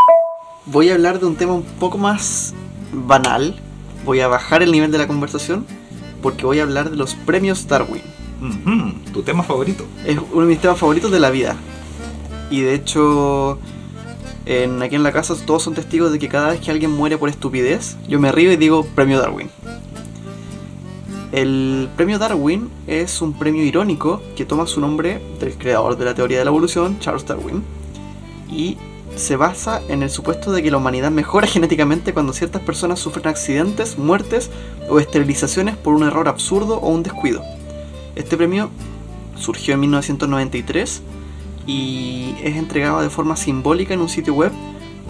[0.65, 2.53] Voy a hablar de un tema un poco más
[2.91, 3.56] banal.
[4.03, 5.65] Voy a bajar el nivel de la conversación
[6.22, 8.02] porque voy a hablar de los premios Darwin.
[9.14, 9.86] Tu tema favorito.
[10.06, 11.56] Es uno de mis temas favoritos de la vida.
[12.49, 13.59] Y de hecho,
[14.45, 17.17] en, aquí en la casa todos son testigos de que cada vez que alguien muere
[17.17, 19.49] por estupidez, yo me río y digo premio Darwin.
[21.31, 26.13] El premio Darwin es un premio irónico que toma su nombre del creador de la
[26.13, 27.63] teoría de la evolución, Charles Darwin,
[28.49, 28.77] y
[29.15, 33.27] se basa en el supuesto de que la humanidad mejora genéticamente cuando ciertas personas sufren
[33.27, 34.49] accidentes, muertes
[34.89, 37.41] o esterilizaciones por un error absurdo o un descuido.
[38.15, 38.69] Este premio
[39.35, 41.01] surgió en 1993
[41.67, 44.51] y es entregado de forma simbólica en un sitio web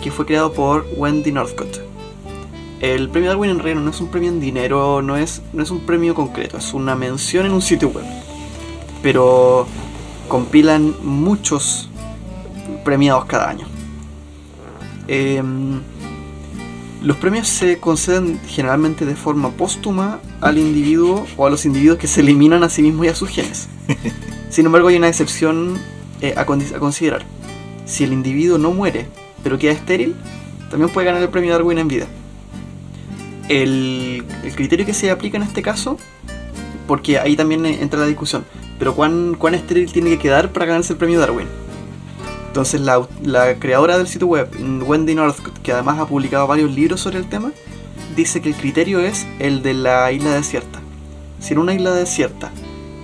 [0.02, 1.82] que fue creado por Wendy Northcott.
[2.82, 5.72] El premio Darwin en realidad no es un premio en dinero, no es, no es
[5.72, 8.06] un premio concreto, es una mención en un sitio web.
[9.02, 9.66] Pero
[10.28, 11.90] compilan muchos
[12.84, 13.66] premiados cada año.
[15.08, 15.82] Em,
[17.02, 22.08] los premios se conceden generalmente de forma póstuma al individuo o a los individuos que
[22.08, 23.68] se eliminan a sí mismos y a sus genes.
[24.50, 25.78] Sin embargo, hay una excepción
[26.30, 27.24] eh, a, considerar.
[27.86, 29.08] Si el individuo no muere,
[29.44, 30.16] pero queda estéril,
[30.70, 32.08] también puede ganar el premio Darwin en vida.
[33.48, 35.98] El, el criterio que se aplica en este caso,
[36.88, 38.44] porque ahí también eh, entra la discusión,
[38.80, 41.48] pero ¿cuán, cuán estéril tiene que quedar para ganarse el premio Darwin?
[42.48, 44.50] Entonces la, la creadora del sitio web,
[44.86, 47.52] Wendy Northcott, que además ha publicado varios libros sobre el tema,
[48.16, 50.80] dice que el criterio es el de la isla desierta.
[51.40, 52.52] Si en una isla desierta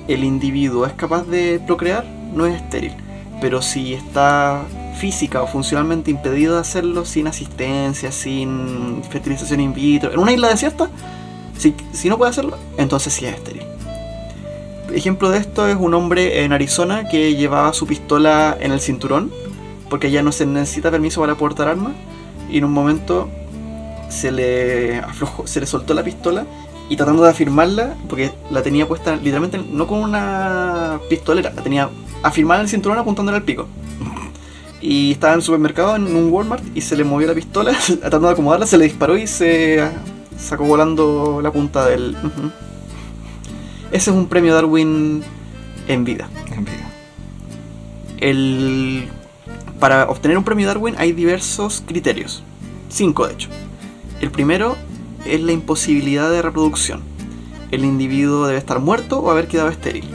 [0.08, 2.94] el individuo es capaz de procrear, no es estéril.
[3.42, 4.64] Pero si está
[4.98, 10.50] física o funcionalmente impedido de hacerlo sin asistencia, sin fertilización in vitro, en una isla
[10.50, 10.90] desierta,
[11.58, 13.64] si, si no puede hacerlo, entonces sí es estéril.
[14.94, 19.32] Ejemplo de esto es un hombre en Arizona que llevaba su pistola en el cinturón,
[19.90, 21.94] porque ya no se necesita permiso para portar armas,
[22.50, 23.30] y en un momento
[24.10, 26.46] se le aflojó, se le soltó la pistola
[26.92, 31.90] y tratando de afirmarla, porque la tenía puesta literalmente no con una pistolera, la tenía
[32.22, 33.66] afirmada en el cinturón apuntándole al pico.
[34.82, 38.28] Y estaba en el supermercado, en un Walmart, y se le movió la pistola, tratando
[38.28, 39.90] de acomodarla, se le disparó y se
[40.38, 42.14] sacó volando la punta del...
[43.92, 45.24] Ese es un premio Darwin
[45.88, 46.30] en vida.
[46.54, 46.92] En vida.
[48.18, 49.08] El...
[49.80, 52.44] Para obtener un premio Darwin hay diversos criterios.
[52.90, 53.50] Cinco, de hecho.
[54.20, 54.76] El primero
[55.26, 57.02] es la imposibilidad de reproducción.
[57.72, 60.06] El individuo debe estar muerto o haber quedado estéril.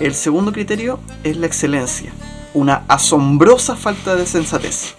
[0.00, 2.12] El segundo criterio es la excelencia.
[2.54, 4.94] Una asombrosa falta de sensatez.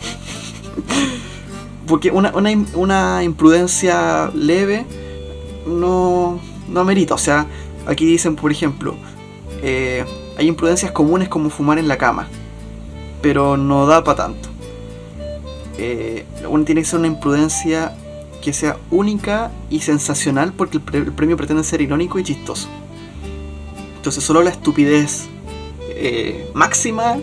[1.88, 4.86] Porque una, una una imprudencia leve
[5.68, 7.14] no, no amerita.
[7.14, 7.48] O sea,
[7.86, 8.96] aquí dicen, por ejemplo,
[9.62, 10.06] eh,
[10.38, 12.28] hay imprudencias comunes como fumar en la cama,
[13.22, 14.47] pero no da para tanto.
[15.78, 17.96] Eh, uno tiene que ser una imprudencia
[18.42, 22.68] que sea única y sensacional porque el, pre- el premio pretende ser irónico y chistoso.
[23.98, 25.28] Entonces solo la estupidez
[25.90, 27.18] eh, máxima,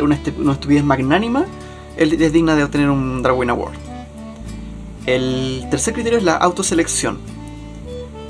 [0.00, 1.46] una, una estupidez magnánima,
[1.96, 3.74] es digna de obtener un Darwin Award.
[5.06, 7.18] El tercer criterio es la autoselección.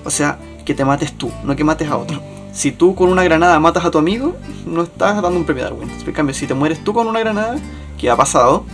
[0.04, 2.20] O sea, que te mates tú, no que mates a otro.
[2.52, 4.36] Si tú con una granada matas a tu amigo,
[4.66, 5.90] no estás dando un premio Darwin.
[5.90, 7.58] En cambio, si te mueres tú con una granada,
[7.98, 8.64] que ha pasado,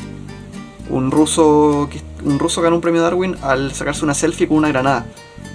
[0.90, 4.68] un ruso, que- un ruso ganó un premio Darwin al sacarse una selfie con una
[4.68, 5.06] granada.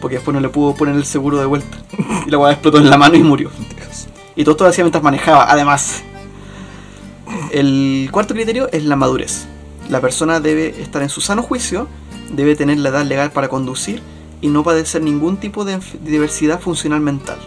[0.02, 1.78] Porque después no le pudo poner el seguro de vuelta.
[2.28, 3.50] Y la weá explotó en la mano y murió.
[4.36, 6.04] Y todo esto lo hacía mientras manejaba, además.
[7.52, 9.46] El cuarto criterio es la madurez.
[9.90, 11.88] La persona debe estar en su sano juicio,
[12.32, 14.02] debe tener la edad legal para conducir
[14.42, 17.38] y no padecer ningún tipo de diversidad funcional mental.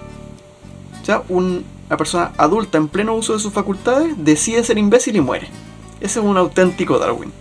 [1.00, 5.16] O sea, un- una persona adulta en pleno uso de sus facultades decide ser imbécil
[5.16, 5.48] y muere.
[6.00, 7.32] Ese es un auténtico Darwin.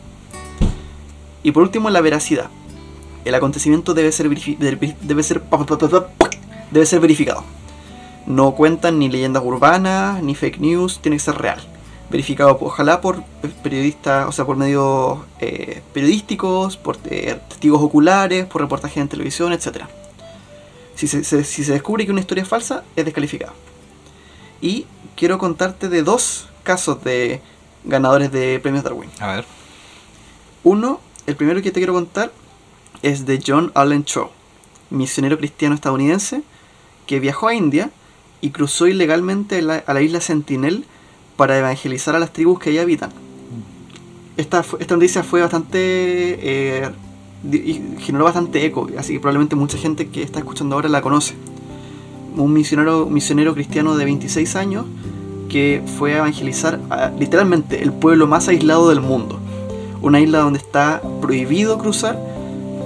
[1.44, 2.50] Y por último, la veracidad.
[3.26, 5.42] El acontecimiento debe ser, debe debe ser,
[6.72, 7.44] debe ser verificado.
[8.26, 11.60] No cuentan ni leyendas urbanas, ni fake news, tiene que ser real.
[12.10, 13.24] Verificado ojalá por
[13.64, 19.54] periodistas, o sea, por medios eh, periodísticos, por eh, testigos oculares, por reportajes en televisión,
[19.54, 19.86] etc.
[20.96, 23.54] Si se, se- si se descubre que una historia es falsa, es descalificada.
[24.62, 24.86] Y
[25.16, 27.42] quiero contarte de dos casos de
[27.86, 29.10] ganadores de premios Darwin.
[29.20, 29.46] A ver.
[30.64, 32.32] Uno, el primero que te quiero contar
[33.02, 34.32] es de John Allen Cho,
[34.90, 36.44] misionero cristiano estadounidense
[37.06, 37.92] que viajó a India
[38.42, 40.86] y cruzó ilegalmente a la isla Sentinel
[41.38, 43.12] para evangelizar a las tribus que allí habitan.
[44.38, 45.80] Esta, noticia fue bastante.
[45.80, 46.90] eh,
[47.52, 51.34] y generó bastante eco, así que probablemente mucha gente que está escuchando ahora la conoce.
[52.36, 54.86] Un misionero, misionero cristiano de 26 años
[55.50, 56.80] que fue a evangelizar
[57.20, 59.40] literalmente el pueblo más aislado del mundo
[60.02, 62.20] una isla donde está prohibido cruzar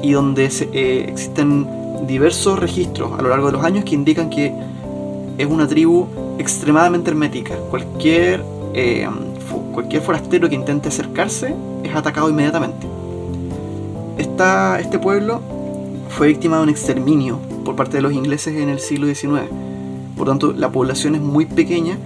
[0.01, 1.67] y donde eh, existen
[2.07, 4.53] diversos registros a lo largo de los años que indican que
[5.37, 7.55] es una tribu extremadamente hermética.
[7.69, 8.43] Cualquier,
[8.73, 9.07] eh,
[9.73, 12.85] cualquier forastero que intente acercarse es atacado inmediatamente.
[14.17, 15.41] Esta- este pueblo
[16.09, 19.49] fue víctima de un exterminio por parte de los ingleses en el siglo XIX.
[20.17, 21.97] Por tanto, la población es muy pequeña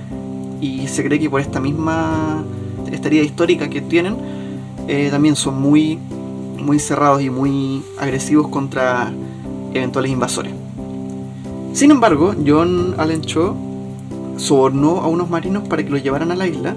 [0.61, 2.44] y se cree que por esta misma
[2.91, 4.15] esta histórica que tienen,
[4.90, 5.99] eh, también son muy,
[6.57, 9.14] muy cerrados y muy agresivos contra
[9.72, 10.52] eventuales invasores.
[11.74, 13.56] Sin embargo, John Allen Cho
[14.38, 16.74] sobornó a unos marinos para que los llevaran a la isla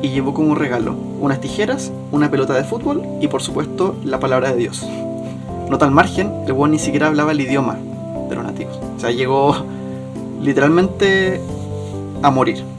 [0.00, 4.52] y llevó como regalo unas tijeras, una pelota de fútbol y por supuesto la palabra
[4.52, 4.86] de Dios.
[5.68, 7.76] Nota al margen, el weón ni siquiera hablaba el idioma
[8.30, 8.80] de los nativos.
[8.96, 9.54] O sea, llegó
[10.40, 11.42] literalmente
[12.22, 12.69] a morir.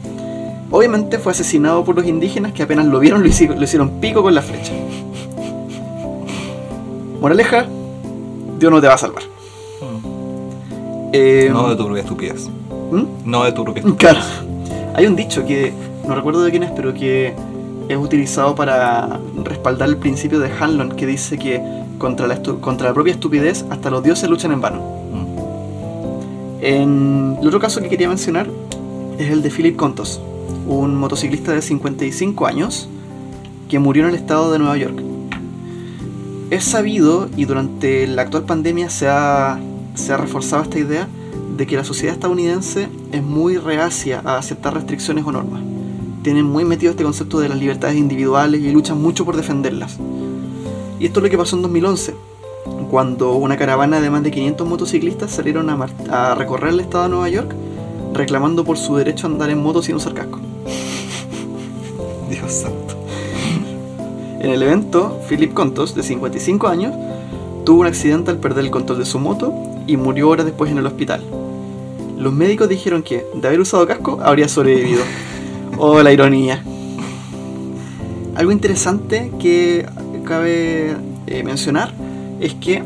[0.72, 4.22] Obviamente fue asesinado por los indígenas que apenas lo vieron lo hicieron, lo hicieron pico
[4.22, 4.72] con la flecha.
[7.20, 7.66] Moraleja,
[8.58, 9.22] Dios no te va a salvar.
[11.12, 12.48] Eh, No de tu propia estupidez.
[12.90, 13.02] ¿Mm?
[13.30, 13.98] No de tu propia estupidez.
[14.14, 14.20] Claro.
[14.94, 15.72] Hay un dicho que
[16.06, 17.34] no recuerdo de quién es, pero que
[17.88, 21.60] es utilizado para respaldar el principio de Hanlon que dice que
[21.98, 24.80] contra la, estu- contra la propia estupidez hasta los dioses luchan en vano.
[25.12, 26.64] Mm.
[26.64, 28.48] En el otro caso que quería mencionar
[29.18, 30.20] es el de Philip Contos,
[30.66, 32.88] un motociclista de 55 años
[33.68, 35.02] que murió en el estado de Nueva York.
[36.50, 39.58] Es sabido y durante la actual pandemia se ha,
[39.94, 41.08] se ha reforzado esta idea
[41.56, 45.62] de que la sociedad estadounidense es muy reacia a aceptar restricciones o normas.
[46.22, 49.98] Tienen muy metido este concepto de las libertades individuales y luchan mucho por defenderlas.
[51.00, 52.14] Y esto es lo que pasó en 2011,
[52.90, 57.28] cuando una caravana de más de 500 motociclistas salieron a, recorrer el estado de Nueva
[57.28, 57.54] York
[58.12, 60.40] reclamando por su derecho a andar en moto sin usar casco.
[62.32, 62.96] Dios santo.
[64.40, 66.94] En el evento, Philip Contos, de 55 años,
[67.64, 69.54] tuvo un accidente al perder el control de su moto
[69.86, 71.22] y murió horas después en el hospital.
[72.18, 75.02] Los médicos dijeron que, de haber usado casco, habría sobrevivido.
[75.78, 76.62] Oh, la ironía.
[78.34, 79.86] Algo interesante que
[80.24, 80.94] cabe
[81.26, 81.94] eh, mencionar
[82.40, 82.82] es que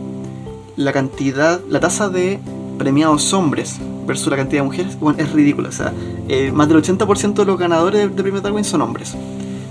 [0.76, 2.38] la cantidad, la tasa de
[2.78, 5.68] premiados hombres versus la cantidad de mujeres bueno, es ridícula.
[5.68, 5.92] O sea,
[6.28, 9.14] eh, más del 80% de los ganadores de, de premio Darwin son hombres.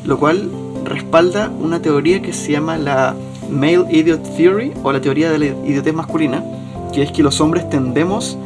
[0.05, 0.49] Lo cual
[0.83, 3.15] respalda una teoría que se llama la
[3.49, 6.43] Male Idiot Theory o la teoría de la idiotez masculina,
[6.93, 8.37] que es que los hombres tendemos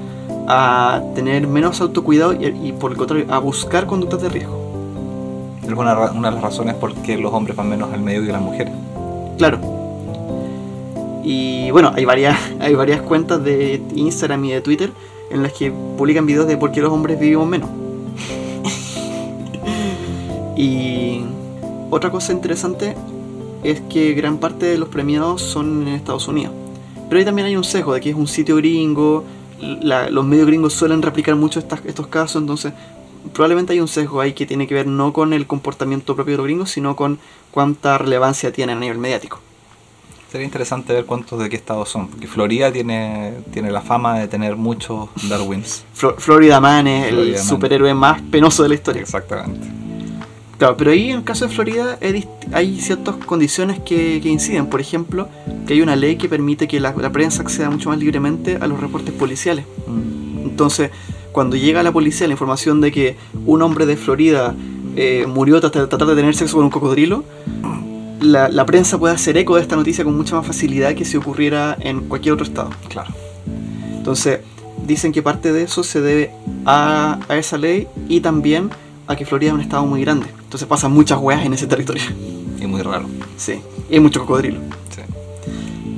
[0.48, 4.60] a tener menos autocuidado y, y por el contrario a buscar conductas de riesgo.
[5.64, 8.32] Es una, una de las razones por qué los hombres van menos al medio que
[8.32, 8.74] las mujeres.
[9.38, 9.60] Claro.
[11.24, 14.92] Y bueno, hay varias, hay varias cuentas de Instagram y de Twitter
[15.30, 17.70] en las que publican videos de por qué los hombres vivimos menos.
[20.62, 21.24] Y
[21.90, 22.96] otra cosa interesante
[23.64, 26.54] es que gran parte de los premiados son en Estados Unidos.
[27.08, 29.24] Pero ahí también hay un sesgo de que es un sitio gringo,
[29.82, 32.74] la- los medios gringos suelen replicar mucho estas- estos casos, entonces
[33.34, 36.38] probablemente hay un sesgo ahí que tiene que ver no con el comportamiento propio de
[36.38, 37.20] los gringos, sino con
[37.52, 39.40] cuánta relevancia tienen a nivel mediático.
[40.32, 44.28] Sería interesante ver cuántos de qué estado son, porque Florida tiene, tiene la fama de
[44.28, 45.84] tener muchos Darwins.
[45.96, 47.44] Flo- Florida Man es el Man.
[47.44, 49.02] superhéroe más penoso de la historia.
[49.02, 49.79] Exactamente.
[50.60, 51.98] Claro, pero ahí en el caso de Florida
[52.52, 54.68] hay, ciertas condiciones que, que inciden.
[54.68, 55.30] Por ejemplo,
[55.66, 58.68] que hay una ley que permite que la, la prensa acceda mucho más libremente a
[58.68, 59.66] los reportes policiales.
[59.88, 60.50] Mm.
[60.50, 60.92] Entonces,
[61.32, 63.16] cuando llega a la policía la información de que
[63.46, 64.54] un hombre de Florida
[64.98, 67.24] eh, murió tras tratar de tener sexo con un cocodrilo,
[68.20, 71.16] la, la prensa puede hacer eco de esta noticia con mucha más facilidad que si
[71.16, 72.72] ocurriera en cualquier otro estado.
[72.90, 73.14] Claro.
[73.96, 74.42] Entonces,
[74.86, 76.32] dicen que parte de eso se debe
[76.66, 78.72] a, a esa ley y también
[79.10, 80.28] a que Florida es un estado muy grande.
[80.44, 82.04] Entonces pasan muchas weas en ese territorio.
[82.60, 83.08] Y muy raro.
[83.38, 83.60] Sí,
[83.90, 84.60] y hay mucho cocodrilo.
[84.92, 85.02] Sí.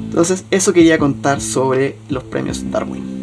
[0.06, 3.22] Entonces, eso quería contar sobre los premios Darwin.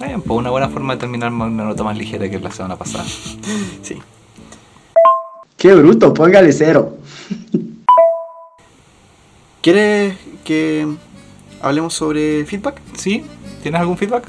[0.00, 3.04] Bien, pues una buena forma de terminar una nota más ligera que la semana pasada.
[3.82, 3.98] Sí.
[5.56, 6.98] Qué bruto, póngale cero.
[9.62, 10.86] ¿Quieres que
[11.62, 12.80] hablemos sobre feedback?
[12.96, 13.24] ¿Sí?
[13.62, 14.28] ¿Tienes algún feedback?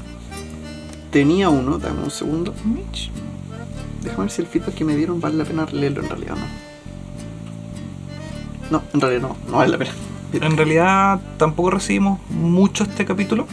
[1.10, 2.54] Tenía uno, dame un segundo.
[4.02, 6.40] Déjame ver si el feedback que me dieron vale la pena leerlo en realidad o
[6.40, 6.46] no.
[8.70, 9.92] No, en realidad no, no vale la pena.
[10.32, 13.46] En realidad tampoco recibimos mucho este capítulo,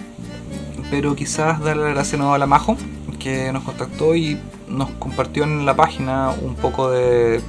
[0.91, 2.78] pero quizás darle la gracia nueva a la Majo,
[3.18, 4.38] que nos contactó y
[4.69, 7.41] nos compartió en la página un poco de,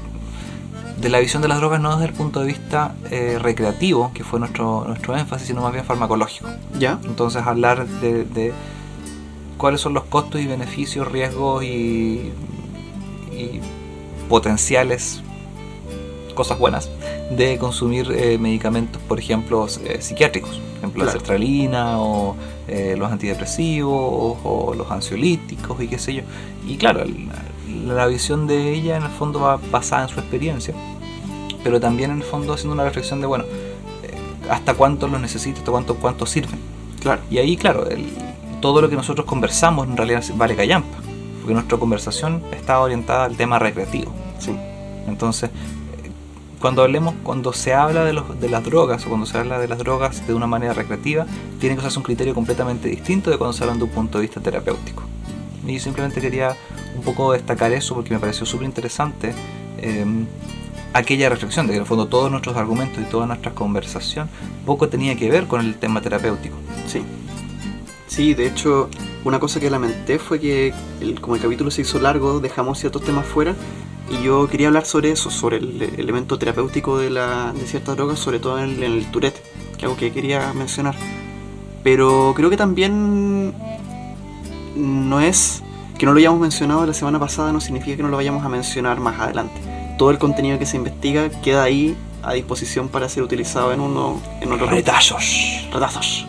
[0.98, 4.24] de la visión de las drogas no desde el punto de vista eh, recreativo, que
[4.24, 6.48] fue nuestro, nuestro énfasis, sino más bien farmacológico.
[6.78, 6.98] ¿Ya?
[7.04, 8.54] Entonces hablar de, de
[9.58, 12.32] cuáles son los costos y beneficios, riesgos y,
[13.38, 13.60] y
[14.28, 15.22] potenciales
[16.34, 16.88] cosas buenas
[17.30, 22.36] de consumir eh, medicamentos, por ejemplo, eh, psiquiátricos, por ejemplo la sertralina o
[22.68, 26.22] eh, los antidepresivos o, los ansiolíticos y qué sé yo.
[26.66, 30.74] Y claro, la, la visión de ella en el fondo va basada en su experiencia,
[31.64, 33.44] pero también en el fondo haciendo una reflexión de, bueno,
[34.04, 34.14] eh,
[34.48, 36.60] hasta cuánto los necesito, hasta cuánto, cuánto sirven.
[37.00, 37.20] Claro.
[37.30, 38.06] Y ahí, claro, el-
[38.60, 40.97] todo lo que nosotros conversamos en realidad vale callampa,
[41.48, 44.12] porque nuestra conversación está orientada al tema recreativo.
[44.38, 44.54] Sí.
[45.06, 45.48] Entonces,
[46.60, 49.66] cuando hablemos, cuando se habla de, los, de las drogas o cuando se habla de
[49.66, 51.24] las drogas de una manera recreativa,
[51.58, 54.26] tiene que usarse un criterio completamente distinto de cuando se habla de un punto de
[54.26, 55.04] vista terapéutico.
[55.66, 56.54] Y simplemente quería
[56.94, 59.32] un poco destacar eso porque me pareció súper interesante
[59.78, 60.04] eh,
[60.92, 64.28] aquella reflexión de que en el fondo todos nuestros argumentos y toda nuestra conversación
[64.66, 66.56] poco tenía que ver con el tema terapéutico.
[66.86, 67.02] Sí.
[68.08, 68.88] Sí, de hecho,
[69.24, 73.02] una cosa que lamenté fue que el- como el capítulo se hizo largo, dejamos ciertos
[73.02, 73.54] temas fuera
[74.10, 78.18] y yo quería hablar sobre eso, sobre el elemento terapéutico de, la, de ciertas drogas,
[78.18, 79.40] sobre todo en el, en el Tourette,
[79.72, 80.96] que es algo que quería mencionar.
[81.84, 83.54] Pero creo que también
[84.74, 85.62] no es
[85.98, 88.48] que no lo hayamos mencionado la semana pasada, no significa que no lo vayamos a
[88.48, 89.60] mencionar más adelante.
[89.98, 94.20] Todo el contenido que se investiga queda ahí a disposición para ser utilizado en uno
[94.40, 95.60] en otro Retazos.
[95.72, 96.26] retazos.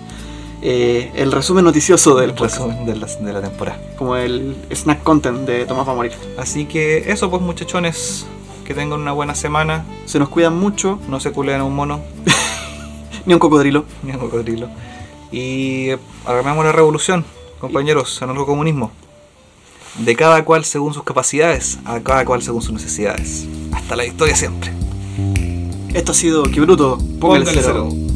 [0.62, 3.80] Eh, el resumen noticioso del El resumen de la, de la temporada.
[3.98, 6.12] como el snack content de Tomás va a morir.
[6.38, 8.26] Así que eso pues muchachones,
[8.66, 12.02] que tengan una buena semana, Se nos cuidan mucho, no se culen a un mono
[13.26, 13.86] ni a un cocodrilo.
[14.04, 14.68] ni a un cocodrilo.
[15.32, 15.92] Y
[16.26, 17.24] hagamos la revolución,
[17.60, 18.92] compañeros, en el comunismo.
[20.00, 23.48] De cada cual según sus capacidades, a cada cual según sus necesidades.
[23.72, 24.72] Hasta la victoria siempre.
[25.94, 27.90] Esto ha sido Que Bruto, póngale Póngale cero.
[27.92, 28.09] cero.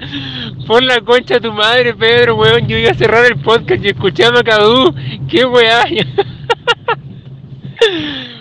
[0.66, 2.66] Pon la concha a tu madre, Pedro, weón.
[2.66, 4.94] Yo iba a cerrar el podcast y escuché a Macadú.
[5.28, 5.84] Qué weá.